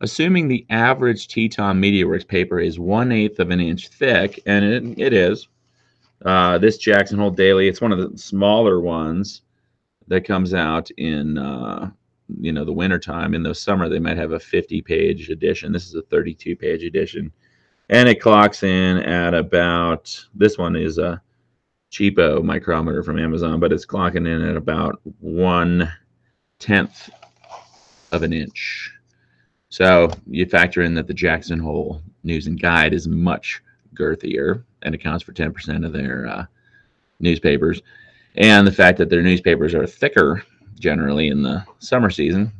Assuming 0.00 0.46
the 0.46 0.64
average 0.70 1.26
Teton 1.26 1.80
MediaWorks 1.80 2.26
paper 2.26 2.60
is 2.60 2.78
one 2.78 3.10
eighth 3.10 3.40
of 3.40 3.50
an 3.50 3.60
inch 3.60 3.88
thick, 3.88 4.40
and 4.46 4.64
it, 4.64 4.98
it 4.98 5.12
is. 5.12 5.48
Uh, 6.24 6.58
this 6.58 6.78
Jackson 6.78 7.18
Hole 7.18 7.30
Daily, 7.30 7.68
it's 7.68 7.80
one 7.80 7.92
of 7.92 7.98
the 7.98 8.16
smaller 8.16 8.80
ones 8.80 9.42
that 10.06 10.24
comes 10.24 10.54
out 10.54 10.90
in 10.92 11.38
uh, 11.38 11.90
you 12.40 12.52
know 12.52 12.64
the 12.64 12.72
wintertime. 12.72 13.34
In 13.34 13.42
the 13.42 13.54
summer, 13.54 13.88
they 13.88 13.98
might 13.98 14.16
have 14.16 14.32
a 14.32 14.40
50 14.40 14.82
page 14.82 15.30
edition. 15.30 15.72
This 15.72 15.86
is 15.86 15.94
a 15.94 16.02
32 16.02 16.56
page 16.56 16.84
edition, 16.84 17.32
and 17.88 18.08
it 18.08 18.20
clocks 18.20 18.62
in 18.62 18.98
at 18.98 19.34
about. 19.34 20.16
This 20.34 20.58
one 20.58 20.76
is 20.76 20.98
a 20.98 21.20
cheapo 21.90 22.42
micrometer 22.42 23.02
from 23.02 23.18
Amazon, 23.18 23.60
but 23.60 23.72
it's 23.72 23.86
clocking 23.86 24.28
in 24.28 24.46
at 24.46 24.56
about 24.56 25.00
one 25.20 25.90
tenth 26.58 27.10
of 28.12 28.22
an 28.22 28.32
inch. 28.32 28.92
So 29.68 30.10
you 30.26 30.46
factor 30.46 30.82
in 30.82 30.94
that 30.94 31.06
the 31.06 31.14
Jackson 31.14 31.58
Hole 31.58 32.00
News 32.24 32.46
and 32.46 32.60
Guide 32.60 32.94
is 32.94 33.06
much 33.06 33.62
girthier 33.94 34.64
and 34.82 34.94
accounts 34.94 35.24
for 35.24 35.32
10% 35.32 35.84
of 35.84 35.92
their 35.92 36.26
uh, 36.26 36.46
newspapers, 37.20 37.82
and 38.36 38.66
the 38.66 38.72
fact 38.72 38.98
that 38.98 39.10
their 39.10 39.22
newspapers 39.22 39.74
are 39.74 39.86
thicker 39.86 40.42
generally 40.78 41.28
in 41.28 41.42
the 41.42 41.64
summer 41.80 42.10
season, 42.10 42.52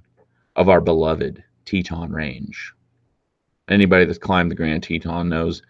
of 0.55 0.69
our 0.69 0.81
beloved 0.81 1.43
Teton 1.65 2.11
Range. 2.11 2.73
Anybody 3.67 4.05
that's 4.05 4.17
climbed 4.17 4.51
the 4.51 4.55
Grand 4.55 4.83
Teton 4.83 5.27
knows 5.29 5.61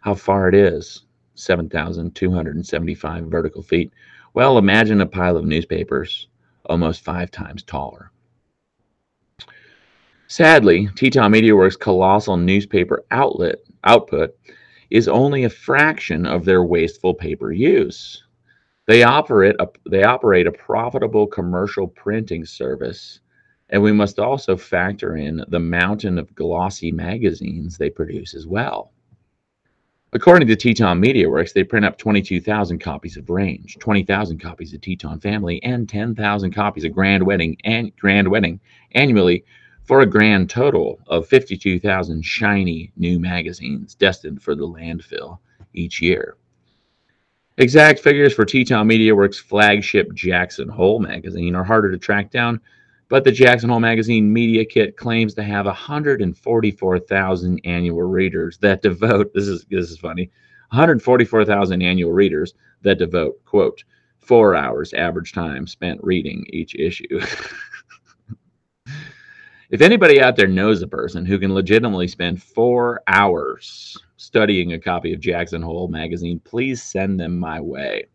how 0.00 0.14
far 0.14 0.48
it 0.48 0.54
is 0.54 1.04
7,275 1.34 3.24
vertical 3.26 3.62
feet. 3.62 3.92
Well, 4.32 4.58
imagine 4.58 5.00
a 5.00 5.06
pile 5.06 5.36
of 5.36 5.44
newspapers 5.44 6.28
almost 6.66 7.04
five 7.04 7.30
times 7.30 7.62
taller. 7.62 8.10
Sadly, 10.26 10.88
Teton 10.96 11.30
Media 11.30 11.54
Works' 11.54 11.76
colossal 11.76 12.36
newspaper 12.36 13.04
outlet 13.10 13.58
output 13.84 14.34
is 14.90 15.06
only 15.06 15.44
a 15.44 15.50
fraction 15.50 16.26
of 16.26 16.44
their 16.44 16.64
wasteful 16.64 17.14
paper 17.14 17.52
use. 17.52 18.24
They 18.86 19.02
operate 19.02 19.56
a, 19.58 19.68
they 19.88 20.02
operate 20.02 20.46
a 20.46 20.52
profitable 20.52 21.26
commercial 21.26 21.86
printing 21.88 22.44
service 22.44 23.20
and 23.70 23.82
we 23.82 23.92
must 23.92 24.18
also 24.18 24.56
factor 24.56 25.16
in 25.16 25.44
the 25.48 25.60
mountain 25.60 26.18
of 26.18 26.34
glossy 26.34 26.92
magazines 26.92 27.76
they 27.76 27.90
produce 27.90 28.34
as 28.34 28.46
well. 28.46 28.92
According 30.12 30.46
to 30.46 30.54
Teton 30.54 31.02
MediaWorks, 31.02 31.52
they 31.52 31.64
print 31.64 31.84
up 31.84 31.98
22,000 31.98 32.78
copies 32.78 33.16
of 33.16 33.28
Range, 33.28 33.76
20,000 33.80 34.38
copies 34.38 34.72
of 34.72 34.80
Teton 34.80 35.18
Family, 35.18 35.60
and 35.64 35.88
10,000 35.88 36.52
copies 36.52 36.84
of 36.84 36.92
Grand 36.92 37.24
Wedding 37.24 37.56
and 37.64 37.94
Grand 37.96 38.28
Wedding 38.28 38.60
annually 38.92 39.44
for 39.82 40.00
a 40.00 40.06
grand 40.06 40.48
total 40.48 41.00
of 41.08 41.26
52,000 41.26 42.22
shiny 42.24 42.92
new 42.96 43.18
magazines 43.18 43.96
destined 43.96 44.40
for 44.40 44.54
the 44.54 44.68
landfill 44.68 45.38
each 45.72 46.00
year. 46.00 46.36
Exact 47.58 47.98
figures 47.98 48.32
for 48.32 48.44
Teton 48.44 48.88
MediaWorks' 48.88 49.40
flagship 49.40 50.12
Jackson 50.14 50.68
Hole 50.68 51.00
magazine 51.00 51.56
are 51.56 51.64
harder 51.64 51.90
to 51.90 51.98
track 51.98 52.30
down, 52.30 52.60
but 53.08 53.24
the 53.24 53.32
Jackson 53.32 53.70
Hole 53.70 53.80
Magazine 53.80 54.32
Media 54.32 54.64
Kit 54.64 54.96
claims 54.96 55.34
to 55.34 55.42
have 55.42 55.66
144,000 55.66 57.60
annual 57.64 58.02
readers 58.02 58.58
that 58.58 58.82
devote 58.82 59.32
this 59.34 59.48
is 59.48 59.64
this 59.70 59.90
is 59.90 59.98
funny 59.98 60.30
144,000 60.70 61.82
annual 61.82 62.12
readers 62.12 62.54
that 62.82 62.98
devote 62.98 63.44
quote 63.44 63.84
four 64.18 64.56
hours 64.56 64.92
average 64.94 65.32
time 65.32 65.66
spent 65.66 66.00
reading 66.02 66.44
each 66.48 66.74
issue. 66.74 67.20
if 69.70 69.80
anybody 69.80 70.20
out 70.20 70.36
there 70.36 70.48
knows 70.48 70.82
a 70.82 70.88
person 70.88 71.24
who 71.26 71.38
can 71.38 71.54
legitimately 71.54 72.08
spend 72.08 72.42
four 72.42 73.02
hours 73.06 73.96
studying 74.16 74.72
a 74.72 74.80
copy 74.80 75.12
of 75.12 75.20
Jackson 75.20 75.62
Hole 75.62 75.88
magazine, 75.88 76.40
please 76.40 76.82
send 76.82 77.20
them 77.20 77.38
my 77.38 77.60
way. 77.60 78.06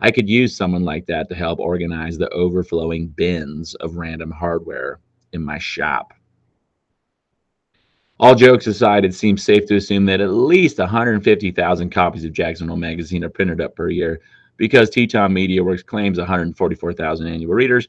I 0.00 0.10
could 0.10 0.28
use 0.28 0.56
someone 0.56 0.84
like 0.84 1.06
that 1.06 1.28
to 1.28 1.34
help 1.34 1.58
organize 1.58 2.18
the 2.18 2.28
overflowing 2.30 3.08
bins 3.08 3.74
of 3.76 3.96
random 3.96 4.30
hardware 4.30 5.00
in 5.32 5.42
my 5.42 5.58
shop. 5.58 6.12
All 8.18 8.34
jokes 8.34 8.66
aside, 8.66 9.04
it 9.04 9.14
seems 9.14 9.42
safe 9.42 9.66
to 9.66 9.76
assume 9.76 10.06
that 10.06 10.22
at 10.22 10.30
least 10.30 10.78
150,000 10.78 11.90
copies 11.90 12.24
of 12.24 12.32
Jackson 12.32 12.68
Hole 12.68 12.76
magazine 12.76 13.24
are 13.24 13.28
printed 13.28 13.60
up 13.60 13.76
per 13.76 13.90
year 13.90 14.20
because 14.56 14.88
Teton 14.88 15.32
MediaWorks 15.32 15.84
claims 15.84 16.16
144,000 16.18 17.26
annual 17.26 17.52
readers, 17.52 17.88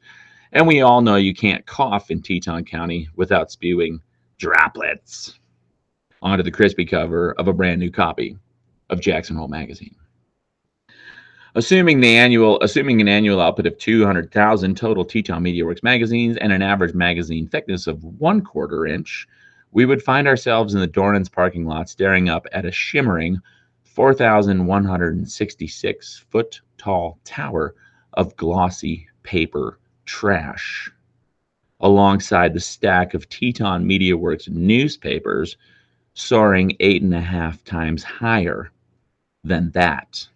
and 0.52 0.68
we 0.68 0.82
all 0.82 1.02
know 1.02 1.16
you 1.16 1.34
can't 1.34 1.66
cough 1.66 2.12
in 2.12 2.22
Teton 2.22 2.66
County 2.66 3.08
without 3.16 3.52
spewing 3.52 4.02
droplets 4.38 5.40
onto 6.22 6.44
the 6.44 6.52
crispy 6.52 6.86
cover 6.86 7.34
of 7.34 7.48
a 7.48 7.54
brand 7.54 7.80
new 7.80 7.92
copy 7.92 8.38
of 8.90 9.00
Jackson 9.00 9.38
Hole 9.38 9.48
magazine. 9.48 9.96
Assuming 11.58 12.00
the 12.02 12.16
annual, 12.16 12.62
assuming 12.62 13.02
an 13.02 13.08
annual 13.08 13.42
output 13.42 13.66
of 13.66 13.80
200,000 13.80 14.78
total 14.78 15.04
Teton 15.04 15.44
MediaWorks 15.44 15.82
magazines 15.82 16.38
and 16.38 16.54
an 16.54 16.62
average 16.62 16.94
magazine 16.94 17.48
thickness 17.48 17.88
of 17.88 18.04
one 18.04 18.42
quarter 18.42 18.86
inch, 18.86 19.28
we 19.72 19.84
would 19.84 20.04
find 20.04 20.28
ourselves 20.28 20.76
in 20.76 20.82
the 20.82 20.88
Dornans 20.88 21.32
parking 21.32 21.66
lot 21.66 21.90
staring 21.90 22.30
up 22.30 22.46
at 22.52 22.68
a 22.68 22.72
shimmering 22.72 23.40
4,166 23.86 26.26
foot 26.30 26.62
tall 26.78 27.18
tower 27.26 27.74
of 28.14 28.36
glossy 28.36 29.08
paper 29.24 29.80
trash, 30.06 30.92
alongside 31.80 32.54
the 32.54 32.60
stack 32.60 33.16
of 33.16 33.28
Teton 33.30 33.84
MediaWorks 33.84 34.48
newspapers 34.48 35.58
soaring 36.14 36.78
eight 36.80 37.02
and 37.02 37.16
a 37.16 37.20
half 37.20 37.64
times 37.64 38.04
higher 38.04 38.70
than 39.44 39.72
that. 39.72 40.28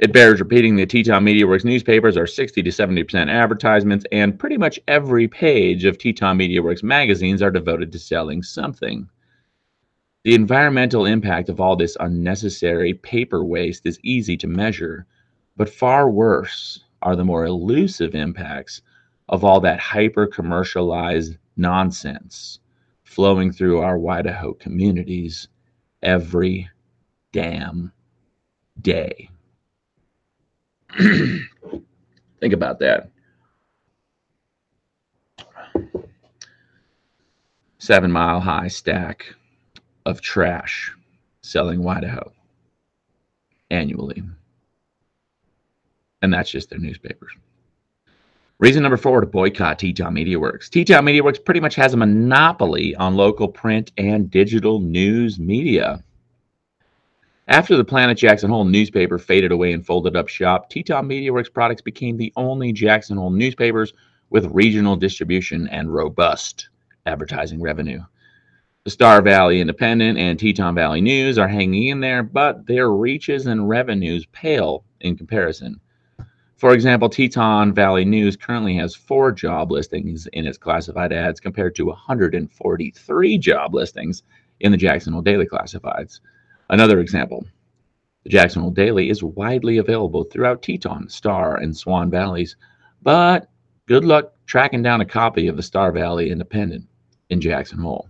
It 0.00 0.14
bears 0.14 0.40
repeating 0.40 0.76
the 0.76 0.86
Teton 0.86 1.26
MediaWorks 1.26 1.62
newspapers 1.62 2.16
are 2.16 2.26
60 2.26 2.62
to 2.62 2.70
70% 2.70 3.28
advertisements, 3.28 4.06
and 4.10 4.38
pretty 4.38 4.56
much 4.56 4.80
every 4.88 5.28
page 5.28 5.84
of 5.84 5.98
Teton 5.98 6.38
MediaWorks 6.38 6.82
magazines 6.82 7.42
are 7.42 7.50
devoted 7.50 7.92
to 7.92 7.98
selling 7.98 8.42
something. 8.42 9.10
The 10.24 10.34
environmental 10.34 11.04
impact 11.04 11.50
of 11.50 11.60
all 11.60 11.76
this 11.76 11.98
unnecessary 12.00 12.94
paper 12.94 13.44
waste 13.44 13.84
is 13.84 14.00
easy 14.02 14.38
to 14.38 14.46
measure, 14.46 15.04
but 15.58 15.68
far 15.68 16.08
worse 16.08 16.82
are 17.02 17.14
the 17.14 17.26
more 17.26 17.44
elusive 17.44 18.14
impacts 18.14 18.80
of 19.28 19.44
all 19.44 19.60
that 19.60 19.80
hyper 19.80 20.26
commercialized 20.26 21.36
nonsense 21.58 22.58
flowing 23.04 23.52
through 23.52 23.80
our 23.80 24.08
Idaho 24.08 24.54
communities 24.54 25.48
every 26.02 26.70
damn 27.32 27.92
day. 28.80 29.28
Think 32.40 32.52
about 32.52 32.78
that. 32.80 33.10
Seven 37.78 38.10
mile 38.10 38.40
high 38.40 38.68
stack 38.68 39.34
of 40.06 40.20
trash 40.20 40.92
selling 41.42 41.86
Idaho 41.86 42.32
annually. 43.70 44.22
And 46.22 46.32
that's 46.32 46.50
just 46.50 46.70
their 46.70 46.78
newspapers. 46.78 47.32
Reason 48.58 48.82
number 48.82 48.98
four 48.98 49.22
to 49.22 49.26
boycott 49.26 49.78
Teton 49.78 50.12
Media 50.12 50.38
Works. 50.38 50.68
Teton 50.68 51.04
Media 51.04 51.24
Works 51.24 51.38
pretty 51.38 51.60
much 51.60 51.74
has 51.76 51.94
a 51.94 51.96
monopoly 51.96 52.94
on 52.96 53.16
local 53.16 53.48
print 53.48 53.90
and 53.96 54.30
digital 54.30 54.80
news 54.80 55.38
media. 55.38 56.04
After 57.50 57.76
the 57.76 57.82
Planet 57.82 58.16
Jackson 58.16 58.48
Hole 58.48 58.64
newspaper 58.64 59.18
faded 59.18 59.50
away 59.50 59.72
and 59.72 59.84
folded 59.84 60.14
up 60.14 60.28
shop, 60.28 60.70
Teton 60.70 61.08
Media 61.08 61.32
Works 61.32 61.48
products 61.48 61.82
became 61.82 62.16
the 62.16 62.32
only 62.36 62.72
Jackson 62.72 63.16
Hole 63.16 63.30
newspapers 63.30 63.92
with 64.30 64.52
regional 64.52 64.94
distribution 64.94 65.66
and 65.66 65.92
robust 65.92 66.68
advertising 67.06 67.60
revenue. 67.60 67.98
The 68.84 68.90
Star 68.92 69.20
Valley 69.20 69.60
Independent 69.60 70.16
and 70.16 70.38
Teton 70.38 70.76
Valley 70.76 71.00
News 71.00 71.38
are 71.38 71.48
hanging 71.48 71.88
in 71.88 71.98
there, 71.98 72.22
but 72.22 72.66
their 72.66 72.92
reaches 72.92 73.46
and 73.46 73.68
revenues 73.68 74.26
pale 74.26 74.84
in 75.00 75.16
comparison. 75.16 75.80
For 76.56 76.72
example, 76.72 77.08
Teton 77.08 77.74
Valley 77.74 78.04
News 78.04 78.36
currently 78.36 78.76
has 78.76 78.94
four 78.94 79.32
job 79.32 79.72
listings 79.72 80.28
in 80.28 80.46
its 80.46 80.56
classified 80.56 81.12
ads 81.12 81.40
compared 81.40 81.74
to 81.74 81.86
143 81.86 83.38
job 83.38 83.74
listings 83.74 84.22
in 84.60 84.70
the 84.70 84.78
Jackson 84.78 85.14
Hole 85.14 85.22
Daily 85.22 85.46
Classifieds. 85.46 86.20
Another 86.70 87.00
example 87.00 87.44
the 88.22 88.30
Jackson 88.30 88.62
Hole 88.62 88.70
Daily 88.70 89.10
is 89.10 89.24
widely 89.24 89.78
available 89.78 90.24
throughout 90.24 90.62
Teton, 90.62 91.08
Star, 91.08 91.56
and 91.56 91.76
Swan 91.76 92.10
Valleys, 92.10 92.54
but 93.02 93.48
good 93.86 94.04
luck 94.04 94.34
tracking 94.46 94.82
down 94.82 95.00
a 95.00 95.06
copy 95.06 95.48
of 95.48 95.56
the 95.56 95.62
Star 95.62 95.90
Valley 95.90 96.30
Independent 96.30 96.86
in 97.30 97.40
Jackson 97.40 97.78
Hole. 97.78 98.08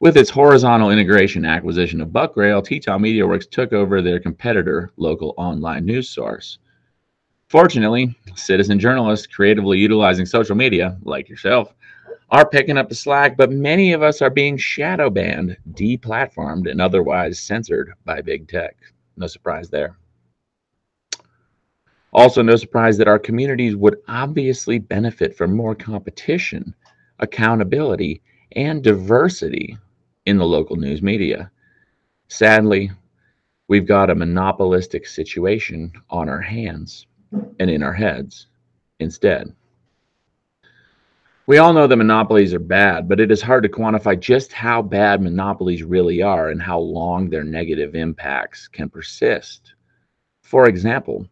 With 0.00 0.16
its 0.16 0.30
horizontal 0.30 0.90
integration 0.90 1.44
acquisition 1.44 2.00
of 2.00 2.08
Buckrail, 2.08 2.64
Teton 2.64 3.02
MediaWorks 3.02 3.50
took 3.50 3.72
over 3.72 4.00
their 4.00 4.18
competitor 4.18 4.90
local 4.96 5.34
online 5.36 5.84
news 5.84 6.08
source. 6.08 6.58
Fortunately, 7.48 8.16
citizen 8.36 8.78
journalists 8.78 9.26
creatively 9.26 9.78
utilizing 9.78 10.24
social 10.24 10.56
media, 10.56 10.96
like 11.02 11.28
yourself, 11.28 11.74
are 12.32 12.48
picking 12.48 12.78
up 12.78 12.88
the 12.88 12.94
slack, 12.94 13.36
but 13.36 13.52
many 13.52 13.92
of 13.92 14.02
us 14.02 14.22
are 14.22 14.30
being 14.30 14.56
shadow 14.56 15.10
banned, 15.10 15.54
deplatformed, 15.72 16.68
and 16.68 16.80
otherwise 16.80 17.38
censored 17.38 17.92
by 18.06 18.22
big 18.22 18.48
tech. 18.48 18.74
No 19.18 19.26
surprise 19.26 19.68
there. 19.68 19.98
Also, 22.14 22.40
no 22.42 22.56
surprise 22.56 22.96
that 22.96 23.08
our 23.08 23.18
communities 23.18 23.76
would 23.76 23.98
obviously 24.08 24.78
benefit 24.78 25.36
from 25.36 25.54
more 25.54 25.74
competition, 25.74 26.74
accountability, 27.20 28.22
and 28.52 28.82
diversity 28.82 29.76
in 30.24 30.38
the 30.38 30.44
local 30.44 30.76
news 30.76 31.02
media. 31.02 31.50
Sadly, 32.28 32.90
we've 33.68 33.86
got 33.86 34.08
a 34.08 34.14
monopolistic 34.14 35.06
situation 35.06 35.92
on 36.08 36.30
our 36.30 36.40
hands 36.40 37.06
and 37.60 37.70
in 37.70 37.82
our 37.82 37.92
heads 37.92 38.46
instead. 39.00 39.54
We 41.52 41.58
all 41.58 41.74
know 41.74 41.86
that 41.86 41.96
monopolies 41.96 42.54
are 42.54 42.58
bad, 42.58 43.10
but 43.10 43.20
it 43.20 43.30
is 43.30 43.42
hard 43.42 43.62
to 43.64 43.68
quantify 43.68 44.18
just 44.18 44.54
how 44.54 44.80
bad 44.80 45.20
monopolies 45.20 45.82
really 45.82 46.22
are 46.22 46.48
and 46.48 46.62
how 46.62 46.78
long 46.78 47.28
their 47.28 47.44
negative 47.44 47.94
impacts 47.94 48.66
can 48.68 48.88
persist. 48.88 49.74
For 50.40 50.66
example, 50.66 51.26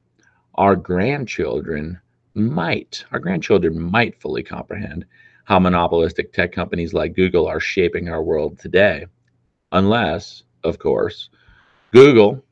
our 0.57 0.77
grandchildren 0.77 1.99
might, 2.35 3.03
our 3.13 3.19
grandchildren 3.19 3.81
might 3.81 4.21
fully 4.21 4.43
comprehend 4.43 5.07
how 5.45 5.59
monopolistic 5.59 6.35
tech 6.35 6.53
companies 6.53 6.93
like 6.93 7.17
Google 7.17 7.47
are 7.47 7.59
shaping 7.59 8.11
our 8.11 8.23
world 8.23 8.59
today. 8.59 9.07
Unless, 9.73 10.43
of 10.65 10.79
course, 10.79 11.31
Google 11.93 12.45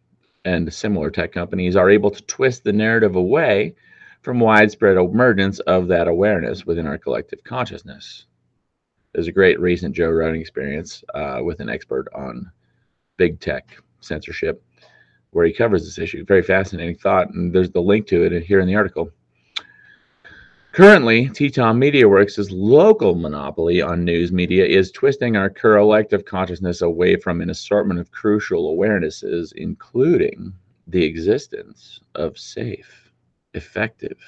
and 0.46 0.72
similar 0.72 1.10
tech 1.10 1.32
companies 1.32 1.76
are 1.76 1.90
able 1.90 2.12
to 2.12 2.22
twist 2.22 2.64
the 2.64 2.72
narrative 2.72 3.16
away 3.16 3.74
from 4.22 4.40
widespread 4.40 4.96
emergence 4.96 5.60
of 5.60 5.88
that 5.88 6.08
awareness 6.08 6.66
within 6.66 6.86
our 6.86 6.98
collective 6.98 7.42
consciousness. 7.44 8.26
There's 9.12 9.28
a 9.28 9.32
great 9.32 9.58
recent 9.60 9.94
Joe 9.94 10.10
Rogan 10.10 10.40
experience 10.40 11.02
uh, 11.14 11.40
with 11.42 11.60
an 11.60 11.68
expert 11.68 12.08
on 12.14 12.50
big 13.16 13.40
tech 13.40 13.76
censorship 14.00 14.62
where 15.30 15.46
he 15.46 15.52
covers 15.52 15.84
this 15.84 15.98
issue. 15.98 16.24
Very 16.24 16.42
fascinating 16.42 16.96
thought, 16.96 17.30
and 17.30 17.52
there's 17.52 17.70
the 17.70 17.80
link 17.80 18.06
to 18.08 18.22
it 18.22 18.42
here 18.42 18.60
in 18.60 18.66
the 18.66 18.76
article. 18.76 19.10
Currently, 20.72 21.30
Teton 21.30 21.80
MediaWorks' 21.80 22.50
local 22.52 23.14
monopoly 23.14 23.82
on 23.82 24.04
news 24.04 24.30
media 24.30 24.64
is 24.64 24.92
twisting 24.92 25.36
our 25.36 25.50
collective 25.50 26.24
consciousness 26.24 26.82
away 26.82 27.16
from 27.16 27.40
an 27.40 27.50
assortment 27.50 27.98
of 27.98 28.12
crucial 28.12 28.76
awarenesses, 28.76 29.52
including 29.56 30.52
the 30.86 31.02
existence 31.04 32.00
of 32.14 32.38
safe, 32.38 33.07
effective, 33.58 34.18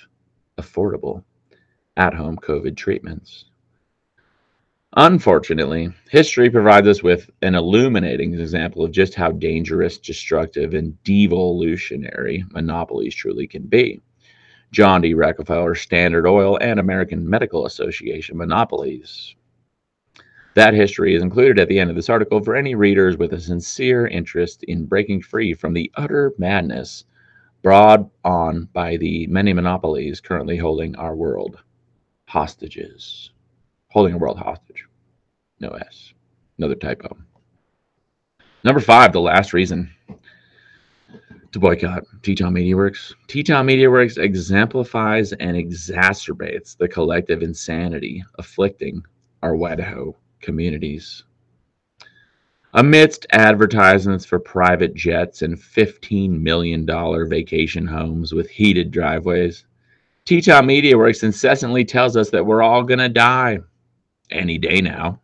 affordable, 0.59 1.25
at 1.97 2.13
home 2.13 2.37
COVID 2.37 2.77
treatments. 2.77 3.47
Unfortunately, 4.97 5.93
history 6.11 6.51
provides 6.51 6.89
us 6.89 7.01
with 7.01 7.31
an 7.43 7.55
illuminating 7.55 8.35
example 8.35 8.85
of 8.85 8.91
just 8.91 9.15
how 9.15 9.31
dangerous, 9.31 9.99
destructive, 9.99 10.75
and 10.75 11.01
devolutionary 11.05 12.45
monopolies 12.51 13.15
truly 13.15 13.47
can 13.47 13.63
be. 13.63 14.01
John 14.73 15.01
D. 15.01 15.15
Rockefeller, 15.15 15.77
Standard 15.77 16.27
Oil, 16.27 16.59
and 16.61 16.81
American 16.81 17.29
Medical 17.29 17.67
Association 17.67 18.37
monopolies. 18.37 19.37
That 20.55 20.75
history 20.75 21.15
is 21.15 21.23
included 21.23 21.61
at 21.61 21.69
the 21.69 21.79
end 21.79 21.91
of 21.91 21.97
this 21.97 22.09
article 22.09 22.43
for 22.43 22.57
any 22.57 22.75
readers 22.75 23.17
with 23.17 23.33
a 23.33 23.41
sincere 23.41 24.09
interest 24.09 24.65
in 24.65 24.87
breaking 24.87 25.23
free 25.23 25.55
from 25.55 25.73
the 25.73 25.93
utter 25.95 26.33
madness 26.37 27.05
brought 27.63 28.09
on 28.25 28.69
by 28.73 28.97
the 28.97 29.27
many 29.27 29.53
monopolies 29.53 30.21
currently 30.21 30.57
holding 30.57 30.97
our 30.97 31.15
world 31.15 31.61
hostages. 32.27 33.31
Holding 33.89 34.15
a 34.15 34.19
world 34.19 34.39
hostage. 34.39 34.85
No 35.59 35.69
S. 35.71 36.13
Another 36.59 36.75
typo. 36.75 37.17
Number 38.63 38.81
five, 38.81 39.13
the 39.13 39.21
last 39.21 39.53
reason 39.53 39.91
to 41.53 41.59
boycott 41.59 42.05
Teton 42.23 42.53
Media 42.53 42.77
Works. 42.77 43.15
Teton 43.27 43.67
Media 43.67 43.91
Works 43.91 44.17
exemplifies 44.17 45.33
and 45.33 45.57
exacerbates 45.57 46.77
the 46.77 46.87
collective 46.87 47.43
insanity 47.43 48.23
afflicting 48.39 49.03
our 49.43 49.61
Idaho 49.65 50.15
communities. 50.41 51.25
Amidst 52.73 53.27
advertisements 53.31 54.25
for 54.25 54.39
private 54.39 54.95
jets 54.95 55.43
and 55.43 55.57
$15 55.57 56.41
million 56.41 56.87
vacation 57.29 57.87
homes 57.87 58.33
with 58.33 58.49
heated 58.49 58.91
driveways, 58.91 59.65
Teton 60.25 60.67
Media 60.67 60.97
Works 60.97 61.23
incessantly 61.23 61.85
tells 61.85 62.17
us 62.17 62.31
that 62.31 62.47
we're 62.47 62.63
all 62.63 62.85
going 62.85 63.01
to 63.01 63.09
die 63.09 63.59
any 64.31 64.59
day 64.59 64.81
now 64.81 65.21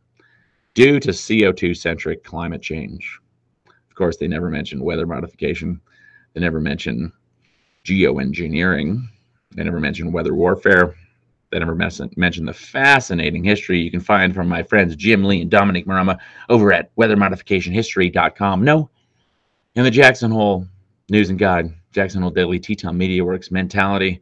due 0.75 0.99
to 0.99 1.11
CO2 1.11 1.77
centric 1.77 2.25
climate 2.25 2.63
change. 2.63 3.21
Of 3.69 3.95
course, 3.95 4.17
they 4.17 4.27
never 4.27 4.51
mention 4.51 4.83
weather 4.83 5.07
modification 5.07 5.81
they 6.37 6.43
never 6.43 6.61
mention 6.61 7.11
geoengineering. 7.87 9.09
They 9.53 9.65
never 9.65 9.81
mention 9.81 10.13
weather 10.13 10.35
warfare. 10.35 10.95
They 11.51 11.59
ever 11.61 11.75
mention 11.75 12.45
the 12.45 12.53
fascinating 12.53 13.45
history 13.45 13.81
you 13.81 13.91
can 13.91 14.01
find 14.01 14.35
from 14.35 14.49
my 14.49 14.63
friends 14.63 14.97
Jim 14.97 15.25
Lee 15.25 15.43
and 15.43 15.51
Dominic 15.51 15.87
Marama 15.87 16.19
over 16.49 16.73
at 16.73 16.95
weathermodificationhistory.com. 16.97 18.65
No, 18.65 18.91
in 19.75 19.85
the 19.85 19.91
Jackson 19.91 20.31
Hole 20.31 20.67
News 21.09 21.31
and 21.31 21.39
Guide, 21.39 21.73
Jackson 21.93 22.23
Hole 22.23 22.31
Daily 22.31 22.59
Teton 22.59 22.99
Media 22.99 23.25
Works 23.25 23.51
mentality, 23.51 24.21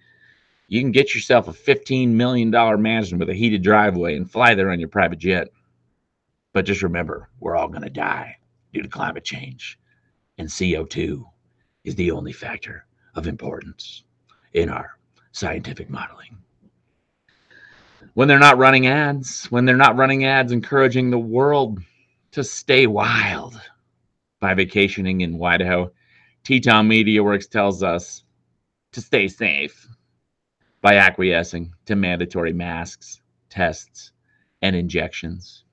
you 0.68 0.80
can 0.80 0.92
get 0.92 1.14
yourself 1.14 1.48
a 1.48 1.52
$15 1.52 2.08
million 2.08 2.50
mansion 2.82 3.18
with 3.18 3.30
a 3.30 3.34
heated 3.34 3.62
driveway 3.62 4.16
and 4.16 4.30
fly 4.30 4.54
there 4.54 4.70
on 4.70 4.80
your 4.80 4.88
private 4.88 5.18
jet. 5.18 5.48
But 6.52 6.66
just 6.66 6.82
remember, 6.82 7.28
we're 7.40 7.56
all 7.56 7.68
going 7.68 7.82
to 7.82 7.90
die 7.90 8.36
due 8.72 8.82
to 8.82 8.88
climate 8.88 9.24
change 9.24 9.78
and 10.38 10.48
CO2 10.48 11.24
is 11.84 11.94
the 11.94 12.10
only 12.10 12.32
factor 12.32 12.86
of 13.14 13.26
importance 13.26 14.04
in 14.52 14.68
our 14.68 14.98
scientific 15.32 15.88
modeling. 15.90 16.36
When 18.14 18.28
they're 18.28 18.38
not 18.38 18.58
running 18.58 18.86
ads, 18.86 19.46
when 19.46 19.64
they're 19.64 19.76
not 19.76 19.96
running 19.96 20.24
ads 20.24 20.52
encouraging 20.52 21.10
the 21.10 21.18
world 21.18 21.80
to 22.30 22.44
stay 22.44 22.86
wild 22.86 23.60
by 24.38 24.54
vacationing 24.54 25.22
in 25.22 25.42
Idaho, 25.42 25.90
Teton 26.44 26.86
Media 26.86 27.24
Works 27.24 27.48
tells 27.48 27.82
us 27.82 28.22
to 28.92 29.00
stay 29.00 29.26
safe 29.26 29.88
by 30.80 30.96
acquiescing 30.96 31.72
to 31.86 31.96
mandatory 31.96 32.52
masks, 32.52 33.20
tests, 33.50 34.12
and 34.62 34.76
injections. 34.76 35.64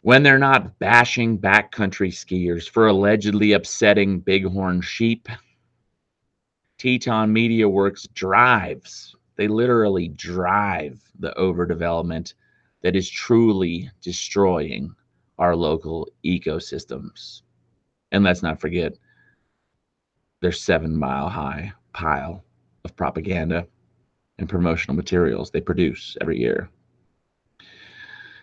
When 0.00 0.24
they're 0.24 0.38
not 0.38 0.80
bashing 0.80 1.38
backcountry 1.38 2.10
skiers 2.10 2.68
for 2.68 2.88
allegedly 2.88 3.52
upsetting 3.52 4.18
bighorn 4.18 4.80
sheep, 4.80 5.28
Teton 6.78 7.32
Media 7.32 7.68
Works 7.68 8.08
drives, 8.14 9.14
they 9.38 9.48
literally 9.48 10.08
drive 10.08 11.00
the 11.20 11.32
overdevelopment 11.38 12.34
that 12.82 12.96
is 12.96 13.08
truly 13.08 13.90
destroying 14.02 14.94
our 15.38 15.54
local 15.56 16.08
ecosystems. 16.26 17.42
And 18.12 18.24
let's 18.24 18.42
not 18.42 18.60
forget 18.60 18.98
their 20.40 20.52
seven 20.52 20.96
mile 20.96 21.28
high 21.28 21.72
pile 21.92 22.44
of 22.84 22.96
propaganda 22.96 23.66
and 24.38 24.48
promotional 24.48 24.96
materials 24.96 25.50
they 25.50 25.60
produce 25.60 26.16
every 26.20 26.38
year. 26.38 26.68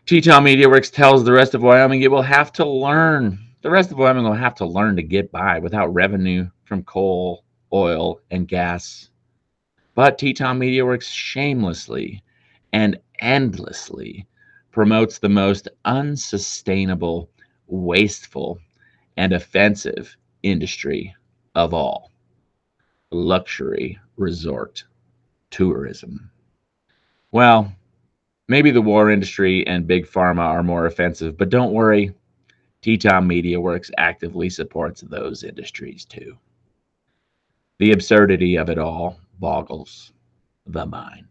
Teton 0.06 0.44
Media 0.44 0.70
Works 0.70 0.90
tells 0.92 1.24
the 1.24 1.32
rest 1.34 1.56
of 1.56 1.64
Wyoming 1.64 2.04
it 2.04 2.12
will 2.12 2.22
have 2.22 2.54
to 2.54 2.66
learn. 2.66 3.40
The 3.64 3.70
rest 3.70 3.92
of 3.92 3.98
Wyoming 3.98 4.24
will 4.24 4.34
have 4.34 4.56
to 4.56 4.66
learn 4.66 4.96
to 4.96 5.04
get 5.04 5.32
by 5.32 5.60
without 5.60 5.94
revenue 5.94 6.50
from 6.64 6.84
coal, 6.84 7.44
oil, 7.74 8.22
and 8.32 8.48
gas. 8.48 9.10
But 9.96 10.18
Teton 10.18 10.60
Media 10.60 10.86
Works 10.86 11.10
shamelessly 11.10 12.22
and 12.74 13.00
endlessly 13.20 14.28
promotes 14.72 15.20
the 15.20 15.30
most 15.30 15.70
unsustainable, 15.86 17.30
wasteful, 17.68 18.60
and 19.16 19.32
offensive 19.32 20.16
industry 20.44 21.16
of 21.56 21.74
all 21.74 22.12
luxury 23.12 23.98
resort 24.18 24.84
tourism. 25.50 26.30
Well, 27.32 27.74
maybe 28.50 28.72
the 28.72 28.82
war 28.82 29.10
industry 29.10 29.66
and 29.66 29.88
big 29.88 30.06
pharma 30.06 30.42
are 30.42 30.64
more 30.64 30.86
offensive, 30.86 31.38
but 31.38 31.50
don't 31.50 31.74
worry. 31.74 32.14
Teton 32.82 33.26
Media 33.26 33.60
Works 33.60 33.90
actively 33.98 34.50
supports 34.50 35.02
those 35.02 35.44
industries 35.44 36.04
too. 36.04 36.38
The 37.80 37.94
absurdity 37.94 38.58
of 38.58 38.70
it 38.70 38.78
all 38.78 39.18
boggles 39.40 40.14
the 40.66 40.86
mind. 40.86 41.28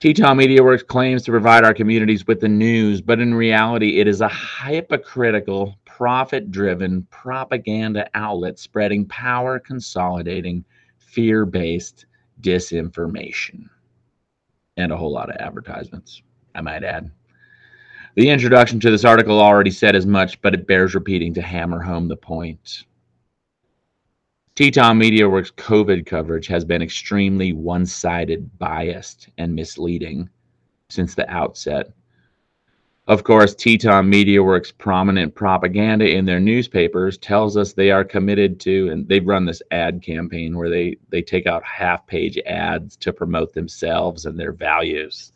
Teton 0.00 0.36
Media 0.36 0.62
Works 0.64 0.82
claims 0.82 1.22
to 1.22 1.30
provide 1.30 1.62
our 1.62 1.72
communities 1.72 2.26
with 2.26 2.40
the 2.40 2.48
news, 2.48 3.00
but 3.00 3.20
in 3.20 3.32
reality, 3.32 4.00
it 4.00 4.08
is 4.08 4.20
a 4.20 4.28
hypocritical, 4.28 5.78
profit 5.84 6.50
driven 6.50 7.06
propaganda 7.10 8.10
outlet 8.14 8.58
spreading 8.58 9.06
power, 9.06 9.60
consolidating, 9.60 10.64
fear 10.98 11.46
based 11.46 12.06
disinformation, 12.40 13.68
and 14.76 14.90
a 14.90 14.96
whole 14.96 15.12
lot 15.12 15.30
of 15.30 15.36
advertisements, 15.36 16.22
I 16.56 16.62
might 16.62 16.82
add. 16.82 17.08
The 18.16 18.28
introduction 18.28 18.80
to 18.80 18.90
this 18.90 19.04
article 19.04 19.40
already 19.40 19.70
said 19.70 19.94
as 19.94 20.04
much, 20.04 20.42
but 20.42 20.52
it 20.52 20.66
bears 20.66 20.96
repeating 20.96 21.32
to 21.34 21.42
hammer 21.42 21.80
home 21.80 22.08
the 22.08 22.16
point. 22.16 22.86
Teton 24.54 24.98
Media 24.98 25.26
Works 25.26 25.50
COVID 25.52 26.04
coverage 26.04 26.46
has 26.48 26.62
been 26.62 26.82
extremely 26.82 27.54
one 27.54 27.86
sided, 27.86 28.58
biased, 28.58 29.30
and 29.38 29.54
misleading 29.54 30.28
since 30.90 31.14
the 31.14 31.28
outset. 31.30 31.90
Of 33.06 33.24
course, 33.24 33.54
Teton 33.54 34.10
Media 34.10 34.42
Works' 34.42 34.70
prominent 34.70 35.34
propaganda 35.34 36.06
in 36.06 36.26
their 36.26 36.38
newspapers 36.38 37.16
tells 37.16 37.56
us 37.56 37.72
they 37.72 37.90
are 37.90 38.04
committed 38.04 38.60
to, 38.60 38.90
and 38.90 39.08
they've 39.08 39.26
run 39.26 39.46
this 39.46 39.62
ad 39.70 40.02
campaign 40.02 40.54
where 40.54 40.68
they, 40.68 40.98
they 41.08 41.22
take 41.22 41.46
out 41.46 41.64
half 41.64 42.06
page 42.06 42.38
ads 42.44 42.96
to 42.98 43.10
promote 43.10 43.54
themselves 43.54 44.26
and 44.26 44.38
their 44.38 44.52
values. 44.52 45.32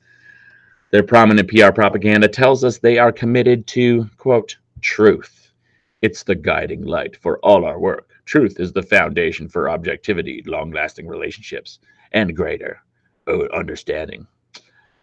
Their 0.90 1.02
prominent 1.02 1.48
PR 1.48 1.72
propaganda 1.72 2.28
tells 2.28 2.64
us 2.64 2.76
they 2.76 2.98
are 2.98 3.12
committed 3.12 3.66
to, 3.68 4.10
quote, 4.18 4.58
truth. 4.82 5.50
It's 6.02 6.22
the 6.22 6.34
guiding 6.34 6.84
light 6.84 7.16
for 7.16 7.38
all 7.38 7.64
our 7.64 7.80
work. 7.80 8.15
Truth 8.26 8.60
is 8.60 8.72
the 8.72 8.82
foundation 8.82 9.48
for 9.48 9.70
objectivity, 9.70 10.42
long 10.46 10.72
lasting 10.72 11.06
relationships, 11.06 11.78
and 12.12 12.36
greater 12.36 12.82
understanding. 13.54 14.26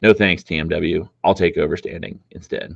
No 0.01 0.13
thanks, 0.13 0.43
TMW. 0.43 1.09
I'll 1.23 1.33
take 1.33 1.55
overstanding 1.55 2.19
instead. 2.31 2.75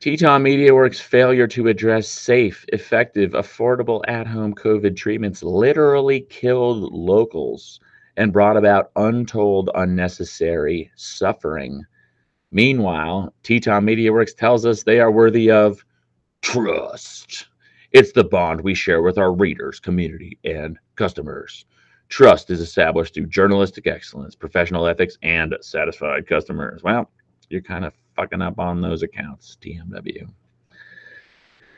Teton 0.00 0.42
Media 0.42 0.74
Works' 0.74 1.00
failure 1.00 1.46
to 1.46 1.68
address 1.68 2.08
safe, 2.08 2.64
effective, 2.72 3.32
affordable 3.32 4.02
at 4.08 4.26
home 4.26 4.54
COVID 4.54 4.96
treatments 4.96 5.42
literally 5.42 6.20
killed 6.22 6.92
locals 6.92 7.80
and 8.16 8.32
brought 8.32 8.56
about 8.56 8.90
untold 8.96 9.70
unnecessary 9.74 10.90
suffering. 10.96 11.82
Meanwhile, 12.50 13.32
Teton 13.44 13.84
Media 13.84 14.12
Works 14.12 14.34
tells 14.34 14.66
us 14.66 14.82
they 14.82 15.00
are 15.00 15.10
worthy 15.10 15.50
of 15.50 15.82
trust. 16.42 17.46
It's 17.92 18.12
the 18.12 18.24
bond 18.24 18.62
we 18.62 18.74
share 18.74 19.02
with 19.02 19.18
our 19.18 19.32
readers, 19.32 19.78
community, 19.78 20.38
and 20.44 20.78
customers. 20.96 21.66
Trust 22.08 22.50
is 22.50 22.60
established 22.60 23.14
through 23.14 23.26
journalistic 23.26 23.86
excellence, 23.86 24.34
professional 24.34 24.86
ethics, 24.86 25.18
and 25.22 25.54
satisfied 25.60 26.26
customers. 26.26 26.82
Well, 26.82 27.10
you're 27.50 27.60
kind 27.60 27.84
of 27.84 27.92
fucking 28.16 28.40
up 28.40 28.58
on 28.58 28.80
those 28.80 29.02
accounts, 29.02 29.58
TMW. 29.60 30.26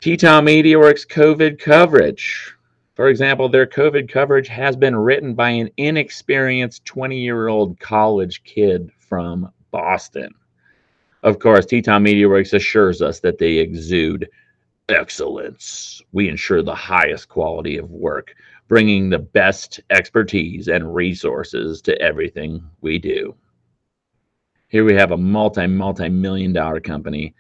Teton 0.01 0.45
Media 0.45 0.79
Works 0.79 1.05
COVID 1.05 1.59
coverage. 1.59 2.55
For 2.95 3.09
example, 3.09 3.49
their 3.49 3.67
COVID 3.67 4.09
coverage 4.09 4.47
has 4.49 4.77
been 4.77 4.95
written 4.95 5.35
by 5.35 5.51
an 5.51 5.71
inexperienced 5.79 6.85
20 6.85 7.19
year 7.19 7.49
old 7.49 7.81
college 7.81 8.45
kid 8.45 8.93
from 9.01 9.51
Boston. 9.73 10.33
Of 11.25 11.41
course, 11.41 11.67
Teton 11.67 12.05
Media 12.05 12.29
Works 12.29 12.53
assures 12.53 13.03
us 13.03 13.19
that 13.21 13.39
they 13.39 13.55
exude 13.55 14.29
excellence. 14.89 16.03
We 16.13 16.29
ensure 16.29 16.63
the 16.63 16.75
highest 16.75 17.29
quality 17.29 17.77
of 17.77 17.91
work, 17.91 18.35
bringing 18.69 19.11
the 19.11 19.19
best 19.19 19.81
expertise 19.91 20.69
and 20.69 20.95
resources 20.95 21.81
to 21.83 22.01
everything 22.01 22.63
we 22.81 22.99
do. 22.99 23.35
Here 24.69 24.85
we 24.85 24.95
have 24.95 25.13
a 25.13 25.17
multi, 25.17 25.67
multi 25.67 26.09
million 26.09 26.53
dollar 26.53 26.81
company 26.81 27.35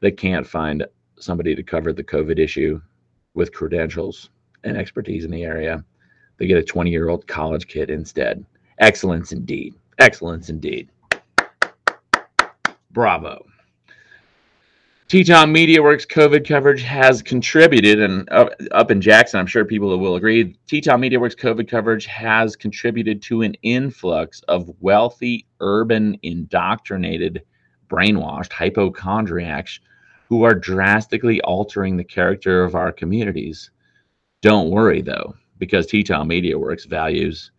that 0.00 0.16
can't 0.16 0.46
find 0.46 0.84
somebody 1.18 1.54
to 1.54 1.62
cover 1.62 1.92
the 1.92 2.04
COVID 2.04 2.38
issue 2.38 2.80
with 3.34 3.52
credentials 3.52 4.30
and 4.64 4.76
expertise 4.76 5.24
in 5.24 5.30
the 5.30 5.44
area. 5.44 5.84
They 6.38 6.46
get 6.46 6.58
a 6.58 6.62
20 6.62 6.90
year 6.90 7.08
old 7.08 7.26
college 7.26 7.68
kid 7.68 7.90
instead. 7.90 8.44
Excellence 8.78 9.32
indeed. 9.32 9.74
Excellence 9.98 10.48
indeed. 10.48 10.90
Bravo. 12.90 13.44
Teton 15.12 15.52
Media 15.52 15.82
Works 15.82 16.06
COVID 16.06 16.48
coverage 16.48 16.80
has 16.80 17.20
contributed, 17.20 18.00
and 18.00 18.26
up, 18.30 18.90
in 18.90 19.02
Jackson, 19.02 19.38
I'm 19.38 19.46
sure 19.46 19.62
people 19.62 19.98
will 19.98 20.16
agree. 20.16 20.56
Teton 20.66 21.00
Media 21.00 21.20
Works 21.20 21.34
COVID 21.34 21.68
coverage 21.68 22.06
has 22.06 22.56
contributed 22.56 23.20
to 23.24 23.42
an 23.42 23.52
influx 23.60 24.40
of 24.48 24.70
wealthy, 24.80 25.46
urban, 25.60 26.16
indoctrinated, 26.22 27.42
brainwashed 27.90 28.52
hypochondriacs 28.52 29.80
who 30.30 30.44
are 30.44 30.54
drastically 30.54 31.42
altering 31.42 31.98
the 31.98 32.04
character 32.04 32.64
of 32.64 32.74
our 32.74 32.90
communities. 32.90 33.70
Don't 34.40 34.70
worry, 34.70 35.02
though, 35.02 35.34
because 35.58 35.86
Teton 35.86 36.26
Media 36.26 36.58
Works 36.58 36.86
values 36.86 37.50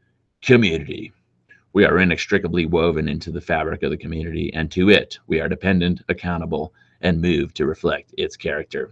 community. 0.41 1.13
We 1.73 1.85
are 1.85 1.99
inextricably 1.99 2.65
woven 2.65 3.07
into 3.07 3.29
the 3.29 3.41
fabric 3.41 3.83
of 3.83 3.91
the 3.91 3.97
community, 3.97 4.51
and 4.55 4.71
to 4.71 4.89
it, 4.89 5.19
we 5.27 5.39
are 5.39 5.47
dependent, 5.47 6.01
accountable, 6.09 6.73
and 7.03 7.21
move 7.21 7.53
to 7.53 7.67
reflect 7.67 8.15
its 8.17 8.35
character. 8.35 8.91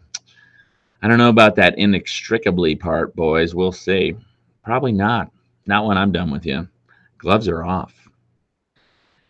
I 1.02 1.08
don't 1.08 1.18
know 1.18 1.30
about 1.30 1.56
that 1.56 1.78
inextricably 1.80 2.76
part, 2.76 3.16
boys. 3.16 3.56
We'll 3.56 3.72
see. 3.72 4.16
Probably 4.64 4.92
not. 4.92 5.32
Not 5.66 5.86
when 5.86 5.98
I'm 5.98 6.12
done 6.12 6.30
with 6.30 6.46
you. 6.46 6.68
Gloves 7.18 7.48
are 7.48 7.64
off. 7.64 7.94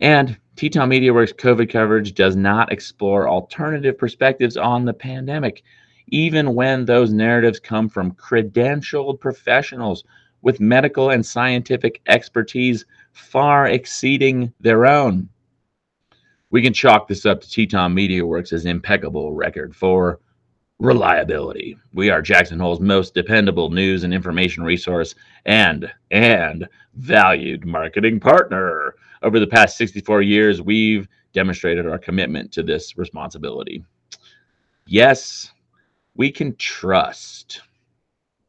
And 0.02 0.38
Teton 0.56 0.90
Media 0.90 1.14
Works 1.14 1.32
COVID 1.34 1.70
coverage 1.70 2.14
does 2.14 2.36
not 2.36 2.72
explore 2.72 3.30
alternative 3.30 3.98
perspectives 3.98 4.58
on 4.58 4.84
the 4.84 4.94
pandemic, 4.94 5.64
even 6.08 6.56
when 6.56 6.84
those 6.84 7.14
narratives 7.14 7.60
come 7.60 7.88
from 7.88 8.12
credentialed 8.14 9.20
professionals 9.20 10.04
with 10.42 10.60
medical 10.60 11.12
and 11.12 11.26
scientific 11.26 12.02
expertise 12.08 12.86
far 13.14 13.68
exceeding 13.68 14.52
their 14.60 14.86
own 14.86 15.30
we 16.52 16.62
can 16.62 16.74
chalk 16.74 17.08
this 17.08 17.26
up 17.26 17.42
to 17.42 17.50
Teton 17.50 17.94
Media 17.94 18.26
Works' 18.26 18.66
impeccable 18.66 19.32
record 19.32 19.74
for 19.74 20.20
reliability. 20.80 21.78
We 21.94 22.10
are 22.10 22.22
Jackson 22.22 22.60
Hole's 22.60 22.82
most 22.82 23.14
dependable 23.14 23.70
news 23.70 24.04
and 24.04 24.14
information 24.14 24.64
resource 24.64 25.16
and 25.46 25.92
and 26.12 26.68
valued 26.96 27.66
marketing 27.66 28.20
partner. 28.20 28.96
Over 29.24 29.40
the 29.40 29.48
past 29.48 29.78
64 29.78 30.24
years, 30.24 30.62
we've 30.62 31.08
demonstrated 31.32 31.88
our 31.88 31.98
commitment 31.98 32.52
to 32.52 32.64
this 32.64 32.98
responsibility. 32.98 33.86
Yes, 34.86 35.52
we 36.16 36.32
can 36.32 36.56
trust 36.58 37.62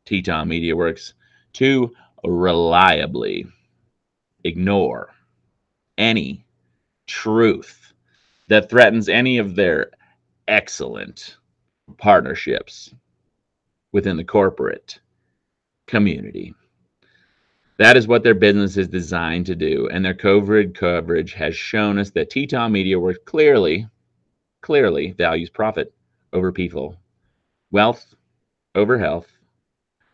Teton 0.07 0.49
Media 0.49 0.75
Works 0.75 1.15
to 1.53 1.95
reliably 2.25 3.47
ignore 4.43 5.11
any 5.99 6.45
truth 7.07 7.92
that 8.49 8.69
threatens 8.69 9.09
any 9.09 9.39
of 9.39 9.55
their 9.55 9.91
excellent 10.49 11.37
partnerships 11.99 12.95
within 13.93 14.17
the 14.17 14.25
corporate 14.25 15.01
community. 15.87 16.55
That 17.79 17.97
is 17.97 18.07
what 18.07 18.23
their 18.23 18.35
business 18.35 18.77
is 18.77 18.89
designed 18.89 19.47
to 19.47 19.55
do. 19.55 19.89
And 19.91 20.05
their 20.05 20.15
COVID 20.15 20.75
coverage 20.75 21.33
has 21.35 21.57
shown 21.57 21.99
us 21.99 22.11
that 22.11 22.31
Teton 22.31 22.73
Media 22.73 22.99
Works 22.99 23.19
clearly, 23.25 23.89
clearly 24.61 25.13
values 25.13 25.51
profit 25.51 25.93
over 26.33 26.53
people, 26.53 26.97
wealth 27.71 28.15
over 28.75 28.99
health, 28.99 29.27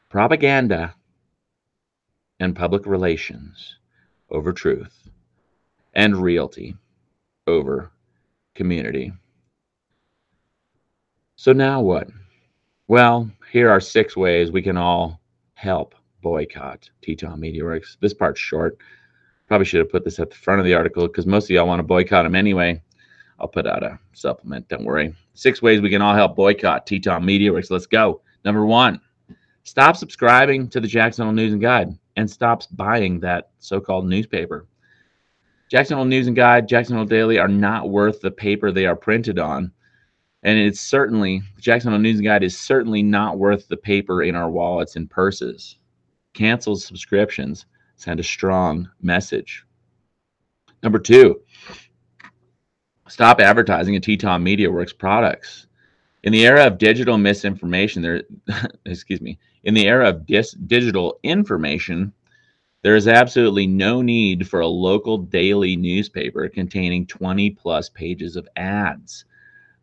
propaganda, 0.09 0.95
and 2.41 2.57
public 2.57 2.87
relations 2.87 3.77
over 4.31 4.53
truth, 4.53 5.09
and 5.95 6.17
realty 6.17 6.77
over 7.47 7.91
community. 8.59 9.13
So 11.37 11.53
now 11.53 11.81
what? 11.81 12.09
Well, 12.89 13.31
here 13.53 13.71
are 13.71 13.81
six 13.81 14.17
ways 14.17 14.51
we 14.51 14.63
can 14.63 14.77
all 14.77 15.21
help 15.55 15.95
boycott 16.21 16.91
Teton 17.01 17.39
Media 17.39 17.65
Works. 17.65 17.97
This 18.01 18.13
part's 18.13 18.41
short. 18.41 18.77
Probably 19.47 19.65
should 19.65 19.79
have 19.79 19.93
put 19.93 20.05
this 20.05 20.19
at 20.19 20.31
the 20.31 20.37
front 20.37 20.59
of 20.59 20.67
the 20.67 20.75
article 20.75 21.07
because 21.07 21.25
most 21.25 21.45
of 21.45 21.51
y'all 21.51 21.69
want 21.69 21.79
to 21.79 21.85
boycott 21.85 22.25
them 22.25 22.35
anyway. 22.35 22.83
I'll 23.39 23.47
put 23.47 23.69
out 23.69 23.85
a 23.85 23.97
supplement. 24.13 24.69
Don't 24.69 24.85
worry. 24.85 25.15
Six 25.35 25.63
ways 25.63 25.81
we 25.81 25.91
can 25.91 26.03
all 26.03 26.15
help 26.15 26.35
boycott 26.35 26.85
Teton 26.85 27.25
Media 27.25 27.53
Works. 27.53 27.71
Let's 27.71 27.87
go. 27.87 28.21
Number 28.45 28.67
one, 28.67 29.01
stop 29.63 29.97
subscribing 29.97 30.69
to 30.71 30.81
the 30.81 30.89
Jackson 30.89 31.25
Hole 31.25 31.33
News 31.33 31.53
and 31.53 31.63
Guide 31.63 31.97
and 32.17 32.29
stop 32.29 32.65
buying 32.73 33.21
that 33.21 33.51
so-called 33.61 34.07
newspaper. 34.07 34.67
Jackson 35.69 35.97
Hole 35.97 36.07
News 36.07 36.27
and 36.27 36.37
Guide, 36.37 36.67
Jackson 36.67 36.97
Hole 36.97 37.05
Daily 37.05 37.39
are 37.39 37.49
not 37.49 37.91
worth 37.91 38.21
the 38.21 38.31
paper 38.31 38.73
they 38.73 38.87
are 38.87 38.97
printed 38.97 39.39
on. 39.39 39.71
And 40.43 40.59
it's 40.59 40.81
certainly, 40.81 41.43
Jackson 41.61 41.91
Hole 41.91 42.01
News 42.01 42.19
and 42.19 42.25
Guide 42.25 42.43
is 42.43 42.59
certainly 42.59 43.03
not 43.03 43.39
worth 43.39 43.69
the 43.69 43.77
paper 43.77 44.23
in 44.23 44.35
our 44.35 44.51
wallets 44.51 44.97
and 44.97 45.11
purses. 45.11 45.77
Cancel 46.33 46.77
subscriptions. 46.77 47.67
Send 47.97 48.21
a 48.21 48.25
strong 48.25 48.89
message. 49.03 49.65
Number 50.83 51.01
two, 51.01 51.41
stop 53.09 53.41
advertising 53.41 53.97
at 53.97 54.05
Teton 54.05 54.43
Media 54.43 54.71
Works 54.71 54.93
products. 54.93 55.67
In 56.23 56.33
the 56.33 56.47
era 56.47 56.65
of 56.67 56.79
digital 56.79 57.19
misinformation, 57.19 58.03
there, 58.03 58.23
excuse 58.87 59.21
me, 59.21 59.39
in 59.65 59.75
the 59.75 59.89
era 59.89 60.09
of 60.09 60.27
dis- 60.27 60.53
digital 60.53 61.19
information, 61.25 62.13
there 62.83 62.95
is 62.95 63.09
absolutely 63.09 63.67
no 63.67 64.03
need 64.03 64.49
for 64.49 64.61
a 64.61 64.67
local 64.67 65.19
daily 65.19 65.77
newspaper 65.77 66.49
containing 66.49 67.07
20 67.07 67.51
plus 67.51 67.89
pages 67.89 68.37
of 68.37 68.49
ads. 68.57 69.25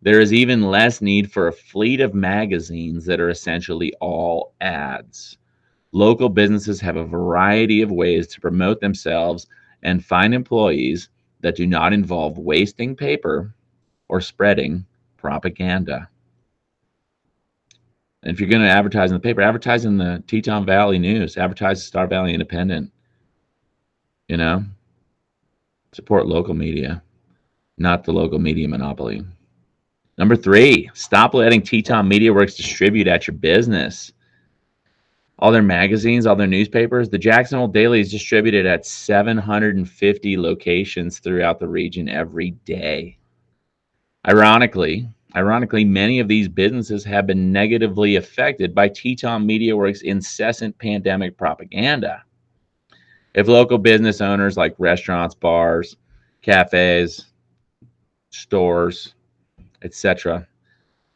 There 0.02 0.22
is 0.22 0.32
even 0.32 0.62
less 0.62 1.02
need 1.02 1.32
for 1.32 1.48
a 1.48 1.54
fleet 1.54 2.00
of 2.00 2.14
magazines 2.14 3.06
that 3.06 3.20
are 3.20 3.30
essentially 3.30 3.94
all 4.00 4.54
ads. 4.62 5.38
Local 5.92 6.30
businesses 6.30 6.80
have 6.82 6.96
a 6.96 7.04
variety 7.04 7.82
of 7.82 7.92
ways 7.92 8.28
to 8.28 8.42
promote 8.42 8.80
themselves 8.80 9.48
and 9.84 10.04
find 10.04 10.34
employees 10.34 11.10
that 11.42 11.56
do 11.56 11.68
not 11.68 11.94
involve 11.94 12.38
wasting 12.38 12.96
paper 12.96 13.54
or 14.08 14.22
spreading 14.22 14.86
propaganda. 15.18 16.10
If 18.26 18.40
you're 18.40 18.50
going 18.50 18.64
to 18.64 18.70
advertise 18.70 19.12
in 19.12 19.16
the 19.16 19.22
paper, 19.22 19.42
advertise 19.42 19.86
in 19.86 19.98
the 19.98 20.24
Teton 20.26 20.66
Valley 20.66 20.98
News, 20.98 21.38
advertise 21.38 21.80
the 21.80 21.86
Star 21.86 22.08
Valley 22.08 22.34
Independent. 22.34 22.92
You 24.28 24.38
know, 24.38 24.66
support 25.94 26.26
local 26.26 26.56
media, 26.56 27.04
not 27.78 28.04
the 28.04 28.12
local 28.12 28.40
media 28.40 28.68
monopoly. 28.68 29.24
Number 30.18 30.36
three, 30.36 30.90
stop 30.96 31.36
letting 31.36 31.62
Teton 31.62 32.08
Media 32.08 32.34
Works 32.34 32.56
distribute 32.56 33.08
at 33.08 33.28
your 33.28 33.36
business. 33.36 34.12
All 35.38 35.52
their 35.52 35.62
magazines, 35.62 36.26
all 36.26 36.36
their 36.36 36.48
newspapers. 36.48 37.10
The 37.10 37.20
Jackson 37.20 37.60
Hole 37.60 37.68
Daily 37.68 38.00
is 38.00 38.10
distributed 38.10 38.66
at 38.66 38.88
750 38.88 40.38
locations 40.38 41.20
throughout 41.20 41.60
the 41.60 41.68
region 41.68 42.10
every 42.10 42.52
day. 42.52 43.18
Ironically, 44.28 45.10
Ironically, 45.36 45.84
many 45.84 46.20
of 46.20 46.30
these 46.30 46.48
businesses 46.48 47.04
have 47.04 47.28
been 47.28 47.52
negatively 47.52 48.16
affected 48.16 48.74
by 48.74 48.88
Teton 48.88 49.46
Media 49.46 49.76
Works' 49.76 50.02
incessant 50.02 50.78
pandemic 50.78 51.38
propaganda. 51.38 52.24
If 53.34 53.50
local 53.50 53.78
business 53.78 54.22
owners 54.22 54.56
like 54.56 54.76
restaurants, 54.78 55.36
bars, 55.36 55.98
cafes, 56.42 57.26
stores, 58.30 59.14
etc., 59.82 60.48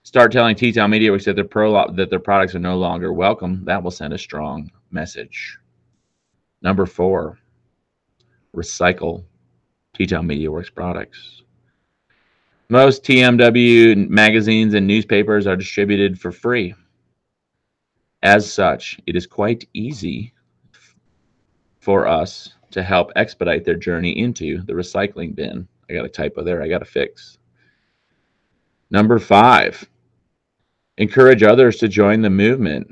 start 0.03 0.33
telling 0.33 0.57
Teton 0.57 0.91
Media 0.91 1.11
Works 1.11 1.23
that 1.23 1.37
their 1.37 1.45
pro 1.45 1.89
that 1.93 2.09
their 2.09 2.19
products 2.19 2.53
are 2.55 2.59
no 2.59 2.77
longer 2.77 3.13
welcome, 3.13 3.63
that 3.63 3.81
will 3.81 3.91
send 3.91 4.11
a 4.11 4.17
strong 4.17 4.69
message. 4.91 5.57
Number 6.61 6.85
four, 6.85 7.39
recycle 8.53 9.23
Teton 9.93 10.27
Media 10.27 10.51
Works 10.51 10.69
products. 10.69 11.43
Most 12.71 13.03
TMW 13.03 14.07
magazines 14.09 14.75
and 14.75 14.85
newspapers 14.85 15.47
are 15.47 15.55
distributed 15.55 16.19
for 16.19 16.31
free. 16.31 16.75
As 18.21 18.51
such, 18.51 18.99
it 19.07 19.15
is 19.15 19.25
quite 19.25 19.67
easy 19.73 20.33
for 21.79 22.05
us 22.05 22.53
to 22.69 22.83
help 22.83 23.11
expedite 23.15 23.65
their 23.65 23.73
journey 23.73 24.19
into 24.19 24.61
the 24.61 24.73
recycling 24.73 25.33
bin. 25.33 25.67
I 25.89 25.93
got 25.93 26.05
a 26.05 26.09
typo 26.09 26.43
there, 26.43 26.61
I 26.61 26.67
got 26.67 26.79
to 26.79 26.85
fix. 26.85 27.39
Number 28.91 29.17
five, 29.17 29.89
encourage 30.99 31.41
others 31.41 31.77
to 31.77 31.87
join 31.87 32.21
the 32.21 32.29
movement. 32.29 32.87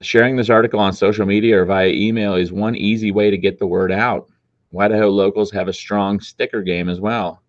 Sharing 0.00 0.36
this 0.36 0.48
article 0.48 0.80
on 0.80 0.94
social 0.94 1.26
media 1.26 1.60
or 1.60 1.66
via 1.66 1.88
email 1.88 2.34
is 2.34 2.50
one 2.50 2.76
easy 2.76 3.12
way 3.12 3.30
to 3.30 3.36
get 3.36 3.58
the 3.58 3.66
word 3.66 3.92
out. 3.92 4.30
Idaho 4.78 5.10
locals 5.10 5.50
have 5.50 5.68
a 5.68 5.72
strong 5.74 6.18
sticker 6.18 6.62
game 6.62 6.88
as 6.88 6.98
well. 6.98 7.41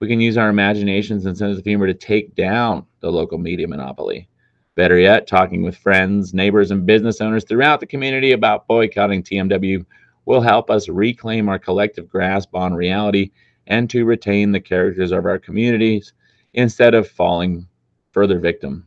We 0.00 0.08
can 0.08 0.20
use 0.20 0.36
our 0.36 0.50
imaginations 0.50 1.24
and 1.24 1.36
sense 1.36 1.58
of 1.58 1.64
humor 1.64 1.86
to 1.86 1.94
take 1.94 2.34
down 2.34 2.84
the 3.00 3.10
local 3.10 3.38
media 3.38 3.66
monopoly. 3.66 4.28
Better 4.74 4.98
yet, 4.98 5.26
talking 5.26 5.62
with 5.62 5.76
friends, 5.76 6.34
neighbors, 6.34 6.70
and 6.70 6.84
business 6.84 7.22
owners 7.22 7.44
throughout 7.44 7.80
the 7.80 7.86
community 7.86 8.32
about 8.32 8.66
boycotting 8.66 9.22
TMW 9.22 9.86
will 10.26 10.42
help 10.42 10.70
us 10.70 10.90
reclaim 10.90 11.48
our 11.48 11.58
collective 11.58 12.10
grasp 12.10 12.54
on 12.54 12.74
reality 12.74 13.30
and 13.68 13.88
to 13.88 14.04
retain 14.04 14.52
the 14.52 14.60
characters 14.60 15.12
of 15.12 15.24
our 15.24 15.38
communities 15.38 16.12
instead 16.52 16.94
of 16.94 17.08
falling 17.08 17.66
further 18.12 18.38
victim 18.38 18.86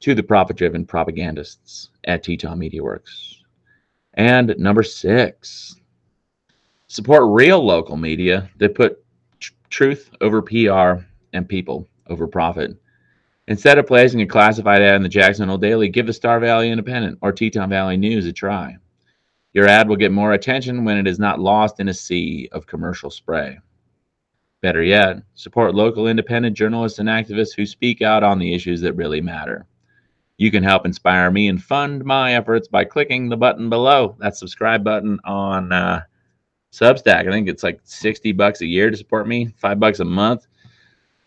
to 0.00 0.14
the 0.14 0.22
profit 0.22 0.56
driven 0.56 0.84
propagandists 0.84 1.88
at 2.04 2.22
Teton 2.22 2.58
Media 2.58 2.82
Works. 2.82 3.42
And 4.14 4.54
number 4.58 4.82
six, 4.82 5.76
support 6.88 7.22
real 7.32 7.64
local 7.64 7.96
media 7.96 8.50
that 8.58 8.74
put 8.74 9.01
truth 9.72 10.10
over 10.20 10.42
PR 10.42 11.04
and 11.32 11.48
people 11.48 11.88
over 12.08 12.28
profit. 12.28 12.76
Instead 13.48 13.78
of 13.78 13.86
placing 13.86 14.20
a 14.20 14.26
classified 14.26 14.82
ad 14.82 14.94
in 14.94 15.02
the 15.02 15.08
Jackson 15.08 15.48
Hole 15.48 15.58
Daily, 15.58 15.88
give 15.88 16.06
the 16.06 16.12
Star 16.12 16.38
Valley 16.38 16.70
Independent 16.70 17.18
or 17.22 17.32
Teton 17.32 17.68
Valley 17.68 17.96
News 17.96 18.26
a 18.26 18.32
try. 18.32 18.76
Your 19.52 19.66
ad 19.66 19.88
will 19.88 19.96
get 19.96 20.12
more 20.12 20.32
attention 20.32 20.84
when 20.84 20.96
it 20.96 21.06
is 21.06 21.18
not 21.18 21.40
lost 21.40 21.80
in 21.80 21.88
a 21.88 21.94
sea 21.94 22.48
of 22.52 22.66
commercial 22.66 23.10
spray. 23.10 23.58
Better 24.60 24.82
yet, 24.82 25.22
support 25.34 25.74
local 25.74 26.06
independent 26.06 26.56
journalists 26.56 27.00
and 27.00 27.08
activists 27.08 27.54
who 27.56 27.66
speak 27.66 28.00
out 28.00 28.22
on 28.22 28.38
the 28.38 28.54
issues 28.54 28.80
that 28.82 28.92
really 28.92 29.20
matter. 29.20 29.66
You 30.38 30.50
can 30.50 30.62
help 30.62 30.86
inspire 30.86 31.30
me 31.30 31.48
and 31.48 31.62
fund 31.62 32.04
my 32.04 32.34
efforts 32.34 32.68
by 32.68 32.84
clicking 32.84 33.28
the 33.28 33.36
button 33.36 33.68
below, 33.68 34.16
that 34.20 34.36
subscribe 34.36 34.84
button 34.84 35.18
on 35.24 35.72
uh, 35.72 36.02
Substack. 36.72 37.28
I 37.28 37.30
think 37.30 37.48
it's 37.48 37.62
like 37.62 37.80
60 37.84 38.32
bucks 38.32 38.62
a 38.62 38.66
year 38.66 38.90
to 38.90 38.96
support 38.96 39.28
me, 39.28 39.52
five 39.58 39.78
bucks 39.78 40.00
a 40.00 40.04
month. 40.04 40.46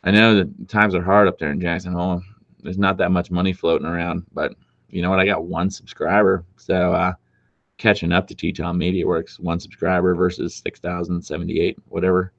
I 0.04 0.12
know 0.12 0.36
that 0.36 0.68
times 0.68 0.96
are 0.96 1.04
hard 1.04 1.28
up 1.28 1.38
there 1.38 1.52
in 1.52 1.62
Jackson 1.62 1.94
Hole. 1.94 2.22
There's 2.64 2.80
not 2.80 2.98
that 2.98 3.12
much 3.12 3.30
money 3.30 3.54
floating 3.54 3.88
around, 3.88 4.26
but 4.34 4.56
you 4.90 5.04
know 5.04 5.12
what? 5.12 5.20
I 5.20 5.26
got 5.26 5.46
one 5.46 5.70
subscriber. 5.70 6.44
So, 6.58 6.94
uh, 6.94 7.14
catching 7.78 8.12
up 8.12 8.28
to 8.28 8.36
Teton 8.36 8.78
Media 8.78 9.06
Works, 9.06 9.40
one 9.40 9.60
subscriber 9.60 10.16
versus 10.16 10.56
6,078, 10.56 11.78
whatever. 11.90 12.34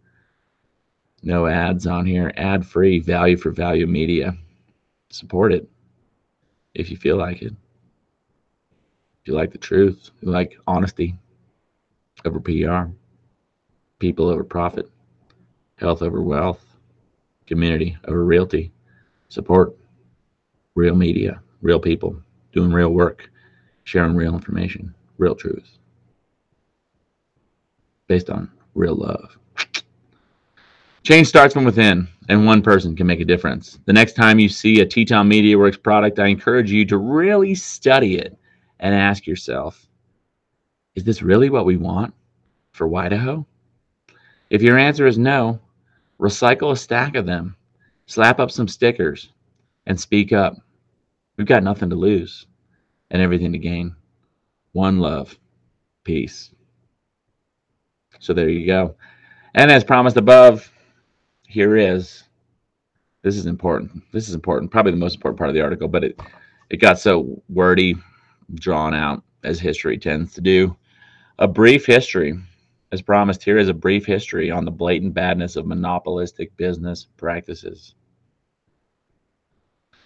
No 1.22 1.46
ads 1.46 1.86
on 1.86 2.06
here, 2.06 2.32
ad 2.36 2.66
free, 2.66 2.98
value 2.98 3.36
for 3.36 3.50
value 3.50 3.86
media. 3.86 4.36
Support 5.10 5.52
it 5.52 5.68
if 6.74 6.90
you 6.90 6.96
feel 6.96 7.16
like 7.16 7.42
it. 7.42 7.54
If 9.20 9.28
you 9.28 9.34
like 9.34 9.52
the 9.52 9.58
truth, 9.58 10.10
you 10.20 10.30
like 10.30 10.58
honesty 10.66 11.16
over 12.26 12.40
PR, 12.40 12.90
people 13.98 14.28
over 14.28 14.44
profit. 14.44 14.90
health 15.76 16.02
over 16.02 16.22
wealth, 16.22 16.64
community 17.46 17.96
over 18.08 18.24
realty, 18.24 18.72
support, 19.28 19.76
real 20.74 20.94
media, 20.94 21.40
real 21.62 21.78
people, 21.78 22.16
doing 22.52 22.72
real 22.72 22.90
work, 22.90 23.30
sharing 23.84 24.16
real 24.16 24.34
information, 24.34 24.94
real 25.18 25.34
truth, 25.34 25.78
based 28.08 28.30
on 28.30 28.50
real 28.74 28.94
love. 28.94 29.36
Change 31.02 31.28
starts 31.28 31.54
from 31.54 31.64
within, 31.64 32.08
and 32.28 32.46
one 32.46 32.62
person 32.62 32.96
can 32.96 33.06
make 33.06 33.20
a 33.20 33.24
difference. 33.24 33.78
The 33.84 33.92
next 33.92 34.14
time 34.14 34.38
you 34.38 34.48
see 34.48 34.80
a 34.80 34.86
Teton 34.86 35.28
Media 35.28 35.56
Works 35.56 35.76
product, 35.76 36.18
I 36.18 36.26
encourage 36.26 36.70
you 36.72 36.84
to 36.86 36.98
really 36.98 37.54
study 37.54 38.18
it 38.18 38.36
and 38.80 38.94
ask 38.94 39.26
yourself 39.26 39.86
is 40.96 41.04
this 41.04 41.22
really 41.22 41.50
what 41.50 41.66
we 41.66 41.76
want 41.76 42.12
for 42.72 42.92
Idaho? 42.96 43.46
If 44.50 44.62
your 44.62 44.78
answer 44.78 45.06
is 45.06 45.18
no, 45.18 45.60
recycle 46.18 46.72
a 46.72 46.76
stack 46.76 47.14
of 47.14 47.26
them, 47.26 47.54
slap 48.06 48.40
up 48.40 48.50
some 48.50 48.66
stickers, 48.66 49.30
and 49.86 50.00
speak 50.00 50.32
up. 50.32 50.56
We've 51.36 51.46
got 51.46 51.62
nothing 51.62 51.90
to 51.90 51.96
lose 51.96 52.46
and 53.10 53.22
everything 53.22 53.52
to 53.52 53.58
gain. 53.58 53.94
One 54.72 54.98
love, 54.98 55.38
peace. 56.02 56.50
So 58.18 58.32
there 58.32 58.48
you 58.48 58.66
go. 58.66 58.96
And 59.54 59.70
as 59.70 59.84
promised 59.84 60.16
above, 60.16 60.70
here 61.46 61.76
is 61.76 62.24
this 63.22 63.36
is 63.36 63.46
important. 63.46 64.02
This 64.12 64.28
is 64.28 64.34
important, 64.34 64.70
probably 64.70 64.92
the 64.92 64.98
most 64.98 65.16
important 65.16 65.38
part 65.38 65.50
of 65.50 65.54
the 65.54 65.60
article, 65.60 65.88
but 65.88 66.04
it 66.04 66.20
it 66.70 66.78
got 66.78 66.98
so 66.98 67.42
wordy, 67.48 67.96
drawn 68.54 68.94
out 68.94 69.22
as 69.44 69.60
history 69.60 69.98
tends 69.98 70.32
to 70.34 70.40
do. 70.40 70.76
A 71.38 71.46
brief 71.46 71.84
history, 71.84 72.34
as 72.92 73.02
promised, 73.02 73.44
here 73.44 73.58
is 73.58 73.68
a 73.68 73.74
brief 73.74 74.06
history 74.06 74.50
on 74.50 74.64
the 74.64 74.70
blatant 74.70 75.12
badness 75.12 75.56
of 75.56 75.66
monopolistic 75.66 76.56
business 76.56 77.08
practices. 77.18 77.94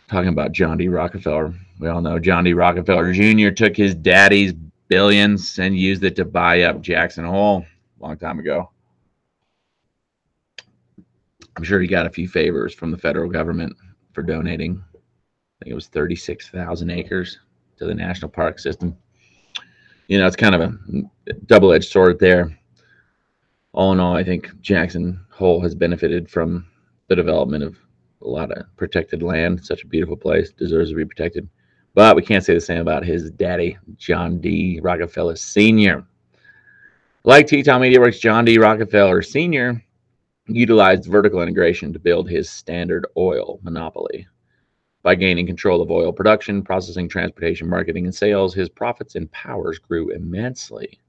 Talking 0.08 0.30
about 0.30 0.50
John 0.50 0.76
D. 0.76 0.88
Rockefeller. 0.88 1.54
We 1.78 1.86
all 1.86 2.00
know 2.00 2.18
John 2.18 2.42
D. 2.42 2.52
Rockefeller 2.52 3.12
Jr. 3.12 3.50
took 3.50 3.76
his 3.76 3.94
daddy's 3.94 4.54
billions 4.88 5.60
and 5.60 5.78
used 5.78 6.02
it 6.02 6.16
to 6.16 6.24
buy 6.24 6.62
up 6.62 6.80
Jackson 6.80 7.24
Hole 7.24 7.64
a 8.00 8.02
long 8.02 8.18
time 8.18 8.40
ago. 8.40 8.68
I'm 11.56 11.62
sure 11.62 11.80
he 11.80 11.86
got 11.86 12.06
a 12.06 12.10
few 12.10 12.26
favors 12.26 12.74
from 12.74 12.90
the 12.90 12.98
federal 12.98 13.30
government 13.30 13.76
for 14.14 14.22
donating. 14.24 14.82
I 14.96 15.64
think 15.64 15.70
it 15.70 15.74
was 15.74 15.86
36,000 15.86 16.90
acres 16.90 17.38
to 17.76 17.84
the 17.86 17.94
national 17.94 18.32
park 18.32 18.58
system. 18.58 18.96
You 20.10 20.18
know, 20.18 20.26
it's 20.26 20.34
kind 20.34 20.56
of 20.56 20.60
a 20.60 21.32
double 21.46 21.72
edged 21.72 21.88
sword 21.88 22.18
there. 22.18 22.58
All 23.72 23.92
in 23.92 24.00
all, 24.00 24.16
I 24.16 24.24
think 24.24 24.60
Jackson 24.60 25.24
Hole 25.30 25.60
has 25.60 25.72
benefited 25.72 26.28
from 26.28 26.66
the 27.06 27.14
development 27.14 27.62
of 27.62 27.78
a 28.20 28.26
lot 28.26 28.50
of 28.50 28.66
protected 28.76 29.22
land. 29.22 29.64
Such 29.64 29.84
a 29.84 29.86
beautiful 29.86 30.16
place, 30.16 30.50
deserves 30.50 30.90
to 30.90 30.96
be 30.96 31.04
protected. 31.04 31.48
But 31.94 32.16
we 32.16 32.22
can't 32.22 32.44
say 32.44 32.54
the 32.54 32.60
same 32.60 32.80
about 32.80 33.04
his 33.04 33.30
daddy, 33.30 33.78
John 33.98 34.40
D. 34.40 34.80
Rockefeller 34.82 35.36
Sr. 35.36 36.04
Like 37.22 37.46
Teton 37.46 37.80
Media 37.80 38.00
Works, 38.00 38.18
John 38.18 38.44
D. 38.44 38.58
Rockefeller 38.58 39.22
Sr 39.22 39.80
utilized 40.48 41.04
vertical 41.04 41.40
integration 41.40 41.92
to 41.92 42.00
build 42.00 42.28
his 42.28 42.50
Standard 42.50 43.06
Oil 43.16 43.60
monopoly. 43.62 44.26
By 45.02 45.14
gaining 45.14 45.46
control 45.46 45.80
of 45.80 45.90
oil 45.90 46.12
production, 46.12 46.62
processing, 46.62 47.08
transportation, 47.08 47.68
marketing, 47.68 48.04
and 48.04 48.14
sales, 48.14 48.52
his 48.52 48.68
profits 48.68 49.14
and 49.14 49.32
powers 49.32 49.78
grew 49.78 50.10
immensely. 50.10 51.00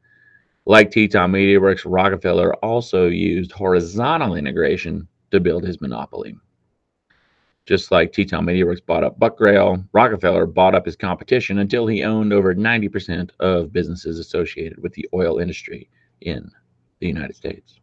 Like 0.65 0.91
Teton 0.91 1.31
Media 1.31 1.59
Works, 1.59 1.85
Rockefeller 1.85 2.55
also 2.57 3.07
used 3.07 3.51
horizontal 3.51 4.35
integration 4.35 5.07
to 5.31 5.41
build 5.41 5.65
his 5.65 5.81
monopoly. 5.81 6.37
Just 7.65 7.91
like 7.91 8.13
Teton 8.13 8.45
Media 8.45 8.65
Works 8.65 8.79
bought 8.79 9.03
up 9.03 9.19
Buckrail, 9.19 9.85
Rockefeller 9.91 10.45
bought 10.45 10.73
up 10.73 10.85
his 10.85 10.95
competition 10.95 11.59
until 11.59 11.85
he 11.85 12.03
owned 12.03 12.31
over 12.31 12.55
90% 12.55 13.31
of 13.41 13.73
businesses 13.73 14.19
associated 14.19 14.81
with 14.81 14.93
the 14.93 15.07
oil 15.13 15.39
industry 15.39 15.89
in 16.21 16.49
the 16.99 17.07
United 17.07 17.35
States. 17.35 17.80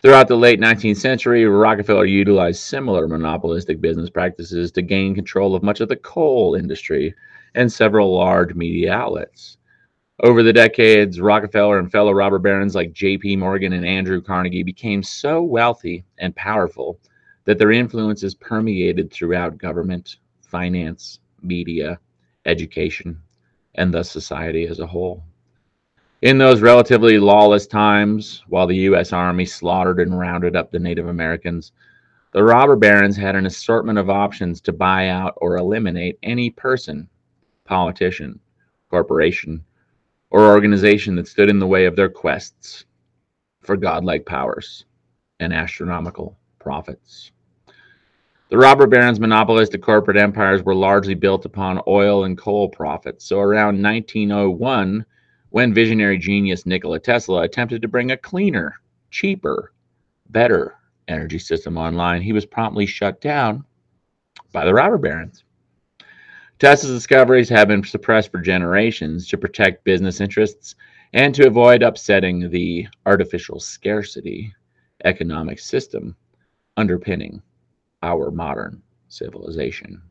Throughout 0.00 0.28
the 0.28 0.36
late 0.36 0.60
19th 0.60 0.98
century, 0.98 1.44
Rockefeller 1.44 2.04
utilized 2.04 2.60
similar 2.60 3.08
monopolistic 3.08 3.80
business 3.80 4.08
practices 4.08 4.70
to 4.72 4.82
gain 4.82 5.12
control 5.12 5.56
of 5.56 5.64
much 5.64 5.80
of 5.80 5.88
the 5.88 5.96
coal 5.96 6.54
industry 6.54 7.16
and 7.56 7.72
several 7.72 8.14
large 8.14 8.54
media 8.54 8.92
outlets. 8.92 9.56
Over 10.22 10.44
the 10.44 10.52
decades, 10.52 11.20
Rockefeller 11.20 11.80
and 11.80 11.90
fellow 11.90 12.12
robber 12.12 12.38
barons 12.38 12.76
like 12.76 12.92
J.P. 12.92 13.34
Morgan 13.36 13.72
and 13.72 13.84
Andrew 13.84 14.20
Carnegie 14.20 14.62
became 14.62 15.02
so 15.02 15.42
wealthy 15.42 16.04
and 16.18 16.34
powerful 16.36 17.00
that 17.44 17.58
their 17.58 17.72
influences 17.72 18.36
permeated 18.36 19.12
throughout 19.12 19.58
government, 19.58 20.18
finance, 20.42 21.18
media, 21.42 21.98
education, 22.46 23.20
and 23.74 23.92
thus 23.92 24.08
society 24.08 24.64
as 24.68 24.78
a 24.78 24.86
whole. 24.86 25.24
In 26.20 26.36
those 26.36 26.62
relatively 26.62 27.16
lawless 27.20 27.68
times, 27.68 28.42
while 28.48 28.66
the 28.66 28.74
U.S. 28.76 29.12
Army 29.12 29.44
slaughtered 29.44 30.00
and 30.00 30.18
rounded 30.18 30.56
up 30.56 30.72
the 30.72 30.80
Native 30.80 31.06
Americans, 31.06 31.70
the 32.32 32.42
robber 32.42 32.74
barons 32.74 33.16
had 33.16 33.36
an 33.36 33.46
assortment 33.46 34.00
of 34.00 34.10
options 34.10 34.60
to 34.62 34.72
buy 34.72 35.10
out 35.10 35.34
or 35.36 35.56
eliminate 35.56 36.18
any 36.24 36.50
person, 36.50 37.08
politician, 37.64 38.40
corporation, 38.90 39.64
or 40.30 40.46
organization 40.46 41.14
that 41.14 41.28
stood 41.28 41.48
in 41.48 41.60
the 41.60 41.66
way 41.68 41.86
of 41.86 41.94
their 41.94 42.08
quests 42.08 42.84
for 43.60 43.76
godlike 43.76 44.26
powers 44.26 44.86
and 45.38 45.52
astronomical 45.52 46.36
profits. 46.58 47.30
The 48.50 48.58
robber 48.58 48.88
barons' 48.88 49.20
monopolistic 49.20 49.82
corporate 49.82 50.16
empires 50.16 50.64
were 50.64 50.74
largely 50.74 51.14
built 51.14 51.44
upon 51.44 51.80
oil 51.86 52.24
and 52.24 52.36
coal 52.36 52.68
profits. 52.68 53.24
So 53.24 53.38
around 53.38 53.80
1901, 53.80 55.06
when 55.50 55.72
visionary 55.74 56.18
genius 56.18 56.66
Nikola 56.66 56.98
Tesla 56.98 57.42
attempted 57.42 57.82
to 57.82 57.88
bring 57.88 58.10
a 58.10 58.16
cleaner, 58.16 58.80
cheaper, 59.10 59.72
better 60.30 60.74
energy 61.08 61.38
system 61.38 61.78
online, 61.78 62.20
he 62.22 62.32
was 62.32 62.44
promptly 62.44 62.86
shut 62.86 63.20
down 63.20 63.64
by 64.52 64.64
the 64.64 64.74
robber 64.74 64.98
barons. 64.98 65.44
Tesla's 66.58 66.92
discoveries 66.92 67.48
have 67.48 67.68
been 67.68 67.84
suppressed 67.84 68.30
for 68.30 68.40
generations 68.40 69.28
to 69.28 69.38
protect 69.38 69.84
business 69.84 70.20
interests 70.20 70.74
and 71.12 71.34
to 71.34 71.46
avoid 71.46 71.82
upsetting 71.82 72.50
the 72.50 72.86
artificial 73.06 73.60
scarcity 73.60 74.52
economic 75.04 75.58
system 75.58 76.16
underpinning 76.76 77.40
our 78.02 78.30
modern 78.30 78.82
civilization. 79.08 80.02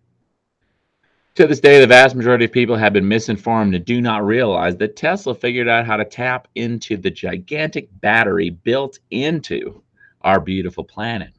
To 1.38 1.45
this 1.45 1.59
day, 1.59 1.80
the 1.80 1.85
vast 1.85 2.15
majority 2.15 2.45
of 2.45 2.51
people 2.51 2.76
have 2.77 2.93
been 2.93 3.07
misinformed 3.07 3.76
and 3.76 3.85
do 3.85 4.01
not 4.01 4.26
realize 4.26 4.76
that 4.77 4.95
Tesla 4.95 5.35
figured 5.35 5.68
out 5.68 5.85
how 5.85 5.95
to 5.95 6.03
tap 6.03 6.47
into 6.55 6.97
the 6.97 7.11
gigantic 7.11 7.89
battery 8.01 8.49
built 8.49 8.97
into 9.11 9.84
our 10.22 10.39
beautiful 10.39 10.84
planet. 10.84 11.30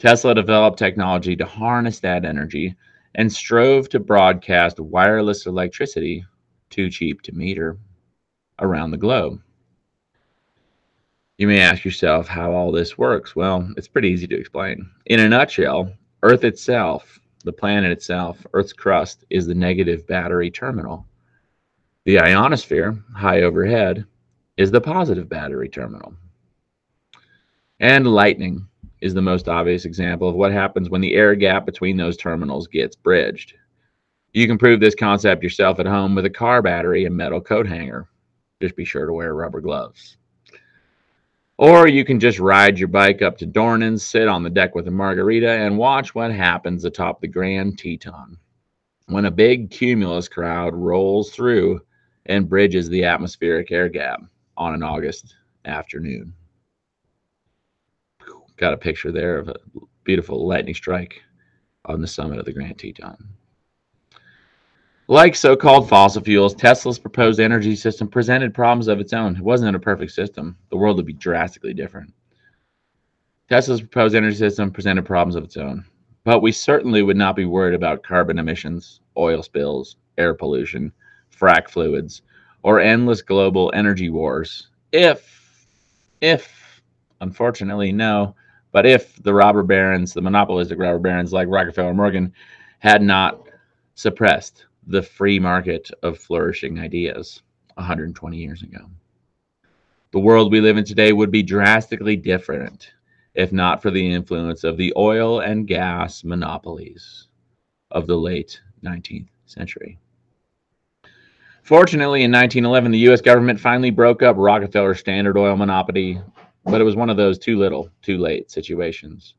Tesla 0.00 0.34
developed 0.34 0.80
technology 0.80 1.36
to 1.36 1.44
harness 1.44 2.00
that 2.00 2.24
energy 2.24 2.74
and 3.14 3.32
strove 3.32 3.88
to 3.90 4.00
broadcast 4.00 4.80
wireless 4.80 5.46
electricity, 5.46 6.24
too 6.68 6.90
cheap 6.90 7.22
to 7.22 7.30
meter, 7.30 7.78
around 8.58 8.90
the 8.90 8.96
globe. 8.96 9.40
You 11.36 11.46
may 11.46 11.60
ask 11.60 11.84
yourself 11.84 12.26
how 12.26 12.50
all 12.50 12.72
this 12.72 12.98
works. 12.98 13.36
Well, 13.36 13.72
it's 13.76 13.86
pretty 13.86 14.08
easy 14.08 14.26
to 14.26 14.40
explain. 14.40 14.90
In 15.06 15.20
a 15.20 15.28
nutshell, 15.28 15.92
Earth 16.24 16.42
itself 16.42 17.20
the 17.48 17.52
planet 17.52 17.90
itself, 17.90 18.46
Earth's 18.52 18.74
crust, 18.74 19.24
is 19.30 19.46
the 19.46 19.54
negative 19.54 20.06
battery 20.06 20.50
terminal. 20.50 21.06
The 22.04 22.20
ionosphere, 22.20 23.02
high 23.16 23.40
overhead, 23.40 24.04
is 24.58 24.70
the 24.70 24.82
positive 24.82 25.30
battery 25.30 25.70
terminal. 25.70 26.12
And 27.80 28.06
lightning 28.06 28.68
is 29.00 29.14
the 29.14 29.22
most 29.22 29.48
obvious 29.48 29.86
example 29.86 30.28
of 30.28 30.34
what 30.34 30.52
happens 30.52 30.90
when 30.90 31.00
the 31.00 31.14
air 31.14 31.34
gap 31.34 31.64
between 31.64 31.96
those 31.96 32.18
terminals 32.18 32.66
gets 32.66 32.94
bridged. 32.94 33.54
You 34.34 34.46
can 34.46 34.58
prove 34.58 34.80
this 34.80 34.94
concept 34.94 35.42
yourself 35.42 35.80
at 35.80 35.86
home 35.86 36.14
with 36.14 36.26
a 36.26 36.30
car 36.30 36.60
battery 36.60 37.06
and 37.06 37.16
metal 37.16 37.40
coat 37.40 37.66
hanger. 37.66 38.10
Just 38.60 38.76
be 38.76 38.84
sure 38.84 39.06
to 39.06 39.12
wear 39.14 39.34
rubber 39.34 39.62
gloves. 39.62 40.18
Or 41.58 41.88
you 41.88 42.04
can 42.04 42.20
just 42.20 42.38
ride 42.38 42.78
your 42.78 42.86
bike 42.86 43.20
up 43.20 43.36
to 43.38 43.46
Dornan's, 43.46 44.04
sit 44.04 44.28
on 44.28 44.44
the 44.44 44.50
deck 44.50 44.76
with 44.76 44.86
a 44.86 44.92
margarita, 44.92 45.50
and 45.50 45.76
watch 45.76 46.14
what 46.14 46.30
happens 46.30 46.84
atop 46.84 47.20
the 47.20 47.26
Grand 47.26 47.78
Teton 47.78 48.38
when 49.06 49.24
a 49.24 49.30
big 49.30 49.70
cumulus 49.70 50.28
crowd 50.28 50.74
rolls 50.74 51.30
through 51.30 51.80
and 52.26 52.48
bridges 52.48 52.88
the 52.88 53.04
atmospheric 53.04 53.72
air 53.72 53.88
gap 53.88 54.20
on 54.56 54.74
an 54.74 54.82
August 54.82 55.34
afternoon. 55.64 56.32
Got 58.56 58.74
a 58.74 58.78
picture 58.78 59.10
there 59.10 59.38
of 59.38 59.48
a 59.48 59.56
beautiful 60.04 60.46
lightning 60.46 60.74
strike 60.74 61.22
on 61.86 62.00
the 62.00 62.06
summit 62.06 62.38
of 62.38 62.44
the 62.44 62.52
Grand 62.52 62.78
Teton. 62.78 63.16
Like 65.10 65.34
so 65.34 65.56
called 65.56 65.88
fossil 65.88 66.22
fuels, 66.22 66.54
Tesla's 66.54 66.98
proposed 66.98 67.40
energy 67.40 67.74
system 67.74 68.08
presented 68.08 68.52
problems 68.52 68.88
of 68.88 69.00
its 69.00 69.14
own. 69.14 69.36
It 69.36 69.42
wasn't 69.42 69.74
a 69.74 69.80
perfect 69.80 70.12
system. 70.12 70.54
The 70.68 70.76
world 70.76 70.98
would 70.98 71.06
be 71.06 71.14
drastically 71.14 71.72
different. 71.72 72.12
Tesla's 73.48 73.80
proposed 73.80 74.14
energy 74.14 74.36
system 74.36 74.70
presented 74.70 75.06
problems 75.06 75.34
of 75.34 75.44
its 75.44 75.56
own, 75.56 75.82
but 76.24 76.42
we 76.42 76.52
certainly 76.52 77.00
would 77.00 77.16
not 77.16 77.36
be 77.36 77.46
worried 77.46 77.74
about 77.74 78.02
carbon 78.02 78.38
emissions, 78.38 79.00
oil 79.16 79.42
spills, 79.42 79.96
air 80.18 80.34
pollution, 80.34 80.92
frac 81.34 81.70
fluids, 81.70 82.20
or 82.62 82.78
endless 82.78 83.22
global 83.22 83.72
energy 83.74 84.10
wars 84.10 84.68
if, 84.92 85.66
if, 86.20 86.82
unfortunately, 87.22 87.92
no, 87.92 88.34
but 88.72 88.84
if 88.84 89.16
the 89.22 89.32
robber 89.32 89.62
barons, 89.62 90.12
the 90.12 90.20
monopolistic 90.20 90.78
robber 90.78 90.98
barons 90.98 91.32
like 91.32 91.48
Rockefeller 91.48 91.88
and 91.88 91.96
Morgan, 91.96 92.34
had 92.80 93.00
not 93.00 93.48
suppressed 93.94 94.66
the 94.88 95.02
free 95.02 95.38
market 95.38 95.90
of 96.02 96.18
flourishing 96.18 96.80
ideas 96.80 97.42
120 97.74 98.36
years 98.36 98.62
ago. 98.62 98.80
The 100.12 100.18
world 100.18 100.50
we 100.50 100.62
live 100.62 100.78
in 100.78 100.84
today 100.84 101.12
would 101.12 101.30
be 101.30 101.42
drastically 101.42 102.16
different 102.16 102.90
if 103.34 103.52
not 103.52 103.80
for 103.80 103.90
the 103.90 104.12
influence 104.12 104.64
of 104.64 104.76
the 104.76 104.92
oil 104.96 105.40
and 105.40 105.68
gas 105.68 106.24
monopolies 106.24 107.28
of 107.90 108.06
the 108.06 108.16
late 108.16 108.60
19th 108.82 109.28
century. 109.46 109.98
Fortunately, 111.62 112.22
in 112.22 112.32
1911, 112.32 112.90
the 112.90 112.98
U.S. 113.00 113.20
government 113.20 113.60
finally 113.60 113.90
broke 113.90 114.22
up 114.22 114.36
Rockefeller's 114.38 115.00
Standard 115.00 115.36
Oil 115.36 115.54
monopoly, 115.54 116.20
but 116.64 116.80
it 116.80 116.84
was 116.84 116.96
one 116.96 117.10
of 117.10 117.18
those 117.18 117.38
too 117.38 117.58
little, 117.58 117.90
too 118.00 118.16
late 118.16 118.50
situations. 118.50 119.34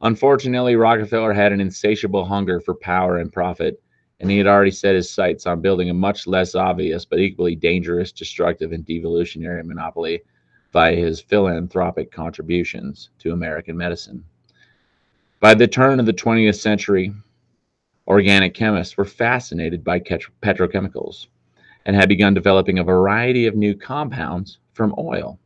Unfortunately, 0.00 0.76
Rockefeller 0.76 1.32
had 1.32 1.52
an 1.52 1.60
insatiable 1.60 2.24
hunger 2.24 2.60
for 2.60 2.74
power 2.74 3.18
and 3.18 3.32
profit, 3.32 3.82
and 4.20 4.30
he 4.30 4.36
had 4.36 4.46
already 4.46 4.70
set 4.70 4.94
his 4.94 5.10
sights 5.10 5.46
on 5.46 5.62
building 5.62 5.88
a 5.90 5.94
much 5.94 6.26
less 6.26 6.54
obvious 6.54 7.04
but 7.04 7.18
equally 7.18 7.56
dangerous, 7.56 8.12
destructive, 8.12 8.72
and 8.72 8.84
devolutionary 8.84 9.62
monopoly 9.62 10.22
by 10.72 10.94
his 10.94 11.20
philanthropic 11.20 12.12
contributions 12.12 13.10
to 13.18 13.32
American 13.32 13.76
medicine. 13.76 14.22
By 15.40 15.54
the 15.54 15.66
turn 15.66 15.98
of 15.98 16.06
the 16.06 16.12
20th 16.12 16.60
century, 16.60 17.14
organic 18.06 18.54
chemists 18.54 18.96
were 18.96 19.06
fascinated 19.06 19.82
by 19.82 20.00
petrochemicals 20.00 21.28
and 21.86 21.96
had 21.96 22.08
begun 22.08 22.34
developing 22.34 22.78
a 22.78 22.84
variety 22.84 23.46
of 23.46 23.56
new 23.56 23.74
compounds 23.74 24.58
from 24.74 24.94
oil. 24.98 25.38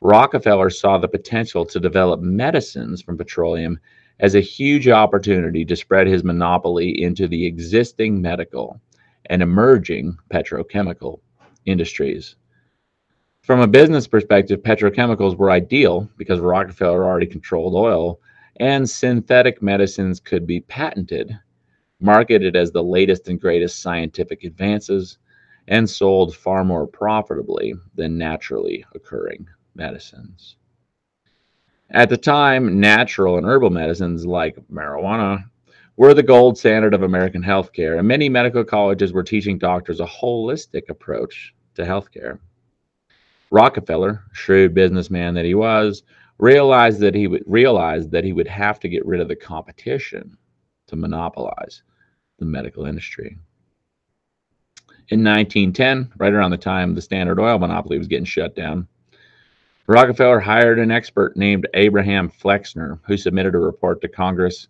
Rockefeller 0.00 0.70
saw 0.70 0.98
the 0.98 1.08
potential 1.08 1.64
to 1.66 1.80
develop 1.80 2.20
medicines 2.20 3.02
from 3.02 3.18
petroleum 3.18 3.80
as 4.20 4.34
a 4.34 4.40
huge 4.40 4.88
opportunity 4.88 5.64
to 5.64 5.76
spread 5.76 6.06
his 6.06 6.24
monopoly 6.24 7.02
into 7.02 7.28
the 7.28 7.46
existing 7.46 8.20
medical 8.20 8.80
and 9.26 9.42
emerging 9.42 10.16
petrochemical 10.30 11.20
industries. 11.64 12.36
From 13.42 13.60
a 13.60 13.66
business 13.66 14.06
perspective, 14.06 14.62
petrochemicals 14.62 15.36
were 15.36 15.50
ideal 15.50 16.08
because 16.16 16.40
Rockefeller 16.40 17.04
already 17.04 17.26
controlled 17.26 17.74
oil, 17.74 18.20
and 18.58 18.88
synthetic 18.88 19.62
medicines 19.62 20.18
could 20.20 20.46
be 20.46 20.60
patented 20.60 21.38
marketed 22.00 22.56
as 22.56 22.70
the 22.72 22.82
latest 22.82 23.28
and 23.28 23.40
greatest 23.40 23.80
scientific 23.80 24.44
advances, 24.44 25.18
and 25.68 25.88
sold 25.88 26.36
far 26.36 26.64
more 26.64 26.86
profitably 26.86 27.74
than 27.94 28.18
naturally 28.18 28.84
occurring 28.94 29.46
medicines. 29.74 30.56
At 31.90 32.08
the 32.08 32.16
time, 32.16 32.80
natural 32.80 33.38
and 33.38 33.46
herbal 33.46 33.70
medicines 33.70 34.26
like 34.26 34.56
marijuana 34.72 35.44
were 35.96 36.14
the 36.14 36.22
gold 36.22 36.58
standard 36.58 36.94
of 36.94 37.02
American 37.02 37.42
healthcare, 37.42 37.98
and 37.98 38.08
many 38.08 38.28
medical 38.28 38.64
colleges 38.64 39.12
were 39.12 39.22
teaching 39.22 39.56
doctors 39.56 40.00
a 40.00 40.06
holistic 40.06 40.88
approach 40.88 41.54
to 41.74 41.82
healthcare. 41.82 42.38
Rockefeller, 43.50 44.24
shrewd 44.32 44.74
businessman 44.74 45.34
that 45.34 45.44
he 45.44 45.54
was, 45.54 46.02
realized 46.38 47.00
that 47.00 47.14
he 47.14 47.28
would 47.28 47.44
realize 47.46 48.08
that 48.08 48.24
he 48.24 48.32
would 48.32 48.48
have 48.48 48.80
to 48.80 48.88
get 48.88 49.06
rid 49.06 49.20
of 49.20 49.28
the 49.28 49.36
competition 49.36 50.36
to 50.88 50.96
monopolize 50.96 51.82
the 52.38 52.44
medical 52.44 52.84
industry. 52.84 53.38
In 55.08 55.22
1910, 55.22 56.12
right 56.18 56.32
around 56.32 56.50
the 56.50 56.56
time 56.56 56.94
the 56.94 57.00
Standard 57.00 57.38
Oil 57.38 57.58
monopoly 57.58 57.96
was 57.96 58.08
getting 58.08 58.24
shut 58.24 58.56
down, 58.56 58.88
Rockefeller 59.88 60.40
hired 60.40 60.80
an 60.80 60.90
expert 60.90 61.36
named 61.36 61.68
Abraham 61.74 62.28
Flexner, 62.28 62.98
who 63.06 63.16
submitted 63.16 63.54
a 63.54 63.58
report 63.58 64.00
to 64.00 64.08
Congress 64.08 64.66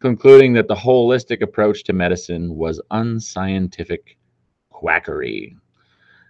concluding 0.00 0.52
that 0.52 0.68
the 0.68 0.74
holistic 0.74 1.40
approach 1.42 1.84
to 1.84 1.92
medicine 1.92 2.54
was 2.54 2.80
unscientific 2.90 4.16
quackery. 4.70 5.56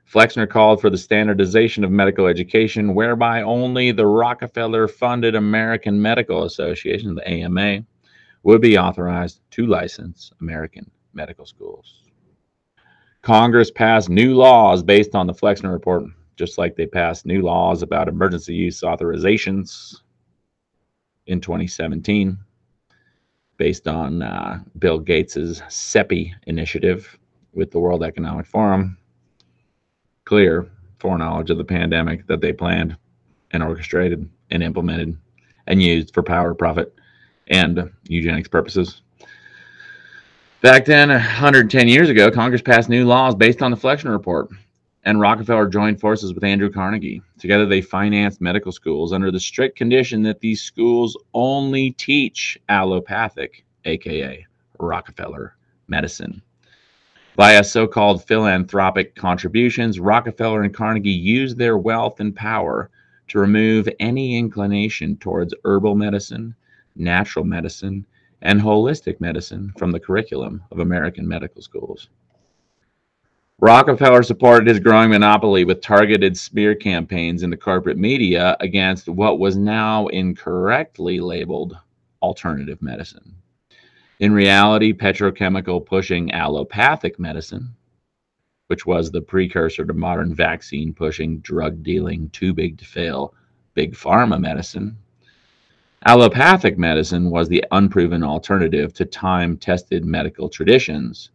Flexner 0.07 0.47
called 0.47 0.81
for 0.81 0.89
the 0.89 0.97
standardization 0.97 1.85
of 1.85 1.91
medical 1.91 2.27
education, 2.27 2.95
whereby 2.95 3.43
only 3.43 3.93
the 3.93 4.07
Rockefeller 4.07 4.89
funded 4.89 5.35
American 5.35 6.01
Medical 6.01 6.45
Association, 6.45 7.15
the 7.15 7.29
AMA, 7.29 7.85
would 8.43 8.63
be 8.63 8.79
authorized 8.79 9.43
to 9.51 9.67
license 9.67 10.31
American 10.41 10.91
medical 11.13 11.45
schools. 11.45 12.05
Congress 13.21 13.71
passed 13.71 14.09
new 14.09 14.35
laws 14.35 14.83
based 14.83 15.15
on 15.15 15.27
the 15.27 15.35
Flexner 15.35 15.73
report, 15.73 16.05
just 16.39 16.57
like 16.57 16.77
they 16.77 16.87
passed 16.87 17.27
new 17.27 17.43
laws 17.43 17.83
about 17.83 18.09
emergency 18.09 18.55
use 18.55 18.81
authorizations 18.81 19.97
in 21.27 21.41
2017 21.41 22.39
based 23.57 23.89
on 23.89 24.23
uh, 24.23 24.61
Bill 24.79 25.01
Gates's 25.01 25.61
CEPI 25.63 26.33
initiative 26.47 27.19
with 27.53 27.73
the 27.73 27.81
World 27.81 28.05
Economic 28.05 28.47
Forum. 28.47 28.97
Clear 30.25 30.71
foreknowledge 31.01 31.51
of 31.51 31.59
the 31.59 31.65
pandemic 31.65 32.27
that 32.29 32.41
they 32.41 32.53
planned 32.53 32.97
and 33.51 33.63
orchestrated 33.63 34.29
and 34.51 34.63
implemented 34.63 35.19
and 35.67 35.83
used 35.83 36.15
for 36.15 36.23
power, 36.23 36.55
profit, 36.55 36.95
and 37.49 37.91
eugenics 38.09 38.49
purposes. 38.49 39.03
Back 40.61 40.85
then, 40.85 41.09
110 41.09 41.89
years 41.89 42.09
ago, 42.09 42.31
Congress 42.31 42.63
passed 42.63 42.89
new 42.89 43.07
laws 43.07 43.35
based 43.35 43.63
on 43.63 43.71
the 43.71 43.77
Flexner 43.77 44.11
Report, 44.11 44.49
and 45.05 45.21
Rockefeller 45.21 45.69
joined 45.69 46.01
forces 46.01 46.35
with 46.35 46.45
Andrew 46.45 46.71
Carnegie. 46.71 47.23
Together, 47.39 47.67
they 47.67 47.81
financed 47.81 48.41
medical 48.41 48.73
schools 48.73 49.13
under 49.13 49.31
the 49.31 49.41
strict 49.41 49.77
condition 49.77 50.23
that 50.23 50.41
these 50.41 50.63
schools 50.63 51.17
only 51.35 51.93
teach 51.93 52.59
allopathic, 52.69 53.65
aka 53.85 54.47
Rockefeller 54.79 55.57
medicine. 55.87 56.43
Via 57.37 57.63
so 57.63 57.87
called 57.87 58.25
philanthropic 58.25 59.15
contributions, 59.15 60.01
Rockefeller 60.01 60.63
and 60.63 60.75
Carnegie 60.75 61.11
used 61.11 61.57
their 61.57 61.79
wealth 61.79 62.21
and 62.21 62.35
power 62.35 62.91
to 63.29 63.39
remove 63.39 63.89
any 64.01 64.37
inclination 64.37 65.17
towards 65.17 65.55
herbal 65.65 65.95
medicine 65.95 66.55
natural 66.99 67.45
medicine, 67.45 68.05
and 68.43 68.61
holistic 68.61 69.21
medicine 69.21 69.73
from 69.79 69.93
the 69.93 70.01
curriculum 70.01 70.63
of 70.71 70.81
American 70.81 71.27
medical 71.27 71.63
schools. 71.63 72.09
Rockefeller 73.61 74.23
supported 74.23 74.69
his 74.69 74.79
growing 74.79 75.11
monopoly 75.11 75.65
with 75.65 75.81
targeted 75.81 76.37
smear 76.37 76.77
campaigns 76.77 77.43
in 77.43 77.51
the 77.51 77.57
corporate 77.57 77.97
media 77.99 78.57
against 78.61 79.09
what 79.09 79.41
was 79.41 79.57
now 79.57 80.07
incorrectly 80.09 81.19
labeled 81.19 81.77
alternative 82.23 82.81
medicine. 82.81 83.35
In 84.21 84.33
reality, 84.33 84.93
petrochemical 84.93 85.85
pushing 85.85 86.31
allopathic 86.31 87.19
medicine, 87.19 87.75
which 88.69 88.87
was 88.87 89.11
the 89.11 89.23
precursor 89.23 89.85
to 89.85 89.95
modern 89.95 90.35
vaccine 90.35 90.95
pushing, 90.95 91.41
drug 91.41 91.83
dealing, 91.83 92.31
too 92.31 92.55
big 92.55 92.79
to 92.79 92.85
fail, 92.85 93.35
big 93.75 93.95
pharma 93.95 94.41
medicine, 94.41 94.97
Allopathic 96.07 96.79
medicine 96.79 97.29
was 97.29 97.49
the 97.49 97.65
unproven 97.73 98.23
alternative 98.23 98.95
to 98.95 99.05
time 99.05 99.57
tested 99.57 100.05
medical 100.05 100.49
traditions. 100.49 101.31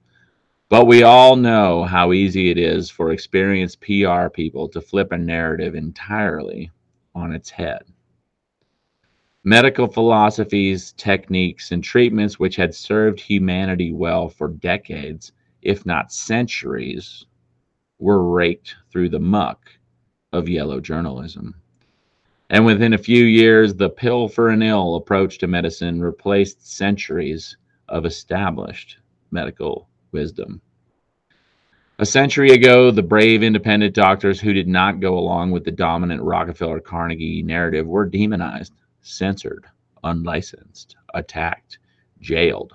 But 0.74 0.88
we 0.88 1.04
all 1.04 1.36
know 1.36 1.84
how 1.84 2.14
easy 2.14 2.50
it 2.50 2.58
is 2.58 2.90
for 2.90 3.12
experienced 3.12 3.80
PR 3.80 4.30
people 4.30 4.68
to 4.70 4.82
flip 4.82 5.12
a 5.12 5.18
narrative 5.20 5.76
entirely 5.76 6.72
on 7.14 7.32
its 7.32 7.52
head. 7.52 7.84
Medical 9.44 9.86
philosophies, 9.86 10.94
techniques, 10.94 11.72
and 11.72 11.84
treatments 11.84 12.40
which 12.40 12.56
had 12.56 12.74
served 12.74 13.20
humanity 13.20 13.94
well 13.94 14.28
for 14.28 14.48
decades, 14.48 15.32
if 15.62 15.86
not 15.86 16.12
centuries, 16.12 17.28
were 18.00 18.34
raked 18.34 18.76
through 18.91 19.10
the 19.10 19.20
muck 19.20 19.70
of 20.32 20.50
yellow 20.50 20.80
journalism. 20.80 21.54
And 22.50 22.66
within 22.66 22.94
a 22.94 22.98
few 22.98 23.26
years, 23.26 23.76
the 23.76 23.91
pill 23.91 24.28
for 24.28 24.50
an 24.50 24.64
ill 24.64 24.95
approach 24.95 25.38
to 25.38 25.48
medicine 25.48 26.02
replaced 26.02 26.68
centuries 26.68 27.58
of 27.90 28.08
established 28.08 28.98
medical 29.30 29.88
wisdom. 30.14 30.61
A 31.99 32.06
century 32.06 32.52
ago, 32.52 32.91
the 32.91 33.03
brave 33.03 33.44
independent 33.44 33.94
doctors 33.94 34.40
who 34.40 34.53
did 34.53 34.68
not 34.68 34.99
go 34.99 35.18
along 35.18 35.52
with 35.52 35.64
the 35.64 35.72
dominant 35.72 36.22
Rockefeller 36.22 36.80
Carnegie 36.80 37.44
narrative 37.44 37.88
were 37.88 38.06
demonized, 38.06 38.73
censored, 39.02 39.65
unlicensed, 40.03 40.95
attacked, 41.14 41.80
jailed, 42.19 42.73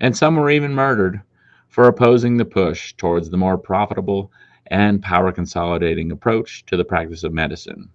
and 0.00 0.16
some 0.16 0.36
were 0.36 0.50
even 0.50 0.74
murdered 0.74 1.20
for 1.68 1.86
opposing 1.86 2.36
the 2.36 2.44
push 2.44 2.94
towards 2.94 3.30
the 3.30 3.36
more 3.36 3.58
profitable 3.58 4.32
and 4.68 5.02
power 5.02 5.30
consolidating 5.30 6.10
approach 6.10 6.64
to 6.66 6.76
the 6.76 6.84
practice 6.84 7.22
of 7.22 7.32
medicine. 7.32 7.88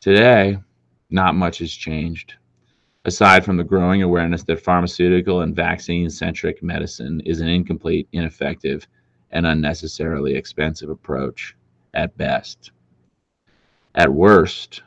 Today, 0.00 0.58
not 1.08 1.34
much 1.34 1.58
has 1.58 1.72
changed. 1.72 2.34
Aside 3.06 3.44
from 3.44 3.58
the 3.58 3.64
growing 3.64 4.02
awareness 4.02 4.44
that 4.44 4.62
pharmaceutical 4.62 5.42
and 5.42 5.54
vaccine 5.54 6.08
centric 6.08 6.62
medicine 6.62 7.20
is 7.26 7.40
an 7.40 7.48
incomplete, 7.48 8.08
ineffective, 8.12 8.86
and 9.30 9.46
unnecessarily 9.46 10.34
expensive 10.34 10.88
approach 10.88 11.54
at 11.92 12.16
best. 12.16 12.70
At 13.94 14.12
worst, 14.12 14.82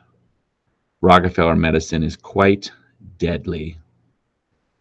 Rockefeller 1.00 1.54
medicine 1.54 2.02
is 2.02 2.16
quite 2.16 2.72
deadly 3.18 3.78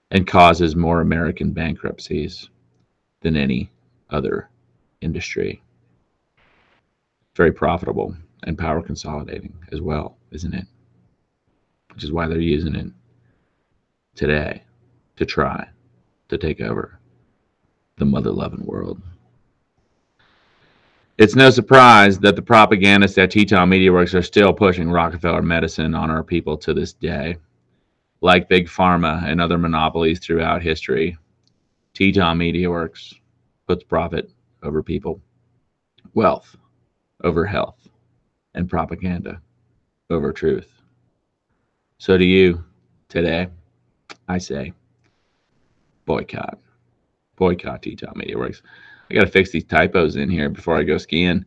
and 0.09 0.25
causes 0.25 0.75
more 0.75 1.01
American 1.01 1.51
bankruptcies 1.51 2.49
than 3.21 3.37
any 3.37 3.69
other 4.09 4.49
industry. 5.01 5.61
Very 7.35 7.51
profitable 7.51 8.15
and 8.43 8.57
power 8.57 8.81
consolidating 8.81 9.53
as 9.71 9.79
well, 9.79 10.17
isn't 10.31 10.55
it? 10.55 10.65
Which 11.93 12.03
is 12.03 12.11
why 12.11 12.27
they're 12.27 12.39
using 12.39 12.73
it 12.73 12.87
today 14.17 14.63
to 15.15 15.25
try 15.25 15.67
to 16.27 16.37
take 16.37 16.59
over 16.59 16.99
the 17.97 18.05
mother 18.05 18.31
loving 18.31 18.65
world. 18.65 19.01
It's 21.17 21.35
no 21.35 21.49
surprise 21.49 22.19
that 22.19 22.35
the 22.35 22.41
propagandists 22.41 23.17
at 23.17 23.31
Teton 23.31 23.69
Media 23.69 23.91
Works 23.91 24.13
are 24.13 24.21
still 24.21 24.53
pushing 24.53 24.91
Rockefeller 24.91 25.41
medicine 25.41 25.95
on 25.95 26.11
our 26.11 26.23
people 26.23 26.57
to 26.57 26.73
this 26.73 26.93
day. 26.93 27.37
Like 28.21 28.49
Big 28.49 28.67
Pharma 28.67 29.23
and 29.23 29.39
other 29.39 29.57
monopolies 29.57 30.19
throughout 30.19 30.61
history, 30.61 31.17
Teton 31.93 32.37
Media 32.37 32.69
Works 32.69 33.15
puts 33.67 33.83
profit 33.83 34.31
over 34.63 34.83
people, 34.83 35.21
wealth 36.13 36.55
over 37.23 37.45
health, 37.45 37.87
and 38.53 38.69
propaganda 38.69 39.41
over 40.09 40.31
truth. 40.31 40.69
So, 41.97 42.17
do 42.17 42.25
you 42.25 42.63
today, 43.09 43.47
I 44.27 44.37
say 44.37 44.73
boycott. 46.05 46.59
Boycott 47.37 47.83
Teton 47.83 48.13
Media 48.15 48.37
Works. 48.37 48.61
I 49.09 49.13
got 49.13 49.21
to 49.21 49.27
fix 49.27 49.51
these 49.51 49.63
typos 49.63 50.15
in 50.15 50.29
here 50.29 50.49
before 50.49 50.75
I 50.75 50.83
go 50.83 50.97
skiing. 50.97 51.45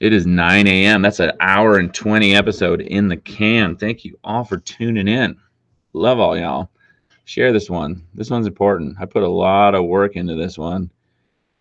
It 0.00 0.12
is 0.12 0.26
9 0.26 0.66
a.m. 0.66 1.00
That's 1.00 1.20
an 1.20 1.32
hour 1.40 1.78
and 1.78 1.94
20 1.94 2.34
episode 2.34 2.80
in 2.80 3.08
the 3.08 3.16
can. 3.16 3.76
Thank 3.76 4.04
you 4.04 4.18
all 4.24 4.44
for 4.44 4.58
tuning 4.58 5.08
in. 5.08 5.38
Love 5.92 6.18
all 6.18 6.36
y'all. 6.36 6.70
Share 7.24 7.52
this 7.52 7.70
one. 7.70 8.04
This 8.12 8.28
one's 8.28 8.48
important. 8.48 8.96
I 9.00 9.06
put 9.06 9.22
a 9.22 9.28
lot 9.28 9.76
of 9.76 9.84
work 9.84 10.16
into 10.16 10.34
this 10.34 10.58
one, 10.58 10.90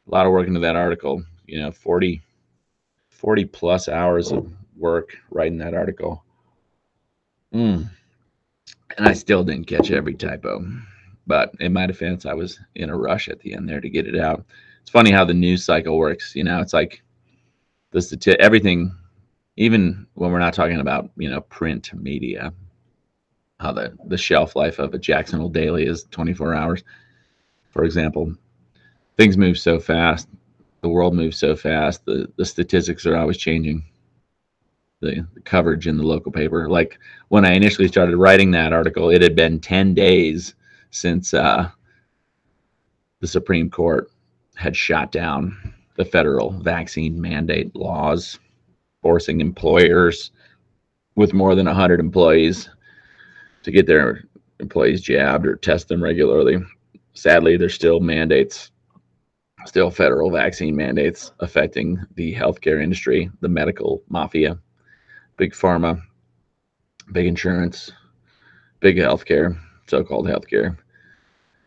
a 0.07 0.11
lot 0.11 0.25
of 0.25 0.31
work 0.31 0.47
into 0.47 0.59
that 0.61 0.75
article. 0.75 1.23
You 1.45 1.59
know, 1.59 1.71
40, 1.71 2.19
40 3.09 3.45
plus 3.45 3.87
hours 3.87 4.31
of 4.31 4.51
work 4.75 5.15
writing 5.29 5.59
that 5.59 5.75
article. 5.75 6.23
Mm. 7.53 7.89
And 8.97 9.07
I 9.07 9.13
still 9.13 9.43
didn't 9.43 9.67
catch 9.67 9.91
every 9.91 10.15
typo. 10.15 10.65
But 11.27 11.53
in 11.59 11.73
my 11.73 11.85
defense, 11.85 12.25
I 12.25 12.33
was 12.33 12.59
in 12.75 12.89
a 12.89 12.97
rush 12.97 13.29
at 13.29 13.39
the 13.39 13.53
end 13.53 13.69
there 13.69 13.81
to 13.81 13.89
get 13.89 14.07
it 14.07 14.19
out 14.19 14.45
it's 14.81 14.89
funny 14.89 15.11
how 15.11 15.23
the 15.23 15.33
news 15.33 15.63
cycle 15.63 15.97
works. 15.97 16.35
You 16.35 16.43
know, 16.43 16.59
it's 16.59 16.73
like 16.73 17.01
the 17.91 17.99
stati- 17.99 18.35
everything, 18.37 18.95
even 19.57 20.07
when 20.15 20.31
we're 20.31 20.39
not 20.39 20.53
talking 20.53 20.79
about 20.79 21.09
you 21.17 21.29
know 21.29 21.41
print 21.41 21.93
media, 21.93 22.53
how 23.59 23.71
the 23.71 23.95
the 24.07 24.17
shelf 24.17 24.55
life 24.55 24.79
of 24.79 24.93
a 24.93 24.99
Jackson 24.99 25.39
Hole 25.39 25.49
Daily 25.49 25.85
is 25.85 26.05
24 26.11 26.55
hours, 26.55 26.83
for 27.69 27.83
example. 27.83 28.35
Things 29.17 29.37
move 29.37 29.57
so 29.59 29.79
fast. 29.79 30.27
The 30.81 30.89
world 30.89 31.13
moves 31.13 31.37
so 31.37 31.55
fast. 31.55 32.05
The 32.05 32.31
the 32.37 32.45
statistics 32.45 33.05
are 33.05 33.17
always 33.17 33.37
changing. 33.37 33.83
The, 35.01 35.25
the 35.33 35.41
coverage 35.41 35.87
in 35.87 35.97
the 35.97 36.03
local 36.05 36.31
paper. 36.31 36.69
Like 36.69 36.99
when 37.29 37.43
I 37.43 37.53
initially 37.53 37.87
started 37.87 38.17
writing 38.17 38.51
that 38.51 38.71
article, 38.71 39.09
it 39.09 39.21
had 39.21 39.35
been 39.35 39.59
10 39.59 39.95
days 39.95 40.53
since 40.91 41.33
uh, 41.33 41.69
the 43.19 43.27
Supreme 43.27 43.69
Court 43.69 44.11
had 44.55 44.75
shot 44.75 45.11
down 45.11 45.73
the 45.95 46.05
federal 46.05 46.51
vaccine 46.51 47.19
mandate 47.19 47.75
laws, 47.75 48.39
forcing 49.01 49.41
employers 49.41 50.31
with 51.15 51.33
more 51.33 51.55
than 51.55 51.65
100 51.65 51.99
employees 51.99 52.69
to 53.63 53.71
get 53.71 53.87
their 53.87 54.23
employees 54.59 55.01
jabbed 55.01 55.45
or 55.45 55.55
test 55.55 55.87
them 55.87 56.03
regularly. 56.03 56.57
Sadly, 57.13 57.57
there's 57.57 57.73
still 57.73 57.99
mandates, 57.99 58.71
still 59.65 59.91
federal 59.91 60.31
vaccine 60.31 60.75
mandates 60.75 61.31
affecting 61.39 61.99
the 62.15 62.33
healthcare 62.33 62.81
industry, 62.81 63.29
the 63.41 63.49
medical 63.49 64.03
mafia, 64.09 64.57
big 65.41 65.53
pharma, 65.53 65.99
big 67.11 67.25
insurance, 67.25 67.91
big 68.79 68.97
healthcare, 68.97 69.59
so 69.87 70.03
called 70.03 70.27
healthcare 70.27 70.77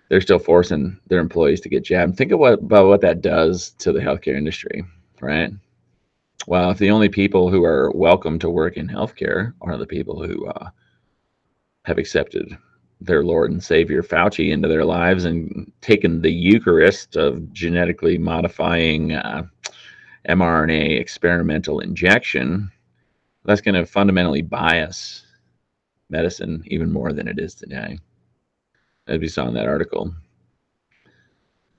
they're 0.08 0.20
still 0.20 0.38
forcing 0.38 0.98
their 1.08 1.18
employees 1.18 1.60
to 1.62 1.68
get 1.68 1.84
jabbed. 1.84 2.16
Think 2.16 2.32
what 2.32 2.54
about 2.54 2.86
what 2.86 3.00
that 3.00 3.20
does 3.20 3.70
to 3.78 3.92
the 3.92 4.00
healthcare 4.00 4.36
industry, 4.36 4.84
right? 5.20 5.50
Well, 6.46 6.70
if 6.70 6.78
the 6.78 6.90
only 6.90 7.08
people 7.08 7.50
who 7.50 7.64
are 7.64 7.90
welcome 7.94 8.38
to 8.40 8.50
work 8.50 8.76
in 8.76 8.86
healthcare 8.86 9.54
are 9.62 9.78
the 9.78 9.86
people 9.86 10.22
who 10.24 10.46
uh, 10.46 10.68
have 11.84 11.98
accepted 11.98 12.56
their 13.00 13.24
Lord 13.24 13.50
and 13.50 13.62
Savior 13.62 14.02
Fauci 14.02 14.52
into 14.52 14.68
their 14.68 14.84
lives 14.84 15.24
and 15.24 15.72
taken 15.80 16.20
the 16.20 16.32
Eucharist 16.32 17.16
of 17.16 17.52
genetically 17.52 18.18
modifying 18.18 19.12
uh, 19.12 19.42
mRNA 20.28 21.00
experimental 21.00 21.80
injection, 21.80 22.70
that's 23.44 23.60
going 23.60 23.74
to 23.74 23.86
fundamentally 23.86 24.42
bias 24.42 25.26
medicine 26.10 26.62
even 26.66 26.92
more 26.92 27.12
than 27.12 27.28
it 27.28 27.38
is 27.38 27.54
today 27.54 27.98
as 29.06 29.20
we 29.20 29.28
saw 29.28 29.46
in 29.46 29.54
that 29.54 29.68
article, 29.68 30.14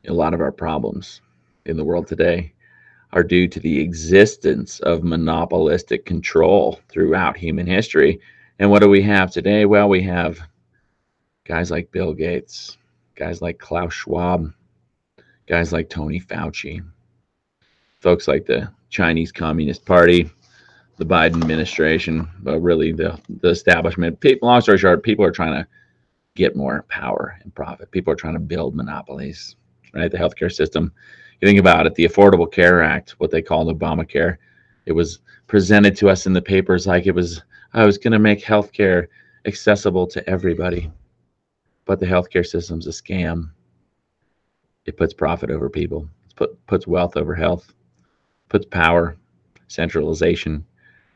a 0.08 0.14
lot 0.14 0.34
of 0.34 0.42
our 0.42 0.52
problems 0.52 1.22
in 1.66 1.78
the 1.78 1.84
world 1.84 2.08
today 2.08 2.54
are 3.14 3.24
due 3.24 3.48
to 3.48 3.60
the 3.60 3.80
existence 3.80 4.80
of 4.82 5.04
monopolistic 5.04 6.06
control 6.06 6.80
throughout 6.90 7.38
human 7.38 7.66
history. 7.66 8.20
And 8.60 8.70
what 8.70 8.82
do 8.82 8.90
we 8.90 9.02
have 9.04 9.32
today? 9.32 9.66
Well, 9.66 9.90
we 9.90 10.04
have 10.04 10.40
guys 11.46 11.72
like 11.72 11.92
Bill 11.92 12.14
Gates, 12.14 12.78
guys 13.16 13.42
like 13.42 13.58
Klaus 13.58 13.94
Schwab, 13.94 14.54
guys 15.48 15.74
like 15.74 15.90
Tony 15.90 16.20
Fauci, 16.20 16.86
folks 18.00 18.28
like 18.28 18.46
the 18.46 18.70
Chinese 18.90 19.32
Communist 19.32 19.86
Party, 19.86 20.30
the 20.98 21.06
Biden 21.06 21.42
administration, 21.42 22.28
but 22.42 22.60
really 22.60 22.92
the, 22.92 23.20
the 23.42 23.50
establishment. 23.50 24.20
People, 24.20 24.48
long 24.48 24.62
story 24.62 24.78
short, 24.78 25.04
people 25.04 25.26
are 25.26 25.32
trying 25.32 25.54
to 25.54 25.68
get 26.36 26.56
more 26.56 26.86
power 26.90 27.38
and 27.44 27.54
profit. 27.54 27.92
People 27.92 28.14
are 28.14 28.18
trying 28.18 28.34
to 28.34 28.40
build 28.40 28.76
monopolies, 28.76 29.56
right? 29.94 30.12
The 30.12 30.18
healthcare 30.18 30.52
system. 30.52 30.92
You 31.42 31.48
think 31.48 31.60
about 31.60 31.86
it, 31.86 31.96
the 31.96 32.08
Affordable 32.08 32.52
Care 32.52 32.82
Act, 32.82 33.12
what 33.18 33.30
they 33.30 33.42
called 33.42 33.68
Obamacare, 33.68 34.38
it 34.86 34.94
was 34.94 35.20
presented 35.48 35.96
to 35.98 36.10
us 36.10 36.28
in 36.28 36.34
the 36.34 36.42
papers 36.42 36.88
like 36.88 37.08
it 37.08 37.16
was, 37.16 37.42
I 37.74 37.86
was 37.86 37.98
going 37.98 38.14
to 38.14 38.20
make 38.20 38.42
healthcare 38.42 39.08
accessible 39.46 40.08
to 40.08 40.30
everybody. 40.30 40.92
But 41.86 42.00
the 42.00 42.06
healthcare 42.06 42.46
system's 42.46 42.88
a 42.88 42.92
scam. 42.92 43.52
It 44.86 44.98
puts 44.98 45.14
profit 45.14 45.52
over 45.52 45.70
people. 45.70 46.08
It 46.30 46.36
put, 46.36 46.68
puts 46.68 46.88
wealth 46.88 47.18
over 47.18 47.36
health, 47.36 47.74
puts 48.50 48.66
power, 48.66 49.18
centralization 49.68 50.66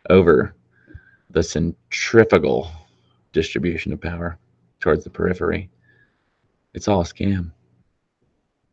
over 0.09 0.55
the 1.29 1.43
centrifugal 1.43 2.71
distribution 3.31 3.93
of 3.93 4.01
power 4.01 4.37
towards 4.79 5.03
the 5.03 5.09
periphery. 5.09 5.69
It's 6.73 6.87
all 6.87 7.01
a 7.01 7.05
scam. 7.05 7.51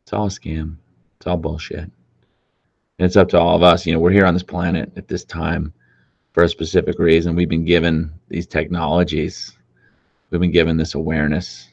It's 0.02 0.12
all 0.12 0.26
a 0.26 0.30
scam. 0.30 0.76
It's 1.16 1.26
all 1.26 1.36
bullshit. 1.36 1.90
And 2.98 3.04
it's 3.06 3.16
up 3.16 3.28
to 3.30 3.38
all 3.38 3.56
of 3.56 3.62
us. 3.62 3.84
You 3.84 3.92
know, 3.92 4.00
we're 4.00 4.10
here 4.10 4.26
on 4.26 4.34
this 4.34 4.42
planet 4.42 4.92
at 4.96 5.08
this 5.08 5.24
time 5.24 5.72
for 6.32 6.44
a 6.44 6.48
specific 6.48 6.98
reason. 6.98 7.34
We've 7.34 7.48
been 7.48 7.64
given 7.64 8.12
these 8.28 8.46
technologies, 8.46 9.56
we've 10.30 10.40
been 10.40 10.50
given 10.50 10.76
this 10.76 10.94
awareness, 10.94 11.68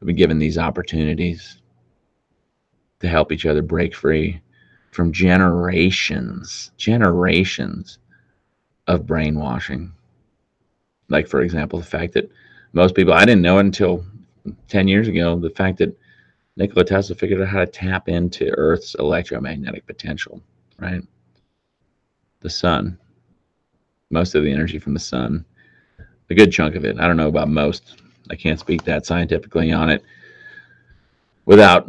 we've 0.00 0.06
been 0.06 0.16
given 0.16 0.38
these 0.38 0.58
opportunities 0.58 1.60
to 3.00 3.08
help 3.08 3.32
each 3.32 3.46
other 3.46 3.62
break 3.62 3.94
free 3.94 4.40
from 4.90 5.12
generations, 5.12 6.70
generations 6.78 7.98
of 8.86 9.06
brainwashing. 9.06 9.92
Like, 11.08 11.28
for 11.28 11.40
example, 11.40 11.78
the 11.78 11.86
fact 11.86 12.14
that 12.14 12.30
most 12.72 12.94
people 12.94 13.14
i 13.14 13.24
didn't 13.24 13.42
know 13.42 13.56
it 13.56 13.60
until 13.60 14.04
10 14.68 14.86
years 14.86 15.08
ago 15.08 15.38
the 15.38 15.48
fact 15.48 15.78
that 15.78 15.96
nikola 16.56 16.84
tesla 16.84 17.16
figured 17.16 17.40
out 17.40 17.48
how 17.48 17.60
to 17.60 17.66
tap 17.66 18.08
into 18.08 18.50
earth's 18.50 18.94
electromagnetic 18.96 19.86
potential 19.86 20.42
right? 20.78 21.02
The 22.40 22.50
sun. 22.50 22.98
Most 24.10 24.34
of 24.34 24.44
the 24.44 24.52
energy 24.52 24.78
from 24.78 24.94
the 24.94 25.00
sun. 25.00 25.44
A 26.30 26.34
good 26.34 26.52
chunk 26.52 26.74
of 26.74 26.84
it. 26.84 26.98
I 26.98 27.06
don't 27.06 27.16
know 27.16 27.28
about 27.28 27.48
most. 27.48 28.02
I 28.30 28.36
can't 28.36 28.58
speak 28.58 28.84
that 28.84 29.06
scientifically 29.06 29.72
on 29.72 29.90
it 29.90 30.04
without 31.44 31.88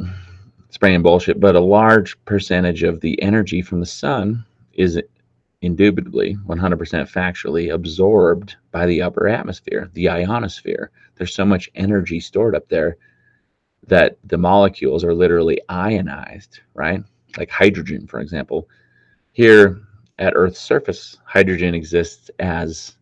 spraying 0.70 1.02
bullshit 1.02 1.40
but 1.40 1.56
a 1.56 1.60
large 1.60 2.24
percentage 2.26 2.84
of 2.84 3.00
the 3.00 3.20
energy 3.24 3.62
from 3.62 3.80
the 3.80 3.86
sun 3.86 4.46
is 4.74 5.02
indubitably 5.62 6.38
100% 6.48 6.78
factually 7.12 7.74
absorbed 7.74 8.56
by 8.72 8.86
the 8.86 9.02
upper 9.02 9.28
atmosphere, 9.28 9.90
the 9.94 10.10
ionosphere. 10.10 10.92
There's 11.16 11.34
so 11.34 11.46
much 11.46 11.70
energy 11.76 12.20
stored 12.20 12.56
up 12.56 12.70
there 12.70 12.98
that 13.88 14.18
the 14.24 14.38
molecules 14.38 15.04
are 15.04 15.14
literally 15.14 15.60
ionized, 15.70 16.60
right? 16.74 17.04
Like 17.38 17.50
hydrogen, 17.50 18.08
for 18.08 18.20
example. 18.20 18.70
Here 19.32 19.82
at 20.20 20.34
Earth's 20.36 20.60
surface, 20.60 21.18
hydrogen 21.26 21.74
exists 21.74 22.30
as 22.40 22.96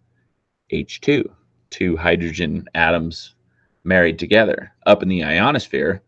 H2, 0.72 1.30
two 1.70 1.98
hydrogen 1.98 2.66
atoms 2.74 3.36
married 3.84 4.20
together. 4.20 4.72
Up 4.86 5.04
in 5.04 5.10
the 5.10 5.24
ionosphere, 5.24 6.02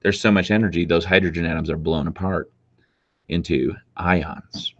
there's 0.00 0.20
so 0.20 0.30
much 0.30 0.50
energy, 0.50 0.84
those 0.84 1.04
hydrogen 1.04 1.44
atoms 1.44 1.70
are 1.70 1.76
blown 1.76 2.06
apart 2.06 2.50
into 3.28 3.74
ions, 3.96 4.74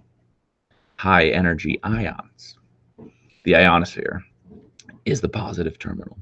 high 0.99 1.29
energy 1.29 1.79
ions. 1.85 2.59
The 3.45 3.57
ionosphere 3.57 4.23
is 5.05 5.21
the 5.21 5.29
positive 5.29 5.79
terminal 5.79 6.19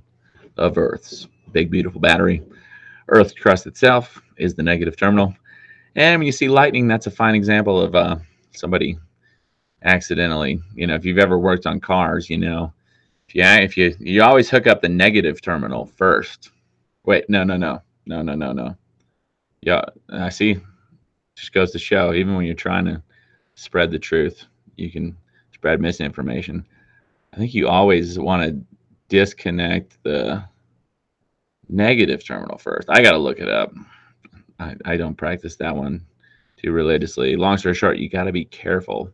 of 0.56 0.78
Earth's 0.78 1.26
big, 1.52 1.70
beautiful 1.70 2.00
battery. 2.00 2.42
Earth's 3.08 3.32
crust 3.32 3.66
itself 3.66 4.22
is 4.36 4.54
the 4.54 4.62
negative 4.62 4.96
terminal. 4.96 5.34
And 5.94 6.20
when 6.20 6.26
you 6.26 6.32
see 6.32 6.48
lightning, 6.48 6.86
that's 6.86 7.06
a 7.06 7.10
fine 7.10 7.34
example 7.34 7.80
of 7.80 7.94
uh, 7.94 8.16
somebody 8.52 8.98
accidentally. 9.82 10.60
You 10.74 10.86
know, 10.86 10.94
if 10.94 11.04
you've 11.04 11.18
ever 11.18 11.38
worked 11.38 11.66
on 11.66 11.80
cars, 11.80 12.28
you 12.28 12.36
know, 12.36 12.72
if 13.28 13.34
you 13.34 13.42
if 13.42 13.76
you 13.76 13.96
you 13.98 14.22
always 14.22 14.50
hook 14.50 14.66
up 14.66 14.82
the 14.82 14.88
negative 14.88 15.40
terminal 15.40 15.86
first. 15.86 16.50
Wait, 17.04 17.28
no, 17.30 17.44
no, 17.44 17.56
no, 17.56 17.80
no, 18.04 18.20
no, 18.22 18.34
no, 18.34 18.52
no. 18.52 18.76
Yeah, 19.62 19.84
I 20.10 20.28
see. 20.28 20.58
Just 21.34 21.52
goes 21.52 21.70
to 21.72 21.78
show, 21.78 22.12
even 22.12 22.34
when 22.34 22.44
you're 22.44 22.54
trying 22.54 22.84
to 22.86 23.02
spread 23.54 23.90
the 23.90 23.98
truth, 23.98 24.46
you 24.76 24.90
can 24.90 25.16
spread 25.52 25.80
misinformation. 25.80 26.64
I 27.32 27.36
think 27.36 27.54
you 27.54 27.68
always 27.68 28.18
want 28.18 28.42
to 28.42 28.76
disconnect 29.08 30.02
the 30.02 30.44
negative 31.68 32.24
terminal 32.24 32.58
first. 32.58 32.88
I 32.88 33.02
got 33.02 33.12
to 33.12 33.18
look 33.18 33.40
it 33.40 33.48
up. 33.48 33.72
I, 34.58 34.74
I 34.84 34.96
don't 34.96 35.16
practice 35.16 35.56
that 35.56 35.74
one 35.74 36.04
too 36.56 36.72
religiously. 36.72 37.36
Long 37.36 37.58
story 37.58 37.74
short, 37.74 37.98
you 37.98 38.08
got 38.08 38.24
to 38.24 38.32
be 38.32 38.44
careful 38.44 39.10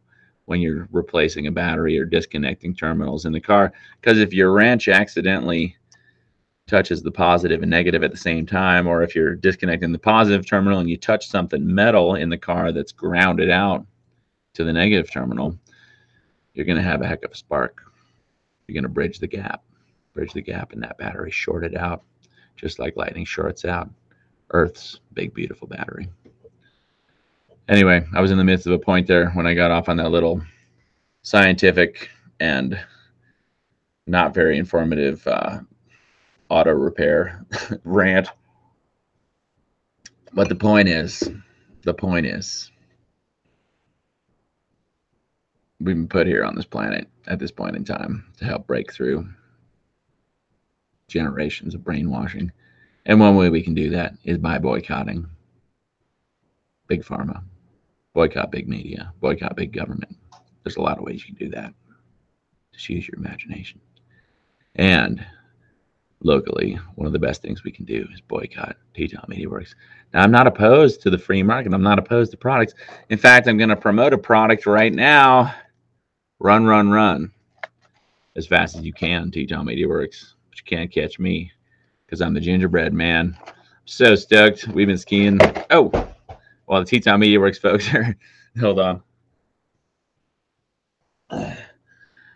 when 0.47 0.61
you're 0.61 0.89
replacing 0.93 1.47
a 1.47 1.53
battery 1.53 1.99
or 1.99 2.05
disconnecting 2.05 2.75
terminals 2.75 3.25
in 3.25 3.33
the 3.33 3.41
car. 3.41 3.73
Because 4.01 4.19
if 4.19 4.33
your 4.33 4.53
wrench 4.53 4.89
accidentally 4.89 5.77
touches 6.69 7.03
the 7.03 7.11
positive 7.11 7.63
and 7.63 7.71
negative 7.71 8.03
at 8.03 8.11
the 8.11 8.17
same 8.17 8.47
time, 8.47 8.87
or 8.87 9.03
if 9.03 9.15
you're 9.15 9.35
disconnecting 9.35 9.93
the 9.93 9.99
positive 9.99 10.47
terminal 10.47 10.79
and 10.79 10.89
you 10.89 10.97
touch 10.97 11.29
something 11.29 11.75
metal 11.75 12.15
in 12.15 12.29
the 12.29 12.39
car 12.39 12.73
that's 12.73 12.93
grounded 12.93 13.51
out 13.51 13.87
to 14.55 14.65
the 14.65 14.73
negative 14.73 15.11
terminal, 15.11 15.59
you're 16.55 16.67
going 16.67 16.79
to 16.79 16.83
have 16.83 17.03
a 17.03 17.07
heck 17.07 17.25
of 17.25 17.33
a 17.33 17.37
spark. 17.37 17.83
You're 18.67 18.75
going 18.75 18.83
to 18.85 18.89
bridge 18.89 19.19
the 19.19 19.27
gap, 19.27 19.63
bridge 20.15 20.33
the 20.33 20.43
gap, 20.43 20.73
and 20.73 20.83
that 20.83 20.99
battery 20.99 21.31
shorted 21.31 21.75
out, 21.75 22.03
just 22.57 22.79
like 22.79 22.97
lightning 22.97 23.25
shorts 23.25 23.65
out 23.65 23.91
Earth's 24.51 25.01
big, 25.15 25.33
beautiful 25.33 25.67
battery 25.67 26.09
anyway, 27.69 28.05
I 28.15 28.21
was 28.21 28.31
in 28.31 28.39
the 28.39 28.45
midst 28.45 28.67
of 28.67 28.73
a 28.73 28.79
point 28.79 29.07
there 29.07 29.31
when 29.31 29.47
I 29.47 29.55
got 29.55 29.71
off 29.71 29.89
on 29.89 29.97
that 29.97 30.11
little 30.11 30.43
scientific 31.23 32.11
and 32.41 32.79
not 34.07 34.35
very 34.35 34.59
informative 34.59 35.27
uh, 35.27 35.61
auto 36.49 36.73
repair 36.73 37.45
rant. 37.85 38.29
But 40.33 40.49
the 40.49 40.55
point 40.55 40.89
is, 40.89 41.31
the 41.83 41.95
point 41.95 42.27
is, 42.27 42.71
we've 45.55 45.71
been 45.85 46.09
put 46.09 46.27
here 46.27 46.45
on 46.45 46.55
this 46.55 46.65
planet 46.65 47.09
at 47.27 47.39
this 47.39 47.51
point 47.51 47.77
in 47.77 47.85
time 47.85 48.25
to 48.39 48.45
help 48.45 48.67
break 48.67 48.93
through 48.93 49.29
generations 51.09 51.75
of 51.75 51.85
brainwashing. 51.85 52.51
And 53.07 53.21
one 53.21 53.37
way 53.37 53.49
we 53.49 53.63
can 53.63 53.75
do 53.75 53.91
that 53.91 54.15
is 54.25 54.39
by 54.39 54.59
boycotting 54.59 55.27
big 56.87 57.03
pharma, 57.05 57.43
boycott 58.15 58.51
big 58.51 58.69
media, 58.69 59.13
boycott 59.21 59.57
big 59.57 59.73
government. 59.73 60.17
There's 60.63 60.77
a 60.77 60.83
lot 60.83 60.99
of 60.99 61.05
ways 61.05 61.27
you 61.27 61.35
can 61.35 61.47
do 61.47 61.55
that. 61.55 61.75
Just 62.73 62.89
use 62.89 63.09
your 63.09 63.19
imagination. 63.19 63.81
And 64.77 65.25
locally, 66.23 66.79
one 66.95 67.07
of 67.07 67.13
the 67.13 67.19
best 67.19 67.43
things 67.43 67.65
we 67.65 67.73
can 67.73 67.85
do 67.85 68.07
is 68.13 68.21
boycott 68.21 68.77
Teton 68.95 69.25
Media 69.29 69.49
Works. 69.49 69.75
Now, 70.15 70.23
I'm 70.23 70.31
not 70.31 70.47
opposed 70.47 71.03
to 71.03 71.11
the 71.11 71.19
free 71.19 71.43
market. 71.43 71.75
I'm 71.75 71.83
not 71.83 71.99
opposed 71.99 72.31
to 72.31 72.37
products. 72.37 72.75
In 73.11 73.19
fact, 73.19 73.49
I'm 73.49 73.59
going 73.59 73.71
to 73.71 73.77
promote 73.77 74.13
a 74.13 74.19
product 74.19 74.67
right 74.67 74.93
now. 74.95 75.55
Run, 76.43 76.67
run, 76.67 76.91
run 76.91 77.31
as 78.35 78.49
fast 78.49 78.75
as 78.75 78.83
you 78.83 78.93
can, 78.93 79.31
Teton 79.31 79.65
Media 79.65 79.87
Works. 79.87 80.35
But 80.51 80.59
you 80.59 80.65
can't 80.65 80.91
catch 80.91 81.21
me 81.21 81.53
because 82.05 82.21
I'm 82.21 82.35
the 82.35 82.41
gingerbread 82.41 82.93
man. 82.93 83.39
so 83.85 84.17
stoked. 84.17 84.67
We've 84.67 84.89
been 84.89 84.99
skiing. 84.99 85.39
Oh, 85.71 85.91
while 86.65 86.85
the 86.85 86.91
Teton 86.91 87.21
Media 87.21 87.39
Works 87.39 87.61
folks 87.61 87.95
are 87.95 88.17
hold 88.61 88.81
on. 88.81 89.03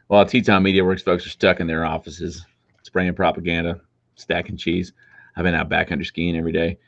While 0.06 0.24
Teton 0.24 0.62
Media 0.62 0.84
Works 0.84 1.02
folks 1.02 1.26
are 1.26 1.30
stuck 1.30 1.58
in 1.58 1.66
their 1.66 1.84
offices, 1.84 2.46
spraying 2.84 3.12
propaganda, 3.14 3.80
stacking 4.14 4.56
cheese. 4.56 4.92
I've 5.34 5.42
been 5.42 5.56
out 5.56 5.68
backcountry 5.68 6.06
skiing 6.06 6.36
every 6.36 6.52
day, 6.52 6.78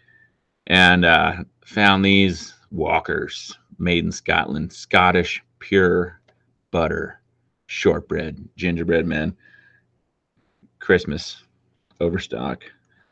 and 0.68 1.04
uh, 1.04 1.32
found 1.64 2.04
these 2.04 2.54
walkers 2.70 3.58
made 3.76 4.04
in 4.04 4.12
Scotland, 4.12 4.72
Scottish 4.72 5.42
pure 5.58 6.18
butter 6.70 7.20
shortbread 7.66 8.48
gingerbread 8.56 9.06
men. 9.06 9.36
Christmas 10.78 11.42
overstock 12.00 12.64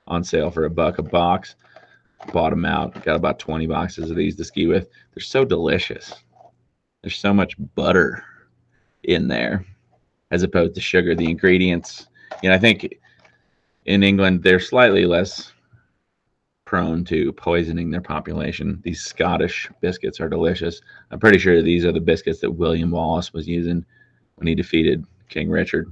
on 0.06 0.22
sale 0.22 0.50
for 0.50 0.64
a 0.64 0.70
buck 0.70 0.98
a 0.98 1.02
box 1.02 1.56
bought 2.32 2.50
them 2.50 2.64
out. 2.64 3.02
Got 3.04 3.16
about 3.16 3.38
20 3.38 3.66
boxes 3.66 4.10
of 4.10 4.16
these 4.16 4.36
to 4.36 4.44
ski 4.44 4.66
with. 4.66 4.88
They're 5.14 5.22
so 5.22 5.44
delicious. 5.44 6.14
There's 7.02 7.18
so 7.18 7.32
much 7.32 7.54
butter 7.74 8.24
in 9.04 9.28
there 9.28 9.64
as 10.30 10.42
opposed 10.42 10.74
to 10.74 10.80
sugar. 10.80 11.14
The 11.14 11.30
ingredients, 11.30 12.06
you 12.42 12.48
know, 12.48 12.54
I 12.54 12.58
think 12.58 12.98
in 13.84 14.02
England 14.02 14.42
they're 14.42 14.60
slightly 14.60 15.06
less 15.06 15.52
prone 16.66 17.04
to 17.04 17.32
poisoning 17.32 17.90
their 17.90 18.02
population. 18.02 18.80
These 18.84 19.00
Scottish 19.00 19.70
biscuits 19.80 20.20
are 20.20 20.28
delicious. 20.28 20.82
I'm 21.10 21.18
pretty 21.18 21.38
sure 21.38 21.62
these 21.62 21.86
are 21.86 21.92
the 21.92 22.00
biscuits 22.00 22.40
that 22.40 22.50
William 22.50 22.90
Wallace 22.90 23.32
was 23.32 23.48
using 23.48 23.86
when 24.34 24.46
he 24.46 24.54
defeated 24.54 25.06
King 25.30 25.48
Richard. 25.48 25.90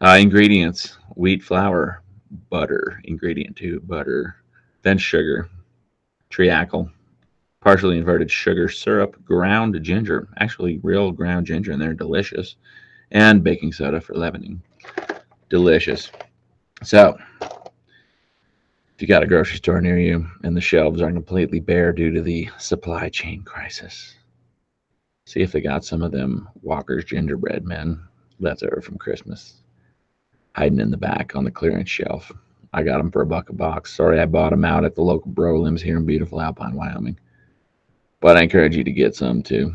Uh, 0.00 0.18
ingredients 0.20 0.98
wheat 1.16 1.42
flour, 1.42 2.02
butter, 2.50 3.00
ingredient 3.04 3.56
two, 3.56 3.80
butter, 3.80 4.36
then 4.82 4.98
sugar, 4.98 5.48
treacle, 6.28 6.90
partially 7.60 7.96
inverted 7.96 8.30
sugar 8.30 8.68
syrup, 8.68 9.24
ground 9.24 9.82
ginger, 9.82 10.28
actually 10.38 10.78
real 10.82 11.10
ground 11.10 11.46
ginger, 11.46 11.72
and 11.72 11.80
they're 11.80 11.94
delicious, 11.94 12.56
and 13.12 13.42
baking 13.42 13.72
soda 13.72 14.00
for 14.00 14.14
leavening. 14.14 14.60
Delicious. 15.48 16.10
So, 16.82 17.16
you 19.04 19.08
got 19.08 19.22
a 19.22 19.26
grocery 19.26 19.58
store 19.58 19.82
near 19.82 19.98
you 19.98 20.26
and 20.44 20.56
the 20.56 20.62
shelves 20.62 21.02
are 21.02 21.12
completely 21.12 21.60
bare 21.60 21.92
due 21.92 22.10
to 22.10 22.22
the 22.22 22.48
supply 22.56 23.10
chain 23.10 23.42
crisis, 23.42 24.14
see 25.26 25.42
if 25.42 25.52
they 25.52 25.60
got 25.60 25.84
some 25.84 26.00
of 26.00 26.10
them 26.10 26.48
Walker's 26.62 27.04
gingerbread 27.04 27.66
men 27.66 28.00
left 28.40 28.62
over 28.62 28.80
from 28.80 28.96
Christmas 28.96 29.56
hiding 30.56 30.80
in 30.80 30.90
the 30.90 30.96
back 30.96 31.36
on 31.36 31.44
the 31.44 31.50
clearance 31.50 31.90
shelf. 31.90 32.32
I 32.72 32.82
got 32.82 32.96
them 32.96 33.10
for 33.10 33.20
a 33.20 33.26
buck 33.26 33.50
a 33.50 33.52
box. 33.52 33.94
Sorry, 33.94 34.18
I 34.20 34.24
bought 34.24 34.52
them 34.52 34.64
out 34.64 34.86
at 34.86 34.94
the 34.94 35.02
local 35.02 35.30
Broulim's 35.30 35.82
here 35.82 35.98
in 35.98 36.06
beautiful 36.06 36.40
Alpine, 36.40 36.74
Wyoming. 36.74 37.18
But 38.20 38.38
I 38.38 38.44
encourage 38.44 38.74
you 38.74 38.84
to 38.84 38.90
get 38.90 39.14
some 39.14 39.42
too. 39.42 39.74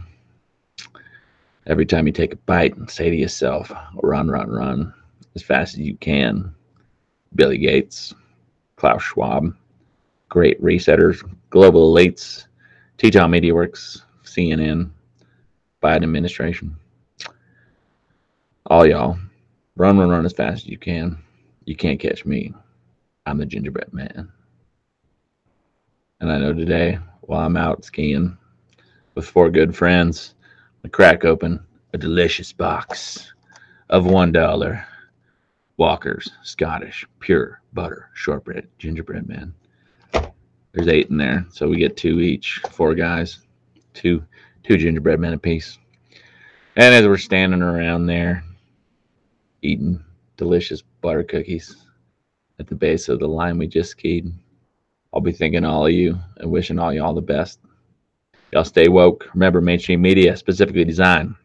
Every 1.67 1.85
time 1.85 2.07
you 2.07 2.13
take 2.13 2.33
a 2.33 2.37
bite, 2.37 2.73
say 2.89 3.11
to 3.11 3.15
yourself, 3.15 3.71
run, 4.01 4.27
run, 4.27 4.49
run 4.49 4.91
as 5.35 5.43
fast 5.43 5.75
as 5.75 5.81
you 5.81 5.97
can. 5.97 6.51
Billy 7.35 7.59
Gates, 7.59 8.15
Klaus 8.79 9.03
Schwab, 9.03 9.53
great 10.29 10.61
resetters, 10.63 11.21
global 11.49 11.93
elites, 11.93 12.45
Teton 12.97 13.29
Media 13.29 13.53
Works, 13.53 14.03
CNN, 14.23 14.89
Biden 15.83 16.03
administration. 16.03 16.77
All 18.67 18.87
y'all, 18.87 19.19
run, 19.75 19.97
run, 19.97 20.09
run 20.09 20.25
as 20.25 20.31
fast 20.31 20.63
as 20.63 20.67
you 20.67 20.77
can. 20.77 21.17
You 21.65 21.75
can't 21.75 21.99
catch 21.99 22.25
me. 22.25 22.53
I'm 23.25 23.37
the 23.37 23.45
gingerbread 23.45 23.93
man. 23.93 24.31
And 26.21 26.31
I 26.31 26.37
know 26.37 26.53
today, 26.53 26.99
while 27.21 27.45
I'm 27.45 27.57
out 27.57 27.83
skiing 27.83 28.37
with 29.13 29.27
four 29.27 29.49
good 29.49 29.75
friends, 29.75 30.35
I 30.85 30.87
crack 30.87 31.25
open 31.25 31.59
a 31.93 31.97
delicious 31.97 32.53
box 32.53 33.33
of 33.89 34.05
$1 34.05 34.85
Walker's 35.79 36.29
Scottish 36.43 37.05
pure 37.21 37.61
butter 37.71 38.09
shortbread 38.13 38.67
gingerbread 38.79 39.29
man. 39.29 39.53
There's 40.73 40.89
eight 40.89 41.09
in 41.09 41.15
there, 41.15 41.45
so 41.51 41.69
we 41.69 41.77
get 41.77 41.95
two 41.95 42.19
each, 42.19 42.61
four 42.71 42.93
guys, 42.93 43.39
two 43.93 44.21
two 44.61 44.75
gingerbread 44.75 45.21
men 45.21 45.31
apiece. 45.31 45.77
And 46.75 46.93
as 46.93 47.07
we're 47.07 47.15
standing 47.15 47.61
around 47.61 48.07
there 48.07 48.43
eating 49.61 50.03
delicious 50.35 50.83
butter 50.99 51.23
cookies 51.23 51.77
at 52.59 52.67
the 52.67 52.75
base 52.75 53.07
of 53.07 53.19
the 53.19 53.27
line 53.27 53.57
we 53.57 53.65
just 53.65 53.91
skied, 53.91 54.33
I'll 55.13 55.21
be 55.21 55.31
thinking 55.31 55.63
all 55.63 55.85
of 55.85 55.93
you 55.93 56.19
and 56.37 56.51
wishing 56.51 56.77
all 56.77 56.93
y'all 56.93 57.13
the 57.13 57.21
best. 57.21 57.57
Y'all 58.51 58.65
stay 58.65 58.89
woke. 58.89 59.29
Remember, 59.33 59.61
mainstream 59.61 60.01
media 60.01 60.35
specifically 60.35 60.83
designed 60.83 61.35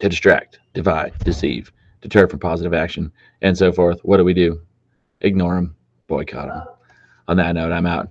to 0.00 0.08
distract, 0.08 0.58
divide, 0.74 1.16
deceive, 1.20 1.70
deter 2.00 2.26
from 2.26 2.38
positive 2.38 2.74
action, 2.74 3.12
and 3.42 3.56
so 3.56 3.72
forth. 3.72 4.00
What 4.02 4.16
do 4.16 4.24
we 4.24 4.34
do? 4.34 4.60
Ignore 5.20 5.54
them, 5.54 5.76
boycott 6.06 6.48
them. 6.48 6.64
On 7.28 7.36
that 7.36 7.54
note, 7.54 7.72
I'm 7.72 7.86
out. 7.86 8.08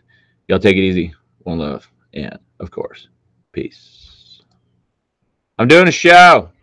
Y'all 0.48 0.60
take 0.60 0.78
it 0.78 0.82
easy. 0.82 1.14
One 1.40 1.60
love. 1.60 1.90
And, 2.14 2.38
of 2.60 2.72
course, 2.72 3.08
peace. 3.52 4.42
I'm 5.58 5.68
doing 5.68 5.88
a 5.88 5.92
show. 5.92 6.50